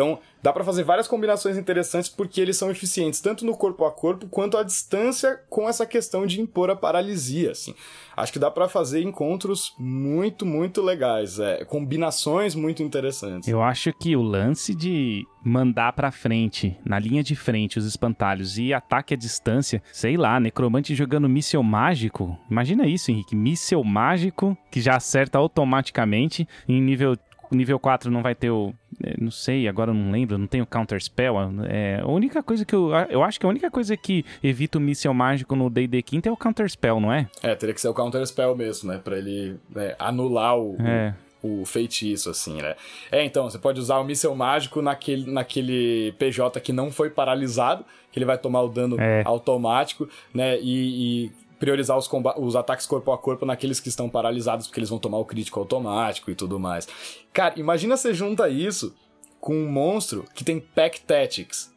Então, 0.00 0.18
dá 0.42 0.50
para 0.50 0.64
fazer 0.64 0.82
várias 0.82 1.06
combinações 1.06 1.58
interessantes 1.58 2.08
porque 2.08 2.40
eles 2.40 2.56
são 2.56 2.70
eficientes 2.70 3.20
tanto 3.20 3.44
no 3.44 3.54
corpo 3.54 3.84
a 3.84 3.92
corpo 3.92 4.26
quanto 4.28 4.56
à 4.56 4.62
distância 4.62 5.38
com 5.50 5.68
essa 5.68 5.84
questão 5.84 6.24
de 6.24 6.40
impor 6.40 6.70
a 6.70 6.74
paralisia, 6.76 7.50
assim. 7.50 7.74
Acho 8.16 8.32
que 8.32 8.38
dá 8.38 8.50
para 8.50 8.66
fazer 8.66 9.02
encontros 9.02 9.74
muito, 9.78 10.46
muito 10.46 10.80
legais, 10.80 11.38
é, 11.38 11.66
combinações 11.66 12.54
muito 12.54 12.82
interessantes. 12.82 13.46
Eu 13.46 13.62
acho 13.62 13.92
que 13.92 14.16
o 14.16 14.22
lance 14.22 14.74
de 14.74 15.26
mandar 15.44 15.92
para 15.92 16.10
frente, 16.10 16.78
na 16.82 16.98
linha 16.98 17.22
de 17.22 17.36
frente, 17.36 17.78
os 17.78 17.84
espantalhos 17.84 18.58
e 18.58 18.72
ataque 18.72 19.12
à 19.12 19.16
distância, 19.18 19.82
sei 19.92 20.16
lá, 20.16 20.40
necromante 20.40 20.94
jogando 20.94 21.28
míssel 21.28 21.62
mágico. 21.62 22.38
Imagina 22.50 22.86
isso, 22.86 23.10
Henrique, 23.10 23.36
míssel 23.36 23.84
mágico 23.84 24.56
que 24.70 24.80
já 24.80 24.96
acerta 24.96 25.36
automaticamente 25.36 26.48
em 26.66 26.80
nível 26.80 27.16
nível 27.54 27.78
4 27.78 28.10
não 28.10 28.22
vai 28.22 28.34
ter 28.34 28.50
o. 28.50 28.72
É, 29.02 29.14
não 29.18 29.30
sei, 29.30 29.66
agora 29.66 29.90
eu 29.90 29.94
não 29.94 30.10
lembro, 30.10 30.38
não 30.38 30.46
tem 30.46 30.60
o 30.60 30.66
Counter 30.66 31.02
Spell. 31.02 31.36
É, 31.68 32.00
a 32.02 32.06
única 32.06 32.42
coisa 32.42 32.64
que 32.64 32.74
eu. 32.74 32.90
Eu 33.08 33.22
acho 33.22 33.38
que 33.40 33.46
a 33.46 33.48
única 33.48 33.70
coisa 33.70 33.96
que 33.96 34.24
evita 34.42 34.78
o 34.78 34.80
míssel 34.80 35.14
mágico 35.14 35.56
no 35.56 35.68
DD 35.68 36.02
Quinto 36.02 36.28
é 36.28 36.32
o 36.32 36.36
Counter 36.36 36.68
Spell, 36.68 37.00
não 37.00 37.12
é? 37.12 37.28
É, 37.42 37.54
teria 37.54 37.74
que 37.74 37.80
ser 37.80 37.88
o 37.88 37.94
Counter 37.94 38.24
Spell 38.26 38.54
mesmo, 38.56 38.90
né? 38.90 39.00
Pra 39.02 39.18
ele 39.18 39.58
né, 39.74 39.94
anular 39.98 40.56
o. 40.56 40.76
É. 40.80 41.14
O 41.42 41.64
feitiço, 41.64 42.28
assim, 42.28 42.60
né? 42.60 42.76
É, 43.10 43.24
então, 43.24 43.48
você 43.48 43.58
pode 43.58 43.80
usar 43.80 43.98
o 43.98 44.04
míssel 44.04 44.34
mágico 44.34 44.82
naquele, 44.82 45.32
naquele 45.32 46.12
PJ 46.18 46.60
que 46.60 46.70
não 46.70 46.92
foi 46.92 47.08
paralisado, 47.08 47.82
que 48.12 48.18
ele 48.18 48.26
vai 48.26 48.36
tomar 48.36 48.60
o 48.60 48.68
dano 48.68 49.00
é. 49.00 49.22
automático, 49.24 50.06
né? 50.34 50.58
E 50.60 51.32
priorizar 51.60 51.96
os, 51.96 52.08
os 52.38 52.56
ataques 52.56 52.86
corpo 52.86 53.12
a 53.12 53.18
corpo 53.18 53.44
naqueles 53.44 53.78
que 53.78 53.88
estão 53.88 54.08
paralisados, 54.08 54.66
porque 54.66 54.80
eles 54.80 54.88
vão 54.88 54.98
tomar 54.98 55.18
o 55.18 55.24
crítico 55.24 55.60
automático 55.60 56.30
e 56.30 56.34
tudo 56.34 56.58
mais. 56.58 56.88
Cara, 57.32 57.60
imagina 57.60 57.96
você 57.96 58.12
junta 58.14 58.48
isso 58.48 58.92
com 59.38 59.54
um 59.54 59.70
monstro 59.70 60.24
que 60.34 60.42
tem 60.42 60.58
Pack 60.58 61.02
Tactics. 61.02 61.70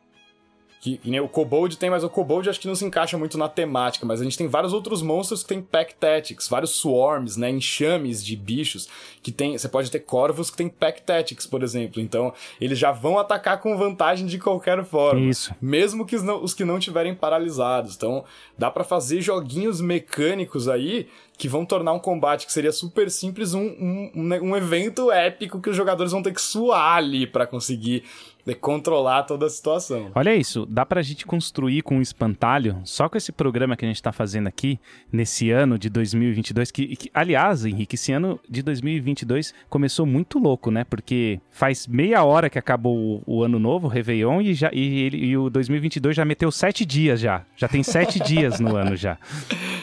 Que, 0.83 0.97
que 0.97 1.09
nem 1.09 1.21
o 1.21 1.29
Kobold 1.29 1.77
tem, 1.77 1.89
mas 1.89 2.03
o 2.03 2.09
Kobold 2.09 2.49
acho 2.49 2.59
que 2.59 2.67
não 2.67 2.75
se 2.75 2.83
encaixa 2.83 3.17
muito 3.17 3.37
na 3.37 3.47
temática, 3.47 4.05
mas 4.05 4.19
a 4.19 4.23
gente 4.25 4.37
tem 4.37 4.49
vários 4.49 4.73
outros 4.73 5.01
monstros 5.01 5.41
que 5.41 5.47
tem 5.47 5.61
Pack 5.61 5.95
Tactics, 5.95 6.49
vários 6.49 6.71
swarms, 6.71 7.37
né, 7.37 7.49
enxames 7.49 8.21
de 8.21 8.35
bichos 8.35 8.89
que 9.21 9.31
tem, 9.31 9.57
você 9.57 9.69
pode 9.69 9.89
ter 9.89 9.99
corvos 9.99 10.49
que 10.49 10.57
tem 10.57 10.67
Pack 10.67 11.03
Tactics, 11.03 11.47
por 11.47 11.63
exemplo. 11.63 12.01
Então, 12.01 12.33
eles 12.59 12.77
já 12.77 12.91
vão 12.91 13.17
atacar 13.17 13.61
com 13.61 13.77
vantagem 13.77 14.27
de 14.27 14.37
qualquer 14.37 14.83
forma. 14.83 15.21
Isso. 15.21 15.55
Mesmo 15.61 16.05
que 16.05 16.17
os, 16.17 16.21
não, 16.21 16.43
os 16.43 16.53
que 16.53 16.65
não 16.65 16.77
tiverem 16.77 17.15
paralisados. 17.15 17.95
Então, 17.95 18.25
dá 18.57 18.69
para 18.69 18.83
fazer 18.83 19.21
joguinhos 19.21 19.79
mecânicos 19.79 20.67
aí 20.67 21.07
que 21.37 21.47
vão 21.47 21.65
tornar 21.65 21.93
um 21.93 21.99
combate 21.99 22.45
que 22.45 22.53
seria 22.53 22.71
super 22.71 23.09
simples 23.09 23.53
um, 23.53 24.11
um, 24.13 24.33
um 24.41 24.55
evento 24.55 25.11
épico 25.11 25.59
que 25.59 25.69
os 25.69 25.75
jogadores 25.75 26.11
vão 26.11 26.21
ter 26.21 26.33
que 26.33 26.41
suar 26.41 26.97
ali 26.97 27.25
para 27.25 27.47
conseguir 27.47 28.03
de 28.45 28.53
controlar 28.53 29.23
toda 29.23 29.45
a 29.45 29.49
situação. 29.49 30.12
Olha 30.13 30.36
isso, 30.36 30.65
dá 30.65 30.86
pra 30.86 31.01
gente 31.01 31.25
construir 31.25 31.82
com 31.82 31.97
um 31.97 32.01
espantalho, 32.01 32.82
só 32.84 33.08
com 33.08 33.17
esse 33.17 33.32
programa 33.32 33.75
que 33.77 33.86
a 33.86 33.88
gente 33.88 34.01
tá 34.01 34.12
fazendo 34.12 34.47
aqui, 34.47 34.79
nesse 35.12 35.49
ano 35.49 35.77
de 35.77 35.89
2022, 35.89 36.71
que, 36.71 36.95
que 36.95 37.12
aliás, 37.13 37.65
Henrique, 37.65 37.95
esse 37.95 38.12
ano 38.12 38.39
de 38.49 38.62
2022 38.62 39.53
começou 39.69 40.06
muito 40.06 40.39
louco, 40.39 40.69
né? 40.69 40.84
Porque 40.84 41.39
faz 41.51 41.88
meia 41.88 42.23
hora 42.23 42.49
que 42.49 42.60
acabou 42.60 42.97
o, 42.97 43.23
o 43.25 43.43
ano 43.43 43.60
novo, 43.60 43.88
o 43.88 43.89
Réveillon, 43.89 44.41
e, 44.41 44.53
já, 44.53 44.69
e, 44.73 45.01
ele, 45.01 45.17
e 45.25 45.38
o 45.38 45.49
2022 45.49 46.15
já 46.15 46.25
meteu 46.25 46.51
sete 46.51 46.86
dias 46.86 47.19
já. 47.19 47.43
Já 47.56 47.67
tem 47.67 47.82
sete 47.82 48.19
dias 48.23 48.60
no 48.60 48.75
ano 48.75 48.95
já. 48.95 49.17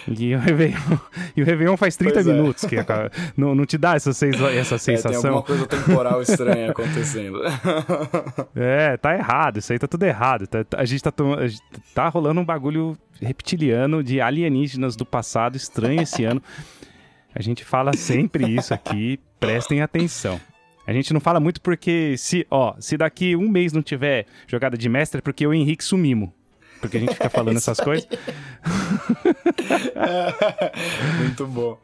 E 0.06 0.34
o 0.34 0.38
Réveillon, 0.38 0.98
e 1.36 1.42
o 1.42 1.46
Réveillon 1.46 1.76
faz 1.76 1.96
30 1.96 2.14
pois 2.14 2.26
é. 2.26 2.32
minutos. 2.32 2.64
É. 2.64 2.68
Que, 2.68 2.76
não, 3.36 3.54
não 3.54 3.64
te 3.64 3.78
dá 3.78 3.94
essa, 3.94 4.10
essa 4.54 4.78
sensação? 4.78 5.18
É, 5.18 5.22
tem 5.22 5.30
alguma 5.30 5.42
coisa 5.42 5.66
temporal 5.66 6.22
estranha 6.22 6.70
acontecendo. 6.70 7.40
É, 8.54 8.96
tá 8.96 9.14
errado. 9.14 9.58
Isso 9.58 9.72
aí 9.72 9.78
tá 9.78 9.86
tudo 9.86 10.04
errado. 10.04 10.46
Tá, 10.46 10.64
a, 10.76 10.84
gente 10.84 11.02
tá, 11.02 11.12
a 11.38 11.46
gente 11.46 11.62
tá 11.94 12.08
rolando 12.08 12.40
um 12.40 12.44
bagulho 12.44 12.96
reptiliano 13.20 14.02
de 14.02 14.20
alienígenas 14.20 14.96
do 14.96 15.06
passado 15.06 15.56
estranho 15.56 16.02
esse 16.02 16.24
ano. 16.24 16.42
A 17.34 17.42
gente 17.42 17.64
fala 17.64 17.92
sempre 17.94 18.54
isso 18.54 18.74
aqui. 18.74 19.20
Prestem 19.38 19.80
atenção. 19.80 20.40
A 20.86 20.92
gente 20.92 21.12
não 21.12 21.20
fala 21.20 21.38
muito 21.38 21.60
porque 21.60 22.16
se, 22.18 22.46
ó, 22.50 22.74
se 22.80 22.96
daqui 22.96 23.36
um 23.36 23.48
mês 23.48 23.72
não 23.72 23.82
tiver 23.82 24.26
jogada 24.46 24.76
de 24.76 24.88
mestre, 24.88 25.18
é 25.18 25.22
porque 25.22 25.46
eu 25.46 25.54
e 25.54 25.58
o 25.58 25.60
Henrique 25.60 25.84
sumimos. 25.84 26.30
Porque 26.80 26.96
a 26.96 27.00
gente 27.00 27.12
fica 27.12 27.30
falando 27.30 27.58
essas 27.58 27.78
coisas. 27.78 28.08
Muito 31.20 31.46
bom. 31.46 31.78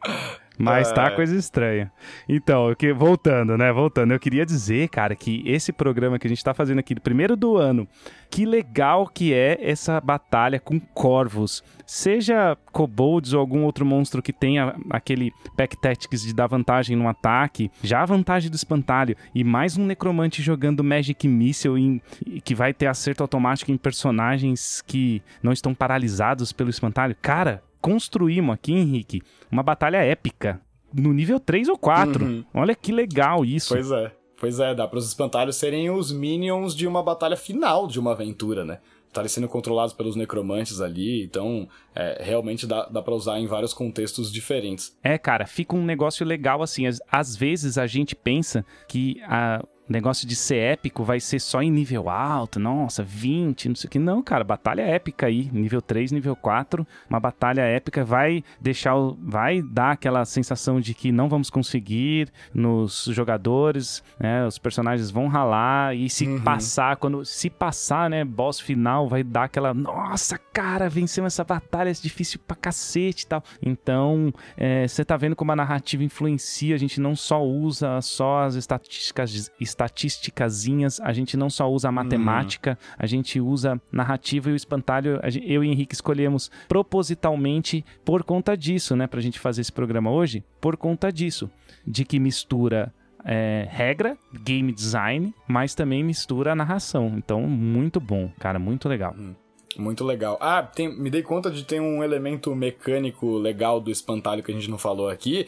Mas 0.57 0.91
tá 0.91 1.07
é. 1.07 1.09
coisa 1.11 1.35
estranha. 1.35 1.91
Então, 2.27 2.73
que, 2.75 2.91
voltando, 2.91 3.57
né? 3.57 3.71
Voltando, 3.71 4.13
eu 4.13 4.19
queria 4.19 4.45
dizer, 4.45 4.89
cara, 4.89 5.15
que 5.15 5.43
esse 5.45 5.71
programa 5.71 6.17
que 6.17 6.27
a 6.27 6.29
gente 6.29 6.43
tá 6.43 6.53
fazendo 6.53 6.79
aqui, 6.79 6.95
primeiro 6.99 7.35
do 7.35 7.57
ano, 7.57 7.87
que 8.29 8.45
legal 8.45 9.07
que 9.07 9.33
é 9.33 9.57
essa 9.61 9.99
batalha 10.01 10.59
com 10.59 10.79
corvos. 10.79 11.63
Seja 11.85 12.57
kobolds 12.71 13.33
ou 13.33 13.39
algum 13.39 13.63
outro 13.63 13.85
monstro 13.85 14.21
que 14.21 14.33
tenha 14.33 14.75
aquele 14.89 15.31
pack 15.55 15.79
tactics 15.79 16.21
de 16.21 16.33
dar 16.33 16.47
vantagem 16.47 16.95
no 16.95 17.07
ataque, 17.07 17.71
já 17.81 18.01
a 18.01 18.05
vantagem 18.05 18.49
do 18.49 18.55
espantalho, 18.55 19.15
e 19.33 19.43
mais 19.43 19.77
um 19.77 19.85
necromante 19.85 20.41
jogando 20.41 20.83
Magic 20.83 21.27
Missile 21.27 21.79
em, 21.79 22.01
que 22.41 22.53
vai 22.53 22.73
ter 22.73 22.87
acerto 22.87 23.23
automático 23.23 23.71
em 23.71 23.77
personagens 23.77 24.81
que 24.85 25.21
não 25.41 25.53
estão 25.53 25.73
paralisados 25.73 26.51
pelo 26.51 26.69
espantalho. 26.69 27.15
Cara, 27.21 27.63
construímos 27.81 28.53
aqui, 28.53 28.73
Henrique, 28.73 29.21
uma 29.51 29.63
batalha 29.63 29.97
épica 29.97 30.61
no 30.93 31.13
nível 31.13 31.39
3 31.39 31.69
ou 31.69 31.77
4. 31.77 32.25
Uhum. 32.25 32.45
Olha 32.53 32.75
que 32.75 32.91
legal 32.91 33.43
isso. 33.45 33.73
Pois 33.73 33.91
é. 33.91 34.11
Pois 34.39 34.59
é, 34.59 34.75
dá 34.75 34.87
para 34.87 34.99
os 34.99 35.07
espantalhos 35.07 35.55
serem 35.55 35.89
os 35.89 36.11
minions 36.11 36.75
de 36.75 36.85
uma 36.85 37.01
batalha 37.01 37.35
final 37.35 37.87
de 37.87 37.99
uma 37.99 38.11
aventura, 38.11 38.63
né? 38.63 38.79
Estarem 39.07 39.29
sendo 39.29 39.47
controlados 39.47 39.93
pelos 39.93 40.15
necromantes 40.15 40.79
ali, 40.79 41.23
então 41.23 41.67
é, 41.95 42.21
realmente 42.23 42.67
dá, 42.67 42.85
dá 42.85 43.01
para 43.01 43.15
usar 43.15 43.39
em 43.39 43.47
vários 43.47 43.73
contextos 43.73 44.31
diferentes. 44.31 44.95
É, 45.01 45.17
cara, 45.17 45.47
fica 45.47 45.75
um 45.75 45.83
negócio 45.83 46.23
legal 46.23 46.61
assim. 46.61 46.85
Às, 46.85 46.99
às 47.11 47.35
vezes 47.35 47.79
a 47.79 47.87
gente 47.87 48.15
pensa 48.15 48.63
que 48.87 49.19
a, 49.23 49.65
negócio 49.89 50.27
de 50.27 50.35
ser 50.35 50.57
épico 50.57 51.03
vai 51.03 51.19
ser 51.19 51.39
só 51.39 51.61
em 51.61 51.71
nível 51.71 52.09
alto, 52.09 52.59
nossa, 52.59 53.03
20, 53.03 53.69
não 53.69 53.75
sei 53.75 53.87
o 53.87 53.91
que. 53.91 53.99
Não, 53.99 54.21
cara, 54.21 54.43
batalha 54.43 54.81
épica 54.81 55.27
aí, 55.27 55.49
nível 55.51 55.81
3, 55.81 56.11
nível 56.11 56.35
4, 56.35 56.85
uma 57.09 57.19
batalha 57.19 57.61
épica 57.61 58.03
vai 58.03 58.43
deixar, 58.59 58.95
vai 59.19 59.61
dar 59.61 59.91
aquela 59.91 60.25
sensação 60.25 60.79
de 60.79 60.93
que 60.93 61.11
não 61.11 61.29
vamos 61.29 61.49
conseguir 61.49 62.29
nos 62.53 63.05
jogadores, 63.11 64.03
né, 64.19 64.45
os 64.45 64.57
personagens 64.57 65.09
vão 65.09 65.27
ralar 65.27 65.95
e 65.95 66.09
se 66.09 66.27
uhum. 66.27 66.41
passar, 66.41 66.97
quando 66.97 67.23
se 67.25 67.49
passar, 67.49 68.09
né, 68.09 68.23
boss 68.23 68.59
final 68.59 69.07
vai 69.07 69.23
dar 69.23 69.45
aquela, 69.45 69.73
nossa, 69.73 70.37
cara, 70.53 70.89
vencemos 70.89 71.33
essa 71.33 71.43
batalha, 71.43 71.89
é 71.89 71.93
difícil 71.93 72.39
pra 72.45 72.55
cacete 72.55 73.23
e 73.23 73.27
tal. 73.27 73.43
Então, 73.61 74.33
você 74.87 75.01
é, 75.01 75.05
tá 75.05 75.17
vendo 75.17 75.35
como 75.35 75.51
a 75.51 75.55
narrativa 75.55 76.03
influencia, 76.03 76.75
a 76.75 76.79
gente 76.79 76.99
não 76.99 77.15
só 77.15 77.43
usa 77.43 78.01
só 78.01 78.43
as 78.43 78.55
estatísticas 78.55 79.51
estatísticazinhas, 79.77 80.99
a 80.99 81.13
gente 81.13 81.37
não 81.37 81.49
só 81.49 81.69
usa 81.69 81.89
a 81.89 81.91
matemática, 81.91 82.77
a 82.97 83.05
gente 83.05 83.39
usa 83.39 83.79
narrativa 83.91 84.49
e 84.49 84.53
o 84.53 84.55
espantalho. 84.55 85.19
eu 85.45 85.63
e 85.63 85.69
Henrique 85.69 85.93
escolhemos 85.93 86.49
propositalmente 86.67 87.85
por 88.03 88.23
conta 88.23 88.57
disso, 88.57 88.95
né, 88.95 89.05
pra 89.05 89.21
gente 89.21 89.39
fazer 89.39 89.61
esse 89.61 89.71
programa 89.71 90.09
hoje, 90.11 90.43
por 90.59 90.75
conta 90.75 91.11
disso, 91.11 91.49
de 91.85 92.03
que 92.03 92.19
mistura 92.19 92.91
é, 93.23 93.67
regra, 93.69 94.17
game 94.43 94.71
design, 94.71 95.33
mas 95.47 95.75
também 95.75 96.03
mistura 96.03 96.53
a 96.53 96.55
narração. 96.55 97.13
Então, 97.17 97.41
muito 97.41 97.99
bom, 97.99 98.31
cara, 98.39 98.57
muito 98.57 98.89
legal. 98.89 99.13
Hum, 99.17 99.35
muito 99.77 100.03
legal. 100.03 100.37
Ah, 100.41 100.63
tem, 100.63 100.97
me 100.99 101.09
dei 101.09 101.21
conta 101.21 101.51
de 101.51 101.63
ter 101.63 101.79
um 101.79 102.03
elemento 102.03 102.55
mecânico 102.55 103.37
legal 103.37 103.79
do 103.79 103.91
espantalho 103.91 104.41
que 104.41 104.51
a 104.51 104.55
gente 104.55 104.69
não 104.69 104.77
falou 104.77 105.09
aqui, 105.09 105.47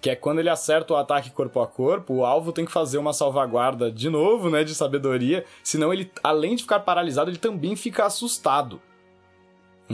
que 0.00 0.08
é 0.08 0.16
quando 0.16 0.38
ele 0.38 0.48
acerta 0.48 0.94
o 0.94 0.96
ataque 0.96 1.30
corpo 1.30 1.60
a 1.60 1.66
corpo, 1.66 2.14
o 2.14 2.24
alvo 2.24 2.52
tem 2.52 2.64
que 2.64 2.72
fazer 2.72 2.98
uma 2.98 3.12
salvaguarda 3.12 3.90
de 3.90 4.08
novo, 4.08 4.48
né, 4.48 4.64
de 4.64 4.74
sabedoria, 4.74 5.44
senão 5.62 5.92
ele, 5.92 6.10
além 6.22 6.56
de 6.56 6.62
ficar 6.62 6.80
paralisado, 6.80 7.30
ele 7.30 7.38
também 7.38 7.76
fica 7.76 8.06
assustado. 8.06 8.80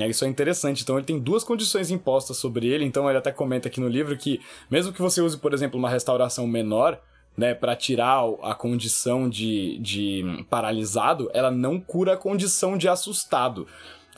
Isso 0.08 0.26
é 0.26 0.28
interessante. 0.28 0.82
Então 0.82 0.98
ele 0.98 1.06
tem 1.06 1.18
duas 1.18 1.42
condições 1.42 1.90
impostas 1.90 2.36
sobre 2.36 2.66
ele. 2.66 2.84
Então 2.84 3.08
ele 3.08 3.16
até 3.16 3.32
comenta 3.32 3.68
aqui 3.68 3.80
no 3.80 3.88
livro 3.88 4.14
que, 4.18 4.40
mesmo 4.70 4.92
que 4.92 5.00
você 5.00 5.22
use, 5.22 5.38
por 5.38 5.54
exemplo, 5.54 5.78
uma 5.78 5.88
restauração 5.88 6.46
menor, 6.46 7.00
né, 7.36 7.54
para 7.54 7.76
tirar 7.76 8.22
a 8.42 8.54
condição 8.54 9.28
de, 9.28 9.78
de 9.78 10.44
paralisado, 10.48 11.30
ela 11.32 11.50
não 11.50 11.80
cura 11.80 12.14
a 12.14 12.16
condição 12.16 12.76
de 12.76 12.88
assustado. 12.88 13.66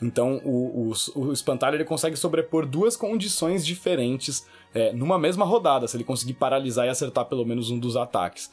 Então 0.01 0.41
o, 0.45 0.91
o, 1.15 1.19
o 1.21 1.33
espantalho 1.33 1.75
ele 1.75 1.85
consegue 1.85 2.15
sobrepor 2.15 2.65
duas 2.65 2.95
condições 2.95 3.65
diferentes 3.65 4.45
é, 4.73 4.93
numa 4.93 5.19
mesma 5.19 5.45
rodada, 5.45 5.87
se 5.87 5.97
ele 5.97 6.03
conseguir 6.03 6.33
paralisar 6.33 6.85
e 6.85 6.89
acertar 6.89 7.25
pelo 7.25 7.45
menos 7.45 7.69
um 7.69 7.77
dos 7.77 7.97
ataques. 7.97 8.49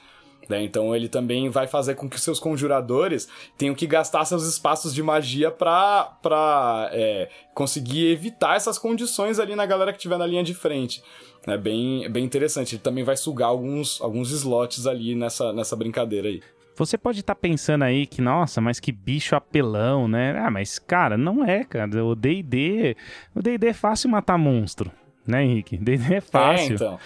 Né? 0.49 0.63
Então 0.63 0.95
ele 0.95 1.09
também 1.09 1.49
vai 1.49 1.67
fazer 1.67 1.95
com 1.95 2.09
que 2.09 2.21
seus 2.21 2.39
conjuradores 2.39 3.29
tenham 3.57 3.75
que 3.75 3.87
gastar 3.87 4.25
seus 4.25 4.45
espaços 4.47 4.95
de 4.95 5.03
magia 5.03 5.51
pra, 5.51 6.89
é, 6.93 7.29
conseguir 7.55 8.11
evitar 8.11 8.57
essas 8.57 8.79
condições 8.79 9.39
ali 9.39 9.57
na 9.57 9.67
galera 9.67 9.93
que 9.93 9.99
estiver 9.99 10.19
na 10.19 10.27
linha 10.27 10.45
de 10.45 10.55
frente. 10.55 11.03
É 11.47 11.57
bem, 11.57 12.11
bem 12.11 12.25
interessante. 12.25 12.75
Ele 12.75 12.83
também 12.83 13.05
vai 13.05 13.17
sugar 13.17 13.49
alguns, 13.49 14.01
alguns 14.01 14.31
slots 14.31 14.87
ali 14.87 15.15
nessa, 15.15 15.53
nessa 15.53 15.77
brincadeira 15.77 16.29
aí. 16.29 16.43
Você 16.77 16.99
pode 16.99 17.21
estar 17.21 17.35
tá 17.35 17.41
pensando 17.41 17.85
aí 17.85 18.07
que, 18.07 18.21
nossa, 18.21 18.61
mas 18.61 18.79
que 18.79 18.93
bicho 18.93 19.35
apelão, 19.35 20.07
né? 20.07 20.39
Ah, 20.39 20.51
mas, 20.51 20.79
cara, 20.79 21.17
não 21.17 21.45
é, 21.45 21.65
cara. 21.65 22.05
O 22.05 22.15
D&D... 22.15 22.97
O 23.35 23.43
D&D 23.43 23.69
é 23.69 23.73
fácil 23.73 24.11
matar 24.11 24.37
monstro 24.37 24.91
né, 25.27 25.43
Henrique? 25.43 25.77
D&D 25.79 26.15
é 26.15 26.21
fácil. 26.21 26.73
É, 26.73 26.75
então. 26.75 26.99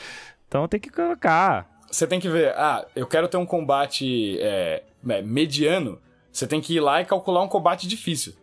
Então 0.46 0.68
tem 0.68 0.80
que 0.80 0.90
colocar. 0.90 1.68
Você 1.90 2.06
tem 2.06 2.20
que 2.20 2.28
ver, 2.28 2.52
ah, 2.56 2.86
eu 2.94 3.06
quero 3.06 3.28
ter 3.28 3.36
um 3.36 3.46
combate 3.46 4.38
é, 4.40 4.82
é, 5.08 5.22
mediano, 5.22 5.98
você 6.30 6.46
tem 6.46 6.60
que 6.60 6.74
ir 6.76 6.80
lá 6.80 7.00
e 7.00 7.04
calcular 7.04 7.42
um 7.42 7.48
combate 7.48 7.88
difícil. 7.88 8.34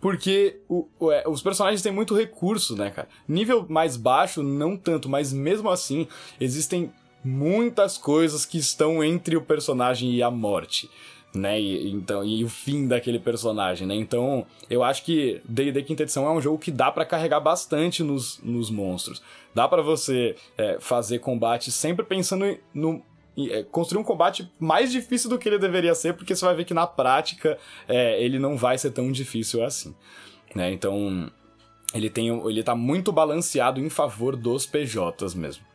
Porque 0.00 0.60
o, 0.68 0.88
o, 0.98 1.10
é, 1.10 1.24
os 1.26 1.42
personagens 1.42 1.82
têm 1.82 1.92
muito 1.92 2.14
recurso, 2.14 2.76
né, 2.76 2.90
cara? 2.90 3.08
Nível 3.26 3.66
mais 3.68 3.96
baixo, 3.96 4.42
não 4.42 4.76
tanto, 4.76 5.08
mas 5.08 5.32
mesmo 5.32 5.68
assim, 5.68 6.06
existem 6.40 6.92
muitas 7.28 7.98
coisas 7.98 8.44
que 8.44 8.58
estão 8.58 9.04
entre 9.04 9.36
o 9.36 9.42
personagem 9.42 10.12
e 10.12 10.22
a 10.22 10.30
morte 10.30 10.88
né? 11.34 11.60
E, 11.60 11.90
então, 11.90 12.24
e 12.24 12.44
o 12.44 12.48
fim 12.48 12.86
daquele 12.86 13.18
personagem, 13.18 13.86
né? 13.86 13.94
Então, 13.94 14.46
eu 14.68 14.82
acho 14.82 15.04
que 15.04 15.40
D&D 15.44 15.82
Quinta 15.82 16.02
Edição 16.02 16.26
é 16.26 16.30
um 16.30 16.40
jogo 16.40 16.58
que 16.58 16.70
dá 16.70 16.90
para 16.90 17.04
carregar 17.04 17.40
bastante 17.40 18.02
nos, 18.02 18.40
nos 18.42 18.70
monstros. 18.70 19.22
Dá 19.54 19.68
para 19.68 19.82
você 19.82 20.36
é, 20.56 20.78
fazer 20.80 21.18
combate 21.18 21.70
sempre 21.70 22.04
pensando 22.04 22.56
no, 22.72 23.02
é, 23.50 23.62
construir 23.62 24.00
um 24.00 24.04
combate 24.04 24.50
mais 24.58 24.90
difícil 24.90 25.28
do 25.28 25.38
que 25.38 25.48
ele 25.48 25.58
deveria 25.58 25.94
ser, 25.94 26.14
porque 26.14 26.34
você 26.34 26.44
vai 26.44 26.54
ver 26.54 26.64
que 26.64 26.74
na 26.74 26.86
prática 26.86 27.58
é, 27.86 28.22
ele 28.22 28.38
não 28.38 28.56
vai 28.56 28.78
ser 28.78 28.90
tão 28.90 29.12
difícil 29.12 29.64
assim. 29.64 29.94
Né? 30.54 30.72
Então, 30.72 31.30
ele, 31.94 32.08
tem, 32.08 32.28
ele 32.48 32.62
tá 32.62 32.74
muito 32.74 33.12
balanceado 33.12 33.80
em 33.80 33.90
favor 33.90 34.34
dos 34.34 34.66
PJs 34.66 35.34
mesmo. 35.34 35.67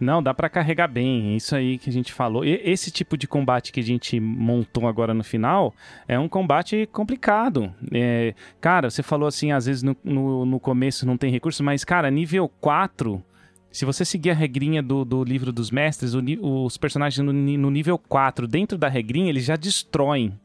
Não, 0.00 0.22
dá 0.22 0.32
para 0.32 0.48
carregar 0.48 0.86
bem. 0.86 1.36
Isso 1.36 1.54
aí 1.56 1.78
que 1.78 1.90
a 1.90 1.92
gente 1.92 2.12
falou. 2.12 2.44
E 2.44 2.60
esse 2.64 2.90
tipo 2.90 3.16
de 3.16 3.26
combate 3.26 3.72
que 3.72 3.80
a 3.80 3.84
gente 3.84 4.20
montou 4.20 4.86
agora 4.86 5.12
no 5.12 5.24
final 5.24 5.74
é 6.06 6.18
um 6.18 6.28
combate 6.28 6.88
complicado. 6.92 7.72
É, 7.92 8.34
cara, 8.60 8.90
você 8.90 9.02
falou 9.02 9.26
assim, 9.26 9.52
às 9.52 9.66
vezes 9.66 9.82
no, 9.82 9.96
no, 10.04 10.44
no, 10.44 10.60
começo 10.60 11.06
não 11.06 11.16
tem 11.16 11.30
recurso, 11.30 11.64
mas, 11.64 11.84
cara, 11.84 12.10
nível 12.10 12.48
4. 12.60 13.22
Se 13.70 13.84
você 13.84 14.04
seguir 14.04 14.30
a 14.30 14.34
regrinha 14.34 14.82
do, 14.82 15.04
do 15.04 15.22
livro 15.22 15.52
dos 15.52 15.70
mestres, 15.70 16.14
o, 16.14 16.22
os 16.64 16.76
personagens 16.76 17.24
no, 17.24 17.32
no 17.32 17.70
nível 17.70 17.98
4, 17.98 18.46
dentro 18.46 18.78
da 18.78 18.88
regrinha, 18.88 19.28
eles 19.28 19.44
já 19.44 19.56
destroem 19.56 20.38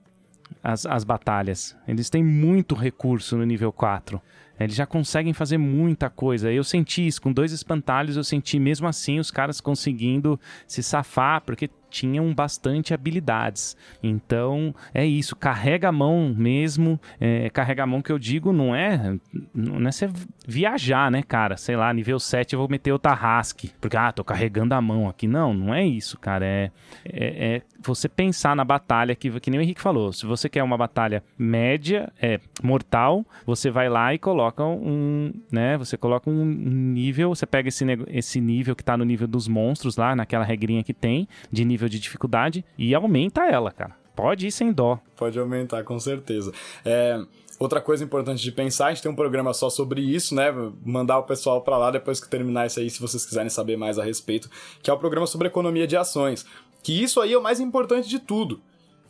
as, 0.62 0.86
as 0.86 1.04
batalhas. 1.04 1.76
Eles 1.88 2.10
têm 2.10 2.24
muito 2.24 2.76
recurso 2.76 3.38
no 3.38 3.46
nível 3.46 3.72
4. 3.72 4.22
Eles 4.60 4.76
já 4.76 4.86
conseguem 4.86 5.34
fazer 5.34 5.58
muita 5.58 6.10
coisa. 6.10 6.52
Eu 6.52 6.64
senti 6.64 7.06
isso 7.06 7.22
com 7.22 7.32
dois 7.32 7.52
espantalhos, 7.52 8.16
eu 8.16 8.24
senti 8.24 8.60
mesmo 8.60 8.88
assim 8.88 9.20
os 9.20 9.32
caras 9.32 9.60
conseguindo 9.60 10.40
se 10.68 10.84
safar, 10.84 11.42
porque 11.42 11.70
tinham 11.94 12.34
bastante 12.34 12.92
habilidades. 12.92 13.78
Então, 14.02 14.74
é 14.94 15.06
isso, 15.06 15.36
carrega 15.36 15.90
a 15.90 15.92
mão 15.92 16.34
mesmo. 16.36 17.00
É, 17.22 17.52
carrega 17.52 17.84
a 17.84 17.88
mão 17.88 18.02
que 18.02 18.12
eu 18.12 18.18
digo 18.18 18.52
não 18.52 18.76
é, 18.76 19.16
não 19.54 19.88
é 19.88 19.92
você 19.92 20.10
viajar, 20.48 21.12
né, 21.12 21.22
cara? 21.22 21.56
Sei 21.56 21.76
lá, 21.76 21.94
nível 21.94 22.20
7 22.20 22.54
eu 22.54 22.60
vou 22.60 22.68
meter 22.68 22.92
o 22.92 22.98
Tarrasque, 22.98 23.72
porque, 23.80 23.96
ah, 23.96 24.12
tô 24.12 24.24
carregando 24.24 24.74
a 24.74 24.82
mão 24.82 25.08
aqui. 25.08 25.28
Não, 25.28 25.54
não 25.54 25.74
é 25.74 25.86
isso, 25.86 26.18
cara. 26.18 26.44
É, 26.46 26.72
é, 27.06 27.56
é 27.56 27.62
você 27.80 28.10
pensar 28.10 28.56
na 28.56 28.64
batalha 28.64 29.16
que, 29.16 29.30
que 29.40 29.52
nem 29.52 29.60
o 29.60 29.64
Henrique 29.64 29.82
falou. 29.82 30.12
Se 30.12 30.26
você 30.26 30.50
quer 30.50 30.64
uma 30.64 30.78
batalha 30.78 31.24
média, 31.38 32.12
é 32.20 32.40
mortal, 32.64 33.26
você 33.46 33.70
vai 33.70 33.88
lá 33.88 34.14
e 34.14 34.18
coloca 34.18 34.64
um, 34.64 35.32
né? 35.52 35.78
Você 35.78 35.96
coloca 35.98 36.30
um 36.30 36.44
nível, 36.44 37.30
você 37.30 37.46
pega 37.46 37.70
esse, 37.70 37.86
esse 38.08 38.42
nível 38.42 38.76
que 38.76 38.84
tá 38.84 38.98
no 38.98 39.06
nível 39.06 39.28
dos 39.28 39.48
monstros 39.48 39.98
lá, 39.98 40.16
naquela 40.16 40.44
regrinha 40.44 40.84
que 40.84 40.94
tem, 40.94 41.28
de 41.52 41.66
nível 41.66 41.83
nível 41.84 41.90
de 41.90 42.00
dificuldade 42.00 42.66
e 42.78 42.96
aumenta 42.96 43.46
ela, 43.46 43.72
cara. 43.72 43.96
Pode 44.16 44.48
ir 44.48 44.52
sem 44.52 44.72
dó. 44.72 45.00
Pode 45.16 45.38
aumentar, 45.40 45.84
com 45.84 46.00
certeza. 46.00 46.52
É, 46.86 47.20
outra 47.60 47.82
coisa 47.82 48.04
importante 48.04 48.42
de 48.42 48.52
pensar, 48.52 48.88
a 48.88 48.94
gente 48.94 49.02
tem 49.02 49.12
um 49.12 49.16
programa 49.16 49.54
só 49.54 49.70
sobre 49.70 50.02
isso, 50.02 50.36
né? 50.36 50.54
Mandar 50.86 51.18
o 51.20 51.24
pessoal 51.24 51.62
para 51.62 51.78
lá 51.78 51.92
depois 51.92 52.20
que 52.20 52.30
terminar 52.30 52.68
isso 52.68 52.80
aí, 52.80 52.90
se 52.90 53.02
vocês 53.02 53.26
quiserem 53.26 53.50
saber 53.50 53.76
mais 53.76 53.98
a 53.98 54.04
respeito, 54.04 54.50
que 54.82 54.90
é 54.90 54.94
o 54.94 55.00
programa 55.00 55.26
sobre 55.26 55.48
economia 55.48 55.88
de 55.88 55.98
ações. 55.98 56.46
Que 56.84 57.02
isso 57.02 57.20
aí 57.20 57.34
é 57.34 57.38
o 57.38 57.44
mais 57.44 57.60
importante 57.60 58.08
de 58.08 58.20
tudo 58.20 58.62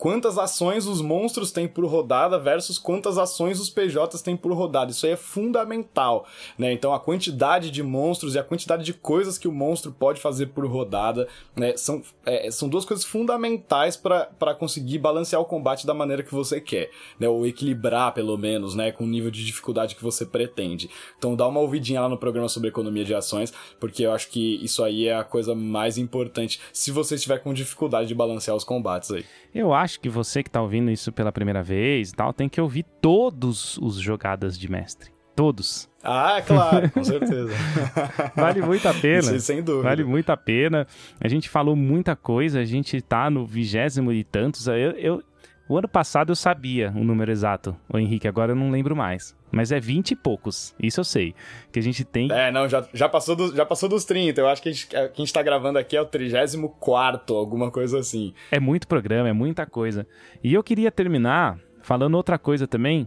quantas 0.04 0.36
ações 0.36 0.86
os 0.86 1.00
monstros 1.00 1.50
têm 1.50 1.66
por 1.66 1.82
rodada 1.86 2.38
versus 2.38 2.78
quantas 2.78 3.16
ações 3.16 3.58
os 3.58 3.70
PJs 3.70 4.20
têm 4.20 4.36
por 4.36 4.52
rodada. 4.52 4.90
Isso 4.90 5.06
aí 5.06 5.12
é 5.12 5.16
fundamental, 5.16 6.26
né? 6.58 6.74
Então 6.74 6.92
a 6.92 7.00
quantidade 7.00 7.70
de 7.70 7.82
monstros 7.82 8.34
e 8.34 8.38
a 8.38 8.44
quantidade 8.44 8.84
de 8.84 8.92
coisas 8.92 9.38
que 9.38 9.48
o 9.48 9.52
monstro 9.52 9.90
pode 9.92 10.20
fazer 10.20 10.48
por 10.48 10.66
rodada 10.66 11.26
né, 11.56 11.74
são, 11.78 12.02
é, 12.26 12.50
são 12.50 12.68
duas 12.68 12.84
coisas 12.84 13.02
fundamentais 13.02 13.96
para 13.96 14.54
conseguir 14.58 14.98
balancear 14.98 15.40
o 15.40 15.46
combate 15.46 15.86
da 15.86 15.94
maneira 15.94 16.22
que 16.22 16.34
você 16.34 16.60
quer, 16.60 16.90
né? 17.18 17.26
Ou 17.26 17.46
equilibrar, 17.46 18.12
pelo 18.12 18.36
menos, 18.36 18.74
né? 18.74 18.92
Com 18.92 19.04
o 19.04 19.08
nível 19.08 19.30
de 19.30 19.42
dificuldade 19.42 19.94
que 19.94 20.02
você 20.02 20.26
pretende. 20.26 20.90
Então 21.16 21.34
dá 21.34 21.48
uma 21.48 21.60
ouvidinha 21.60 22.02
lá 22.02 22.10
no 22.10 22.18
programa 22.18 22.50
sobre 22.50 22.68
economia 22.68 23.06
de 23.06 23.14
ações, 23.14 23.54
porque 23.80 24.04
eu 24.04 24.12
acho 24.12 24.28
que 24.28 24.62
isso 24.62 24.84
aí 24.84 25.08
é 25.08 25.16
a 25.16 25.24
coisa 25.24 25.54
mais 25.54 25.96
importante 25.96 26.60
se 26.74 26.90
você 26.90 27.14
estiver 27.14 27.38
com 27.38 27.54
dificuldade 27.54 28.06
de 28.06 28.14
balancear 28.14 28.54
os 28.54 28.64
combates 28.64 29.10
aí. 29.10 29.24
Eu 29.54 29.72
acho 29.72 29.93
que 30.00 30.08
você 30.08 30.42
que 30.42 30.48
está 30.48 30.60
ouvindo 30.60 30.90
isso 30.90 31.12
pela 31.12 31.32
primeira 31.32 31.62
vez 31.62 32.10
e 32.10 32.14
tal, 32.14 32.32
tem 32.32 32.48
que 32.48 32.60
ouvir 32.60 32.84
todos 33.00 33.78
os 33.78 33.96
jogadas 33.96 34.58
de 34.58 34.70
mestre. 34.70 35.12
Todos. 35.36 35.90
Ah, 36.02 36.40
claro, 36.46 36.88
com 36.90 37.02
certeza. 37.02 37.52
vale 38.36 38.62
muito 38.62 38.86
a 38.86 38.94
pena. 38.94 39.18
Isso, 39.18 39.40
sem 39.40 39.62
dúvida. 39.62 39.88
Vale 39.88 40.04
muito 40.04 40.30
a 40.30 40.36
pena. 40.36 40.86
A 41.20 41.26
gente 41.26 41.48
falou 41.48 41.74
muita 41.74 42.14
coisa, 42.14 42.60
a 42.60 42.64
gente 42.64 43.00
tá 43.00 43.28
no 43.28 43.44
vigésimo 43.44 44.12
e 44.12 44.22
tantos. 44.22 44.68
Eu, 44.68 44.74
eu, 44.74 45.22
o 45.68 45.78
ano 45.78 45.88
passado 45.88 46.30
eu 46.30 46.36
sabia 46.36 46.92
o 46.94 47.02
número 47.02 47.30
exato, 47.30 47.76
o 47.88 47.98
Henrique, 47.98 48.28
agora 48.28 48.52
eu 48.52 48.56
não 48.56 48.70
lembro 48.70 48.94
mais. 48.94 49.34
Mas 49.50 49.70
é 49.70 49.78
20 49.78 50.10
e 50.10 50.16
poucos, 50.16 50.74
isso 50.80 51.00
eu 51.00 51.04
sei. 51.04 51.34
Que 51.70 51.78
a 51.78 51.82
gente 51.82 52.04
tem. 52.04 52.30
É, 52.30 52.50
não, 52.50 52.68
já, 52.68 52.86
já, 52.92 53.08
passou, 53.08 53.36
do, 53.36 53.54
já 53.54 53.64
passou 53.64 53.88
dos 53.88 54.04
30. 54.04 54.40
Eu 54.40 54.48
acho 54.48 54.60
que 54.60 54.68
a 54.68 54.72
gente, 54.72 54.86
que 54.88 54.96
a 54.96 55.10
gente 55.14 55.32
tá 55.32 55.42
gravando 55.42 55.78
aqui 55.78 55.96
é 55.96 56.00
o 56.00 56.04
34, 56.04 57.34
alguma 57.36 57.70
coisa 57.70 58.00
assim. 58.00 58.34
É 58.50 58.58
muito 58.58 58.88
programa, 58.88 59.28
é 59.28 59.32
muita 59.32 59.64
coisa. 59.64 60.06
E 60.42 60.52
eu 60.52 60.62
queria 60.62 60.90
terminar 60.90 61.58
falando 61.82 62.14
outra 62.14 62.36
coisa 62.36 62.66
também, 62.66 63.06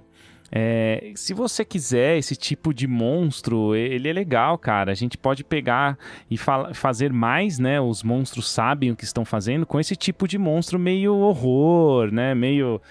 é, 0.52 1.12
se 1.16 1.34
você 1.34 1.66
quiser 1.66 2.18
esse 2.18 2.36
tipo 2.36 2.74
de 2.74 2.88
monstro, 2.88 3.76
ele 3.76 4.08
é 4.08 4.14
legal, 4.14 4.58
cara. 4.58 4.92
A 4.92 4.96
gente 4.96 5.18
pode 5.18 5.44
pegar 5.44 5.98
e 6.30 6.38
fa 6.38 6.74
fazer 6.74 7.12
mais, 7.12 7.60
né? 7.60 7.80
Os 7.82 8.04
monstros 8.04 8.50
sabem 8.50 8.92
o 8.92 8.96
que 8.96 9.04
estão 9.04 9.26
fazendo 9.26 9.66
com 9.66 9.80
esse 9.80 9.96
tipo 9.96 10.28
de 10.28 10.38
monstro 10.38 10.80
meio 10.80 11.16
horror, 11.16 12.12
né? 12.12 12.34
Meio 12.34 12.82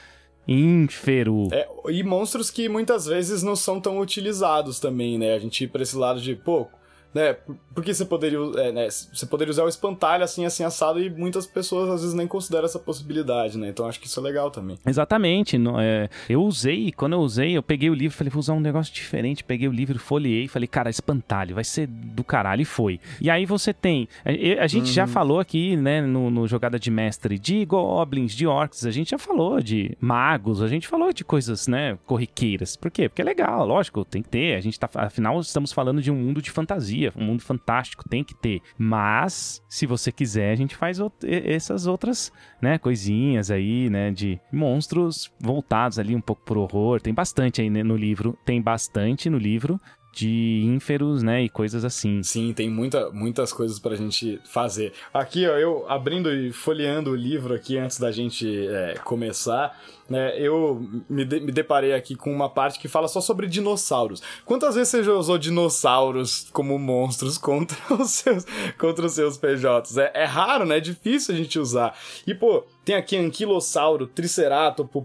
ínfero. 0.46 1.48
É, 1.50 1.66
e 1.88 2.02
monstros 2.02 2.50
que 2.50 2.68
muitas 2.68 3.06
vezes 3.06 3.42
não 3.42 3.56
são 3.56 3.80
tão 3.80 3.98
utilizados 3.98 4.78
também, 4.78 5.18
né? 5.18 5.34
A 5.34 5.38
gente 5.38 5.64
ir 5.64 5.68
pra 5.68 5.82
esse 5.82 5.96
lado 5.96 6.20
de, 6.20 6.34
pô, 6.36 6.68
né? 7.16 7.34
Porque 7.74 7.94
você 7.94 8.04
poderia, 8.04 8.38
é, 8.58 8.72
né, 8.72 8.88
você 8.90 9.24
poderia 9.24 9.50
usar 9.50 9.64
o 9.64 9.68
espantalho 9.68 10.22
assim, 10.22 10.44
assim, 10.44 10.62
assado, 10.62 11.00
e 11.00 11.08
muitas 11.08 11.46
pessoas 11.46 11.88
às 11.88 12.00
vezes 12.02 12.14
nem 12.14 12.26
consideram 12.26 12.66
essa 12.66 12.78
possibilidade, 12.78 13.56
né? 13.56 13.70
Então 13.70 13.86
acho 13.86 13.98
que 13.98 14.06
isso 14.06 14.20
é 14.20 14.22
legal 14.22 14.50
também. 14.50 14.78
Exatamente. 14.86 15.56
No, 15.56 15.80
é, 15.80 16.10
eu 16.28 16.42
usei, 16.42 16.92
quando 16.92 17.14
eu 17.14 17.20
usei, 17.20 17.56
eu 17.56 17.62
peguei 17.62 17.88
o 17.88 17.94
livro, 17.94 18.16
falei, 18.16 18.30
vou 18.30 18.40
usar 18.40 18.52
um 18.52 18.60
negócio 18.60 18.92
diferente, 18.92 19.42
peguei 19.42 19.66
o 19.66 19.72
livro, 19.72 19.98
folheei, 19.98 20.46
falei, 20.46 20.66
cara, 20.66 20.90
espantalho, 20.90 21.54
vai 21.54 21.64
ser 21.64 21.86
do 21.86 22.22
caralho, 22.22 22.60
e 22.60 22.66
foi. 22.66 23.00
E 23.18 23.30
aí 23.30 23.46
você 23.46 23.72
tem, 23.72 24.08
a, 24.24 24.64
a 24.64 24.66
gente 24.66 24.88
uhum. 24.88 24.92
já 24.92 25.06
falou 25.06 25.40
aqui, 25.40 25.74
né, 25.74 26.02
no, 26.02 26.30
no, 26.30 26.46
Jogada 26.46 26.78
de 26.78 26.90
Mestre, 26.90 27.38
de 27.38 27.64
goblins, 27.64 28.32
de 28.32 28.46
orcs, 28.46 28.84
a 28.84 28.90
gente 28.90 29.10
já 29.10 29.18
falou 29.18 29.62
de 29.62 29.96
magos, 29.98 30.60
a 30.60 30.68
gente 30.68 30.86
falou 30.86 31.12
de 31.14 31.24
coisas, 31.24 31.66
né, 31.66 31.98
corriqueiras. 32.04 32.76
Por 32.76 32.90
quê? 32.90 33.08
Porque 33.08 33.22
é 33.22 33.24
legal, 33.24 33.66
lógico, 33.66 34.04
tem 34.04 34.22
que 34.22 34.28
ter, 34.28 34.54
a 34.54 34.60
gente 34.60 34.78
tá, 34.78 34.88
afinal, 34.94 35.40
estamos 35.40 35.72
falando 35.72 36.02
de 36.02 36.10
um 36.10 36.26
mundo 36.26 36.42
de 36.42 36.50
fantasia, 36.50 37.05
um 37.16 37.24
mundo 37.24 37.42
fantástico, 37.42 38.08
tem 38.08 38.24
que 38.24 38.34
ter. 38.34 38.60
Mas, 38.78 39.62
se 39.68 39.86
você 39.86 40.10
quiser, 40.10 40.52
a 40.52 40.56
gente 40.56 40.74
faz 40.74 40.98
essas 41.22 41.86
outras, 41.86 42.32
né, 42.60 42.78
coisinhas 42.78 43.50
aí, 43.50 43.90
né, 43.90 44.10
de 44.10 44.40
monstros 44.52 45.32
voltados 45.38 45.98
ali 45.98 46.14
um 46.14 46.20
pouco 46.20 46.42
pro 46.44 46.60
horror. 46.60 47.00
Tem 47.00 47.12
bastante 47.12 47.60
aí 47.60 47.70
né, 47.70 47.82
no 47.82 47.96
livro, 47.96 48.38
tem 48.44 48.60
bastante 48.60 49.28
no 49.28 49.38
livro 49.38 49.80
de 50.16 50.62
ínferos, 50.64 51.22
né, 51.22 51.42
e 51.42 51.48
coisas 51.50 51.84
assim. 51.84 52.22
Sim, 52.22 52.54
tem 52.54 52.70
muita, 52.70 53.10
muitas 53.10 53.52
coisas 53.52 53.78
pra 53.78 53.94
gente 53.94 54.40
fazer. 54.44 54.94
Aqui, 55.12 55.46
ó, 55.46 55.58
eu 55.58 55.84
abrindo 55.90 56.32
e 56.32 56.50
folheando 56.52 57.10
o 57.10 57.14
livro 57.14 57.52
aqui 57.52 57.76
antes 57.76 57.98
da 57.98 58.10
gente 58.10 58.66
é, 58.66 58.94
começar, 59.04 59.78
né, 60.08 60.34
eu 60.40 60.88
me, 61.06 61.22
de, 61.22 61.40
me 61.40 61.52
deparei 61.52 61.92
aqui 61.92 62.14
com 62.14 62.32
uma 62.32 62.48
parte 62.48 62.78
que 62.78 62.88
fala 62.88 63.08
só 63.08 63.20
sobre 63.20 63.46
dinossauros. 63.46 64.22
Quantas 64.46 64.74
vezes 64.74 64.88
você 64.88 65.04
já 65.04 65.12
usou 65.12 65.36
dinossauros 65.36 66.48
como 66.50 66.78
monstros 66.78 67.36
contra 67.36 67.76
os 68.00 68.12
seus, 68.12 68.46
contra 68.78 69.04
os 69.04 69.12
seus 69.12 69.36
PJs? 69.36 69.98
É, 69.98 70.12
é 70.14 70.24
raro, 70.24 70.64
né? 70.64 70.78
É 70.78 70.80
difícil 70.80 71.34
a 71.34 71.36
gente 71.36 71.58
usar. 71.58 71.94
E, 72.26 72.34
pô, 72.34 72.64
tem 72.86 72.96
aqui 72.96 73.18
anquilossauro, 73.18 74.06
triceratopo, 74.06 75.04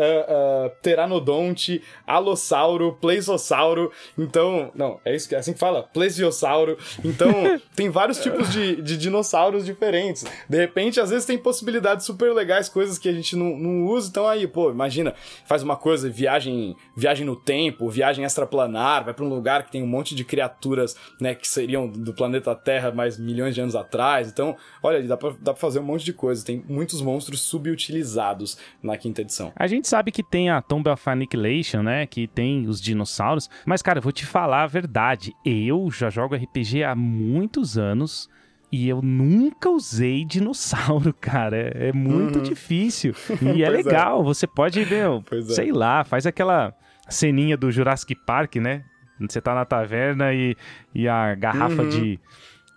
uh, 0.00 0.66
uh, 0.66 0.70
pteranodonte, 0.80 1.82
alossauro, 2.06 2.96
plesiosauro. 3.00 3.92
Então, 4.16 4.70
não, 4.74 5.00
é 5.04 5.14
isso 5.14 5.28
que 5.28 5.34
é 5.34 5.38
assim 5.38 5.52
que 5.52 5.58
fala, 5.58 5.82
plesiosauro. 5.82 6.78
Então, 7.04 7.30
tem 7.76 7.90
vários 7.90 8.18
tipos 8.18 8.50
de, 8.50 8.80
de 8.80 8.96
dinossauros 8.96 9.64
diferentes. 9.64 10.24
De 10.48 10.56
repente, 10.56 11.00
às 11.00 11.10
vezes 11.10 11.26
tem 11.26 11.38
possibilidades 11.38 12.06
super 12.06 12.32
legais, 12.32 12.68
coisas 12.68 12.98
que 12.98 13.08
a 13.08 13.12
gente 13.12 13.36
não, 13.36 13.56
não 13.56 13.86
usa. 13.86 14.08
Então 14.08 14.26
aí, 14.26 14.46
pô, 14.46 14.70
imagina, 14.70 15.14
faz 15.46 15.62
uma 15.62 15.76
coisa, 15.76 16.08
viagem, 16.08 16.76
viagem 16.96 17.26
no 17.26 17.36
tempo, 17.36 17.88
viagem 17.88 18.24
extraplanar, 18.24 19.04
vai 19.04 19.14
para 19.14 19.24
um 19.24 19.28
lugar 19.28 19.64
que 19.64 19.72
tem 19.72 19.82
um 19.82 19.86
monte 19.86 20.14
de 20.14 20.24
criaturas, 20.24 20.96
né, 21.20 21.34
que 21.34 21.46
seriam 21.46 21.88
do 21.88 22.12
planeta 22.12 22.54
Terra 22.54 22.90
mais 22.90 23.18
milhões 23.18 23.54
de 23.54 23.60
anos 23.60 23.76
atrás. 23.76 24.28
Então, 24.28 24.56
olha, 24.82 25.02
dá 25.02 25.16
pra, 25.16 25.30
dá 25.30 25.52
pra 25.52 25.60
fazer 25.60 25.80
um 25.80 25.84
monte 25.84 26.04
de 26.04 26.12
coisa. 26.12 26.44
Tem 26.44 26.64
muitos 26.68 27.02
monstros 27.02 27.40
subutilizados 27.40 28.56
na 28.82 28.96
quinta 28.96 29.22
edição. 29.22 29.52
A 29.56 29.66
gente 29.66 29.88
sabe 29.90 30.12
que 30.12 30.22
tem 30.22 30.48
a 30.48 30.62
Tomb 30.62 30.88
of 30.88 31.10
Annihilation, 31.10 31.82
né? 31.82 32.06
Que 32.06 32.26
tem 32.26 32.66
os 32.66 32.80
dinossauros. 32.80 33.50
Mas, 33.66 33.82
cara, 33.82 33.98
eu 33.98 34.02
vou 34.02 34.12
te 34.12 34.24
falar 34.24 34.62
a 34.62 34.66
verdade. 34.66 35.34
Eu 35.44 35.90
já 35.90 36.08
jogo 36.08 36.36
RPG 36.36 36.84
há 36.84 36.94
muitos 36.94 37.76
anos. 37.76 38.28
E 38.72 38.88
eu 38.88 39.02
nunca 39.02 39.68
usei 39.68 40.24
dinossauro, 40.26 41.12
cara. 41.12 41.56
É, 41.56 41.88
é 41.88 41.92
muito 41.92 42.36
uhum. 42.36 42.42
difícil. 42.42 43.14
E 43.54 43.64
é, 43.64 43.66
é. 43.66 43.70
legal. 43.70 44.20
É. 44.20 44.24
Você 44.24 44.46
pode, 44.46 44.84
meu, 44.86 45.24
é. 45.32 45.42
sei 45.42 45.72
lá, 45.72 46.04
faz 46.04 46.24
aquela 46.24 46.72
ceninha 47.08 47.56
do 47.56 47.70
Jurassic 47.70 48.14
Park, 48.14 48.56
né? 48.56 48.84
Você 49.20 49.40
tá 49.40 49.54
na 49.54 49.64
taverna 49.64 50.32
e, 50.32 50.56
e 50.94 51.08
a 51.08 51.34
garrafa 51.34 51.82
uhum. 51.82 51.88
de. 51.88 52.20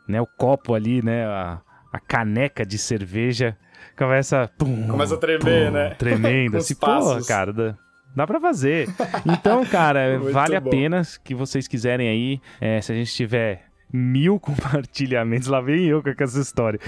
Né, 0.06 0.20
o 0.20 0.28
copo 0.28 0.74
ali, 0.74 1.02
né? 1.02 1.26
A, 1.26 1.62
a 1.94 2.00
caneca 2.00 2.66
de 2.66 2.78
cerveja 2.78 3.58
começa. 3.98 4.50
Pum, 4.58 4.88
começa 4.88 5.16
a 5.16 5.18
tremer, 5.18 5.68
pum, 5.68 5.72
né? 5.72 5.90
Tremendo. 5.92 6.58
assim, 6.58 6.76
pô, 6.76 7.24
cara. 7.28 7.54
Dá, 7.54 7.76
dá 8.16 8.28
pra 8.28 8.40
fazer. 8.40 8.90
Então, 9.26 9.66
cara, 9.66 10.20
vale 10.32 10.60
bom. 10.60 10.68
a 10.68 10.72
pena 10.72 11.02
que 11.24 11.34
vocês 11.34 11.68
quiserem 11.68 12.08
aí. 12.08 12.42
É, 12.60 12.82
se 12.82 12.92
a 12.92 12.96
gente 12.96 13.14
tiver 13.14 13.66
mil 13.94 14.40
compartilhamentos. 14.42 15.48
Lá 15.48 15.62
vem 15.62 15.86
eu 15.86 16.02
com 16.02 16.10
essa 16.10 16.40
história. 16.40 16.80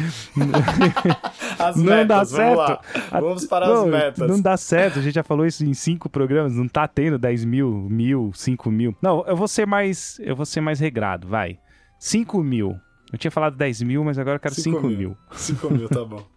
As 1.60 1.76
não 1.76 1.84
metas, 1.84 2.08
dá 2.08 2.26
certo. 2.26 2.82
Vamos, 3.12 3.28
vamos 3.28 3.46
para 3.46 3.68
não, 3.68 3.84
as 3.84 3.90
metas. 3.90 4.28
Não 4.28 4.42
dá 4.42 4.58
certo. 4.58 5.00
A 5.00 5.02
gente 5.04 5.14
já 5.14 5.24
falou 5.24 5.46
isso 5.46 5.64
em 5.64 5.74
cinco 5.76 6.10
programas. 6.10 6.56
Não 6.56 6.68
tá 6.68 6.88
tendo 6.88 7.20
10 7.20 7.46
mil, 7.46 7.72
mil, 7.90 8.32
5 8.34 8.72
mil. 8.72 8.96
Não, 9.02 9.24
eu 9.28 9.36
vou 9.36 9.48
ser 9.48 9.68
mais. 9.68 10.20
Eu 10.20 10.36
vou 10.36 10.46
ser 10.46 10.62
mais 10.62 10.80
regrado, 10.80 11.28
vai. 11.28 11.60
5 12.00 12.44
mil. 12.44 12.76
Eu 13.14 13.20
tinha 13.20 13.32
falado 13.32 13.56
10 13.56 13.84
mil, 13.84 14.04
mas 14.04 14.18
agora 14.18 14.38
eu 14.38 14.40
quero 14.40 14.56
5 14.56 14.88
mil. 14.88 15.16
5 15.32 15.70
mil, 15.70 15.88
tá 15.88 16.04
bom. 16.04 16.35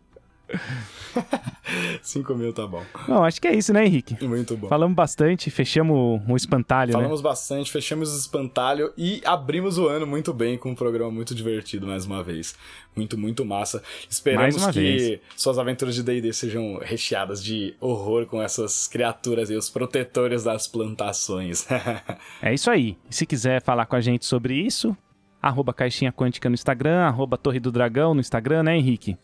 5 2.03 2.35
mil 2.35 2.53
tá 2.53 2.67
bom. 2.67 2.83
Não, 3.07 3.25
acho 3.25 3.41
que 3.41 3.49
é 3.49 3.55
isso, 3.55 3.73
né, 3.73 3.85
Henrique? 3.85 4.25
Muito 4.25 4.57
bom. 4.57 4.69
Falamos 4.69 4.95
bastante, 4.95 5.51
fechamos 5.51 6.23
o 6.27 6.37
espantalho, 6.37 6.89
né? 6.89 6.93
Falamos 6.93 7.21
né? 7.21 7.29
bastante, 7.29 7.71
fechamos 7.71 8.15
o 8.15 8.19
espantalho 8.19 8.93
e 8.97 9.21
abrimos 9.25 9.79
o 9.79 9.87
ano 9.87 10.07
muito 10.07 10.33
bem 10.33 10.57
com 10.57 10.71
um 10.71 10.75
programa 10.75 11.11
muito 11.11 11.35
divertido 11.35 11.87
mais 11.87 12.07
uma 12.07 12.23
vez. 12.23 12.57
Muito, 12.97 13.17
muito 13.17 13.45
massa. 13.45 13.83
Esperamos 14.09 14.67
que 14.67 14.81
vez. 14.81 15.21
suas 15.37 15.59
aventuras 15.59 15.95
de 15.95 16.03
D&D 16.03 16.33
sejam 16.33 16.79
recheadas 16.83 17.43
de 17.43 17.75
horror 17.81 18.27
com 18.27 18.43
essas 18.43 18.89
criaturas 18.89 19.51
e 19.51 19.55
os 19.55 19.71
protetores 19.71 20.43
das 20.43 20.67
plantações. 20.67 21.67
é 22.43 22.53
isso 22.53 22.71
aí. 22.71 22.97
Se 23.09 23.25
quiser 23.25 23.63
falar 23.63 23.87
com 23.87 23.95
a 23.95 24.01
gente 24.01 24.27
sobre 24.27 24.55
isso, 24.55 24.97
arroba 25.41 25.73
Caixinha 25.73 26.13
Quântica 26.13 26.49
no 26.49 26.55
Instagram, 26.55 27.01
arroba 27.03 27.39
Torre 27.39 27.61
do 27.61 27.71
Dragão 27.71 28.15
no 28.15 28.21
Instagram, 28.21 28.65
né, 28.65 28.77
Henrique? 28.77 29.17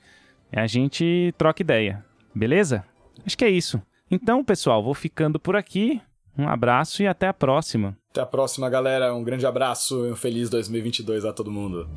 É 0.56 0.60
a 0.60 0.68
gente 0.68 1.34
troca 1.36 1.62
ideia, 1.62 2.04
beleza? 2.32 2.84
Acho 3.26 3.36
que 3.36 3.44
é 3.44 3.50
isso. 3.50 3.82
Então, 4.08 4.44
pessoal, 4.44 4.84
vou 4.84 4.94
ficando 4.94 5.40
por 5.40 5.56
aqui. 5.56 6.00
Um 6.38 6.48
abraço 6.48 7.02
e 7.02 7.08
até 7.08 7.26
a 7.26 7.34
próxima. 7.34 7.98
Até 8.12 8.20
a 8.20 8.26
próxima, 8.26 8.70
galera. 8.70 9.12
Um 9.12 9.24
grande 9.24 9.44
abraço 9.44 10.06
e 10.06 10.12
um 10.12 10.16
feliz 10.16 10.48
2022 10.48 11.24
a 11.24 11.32
todo 11.32 11.50
mundo. 11.50 11.88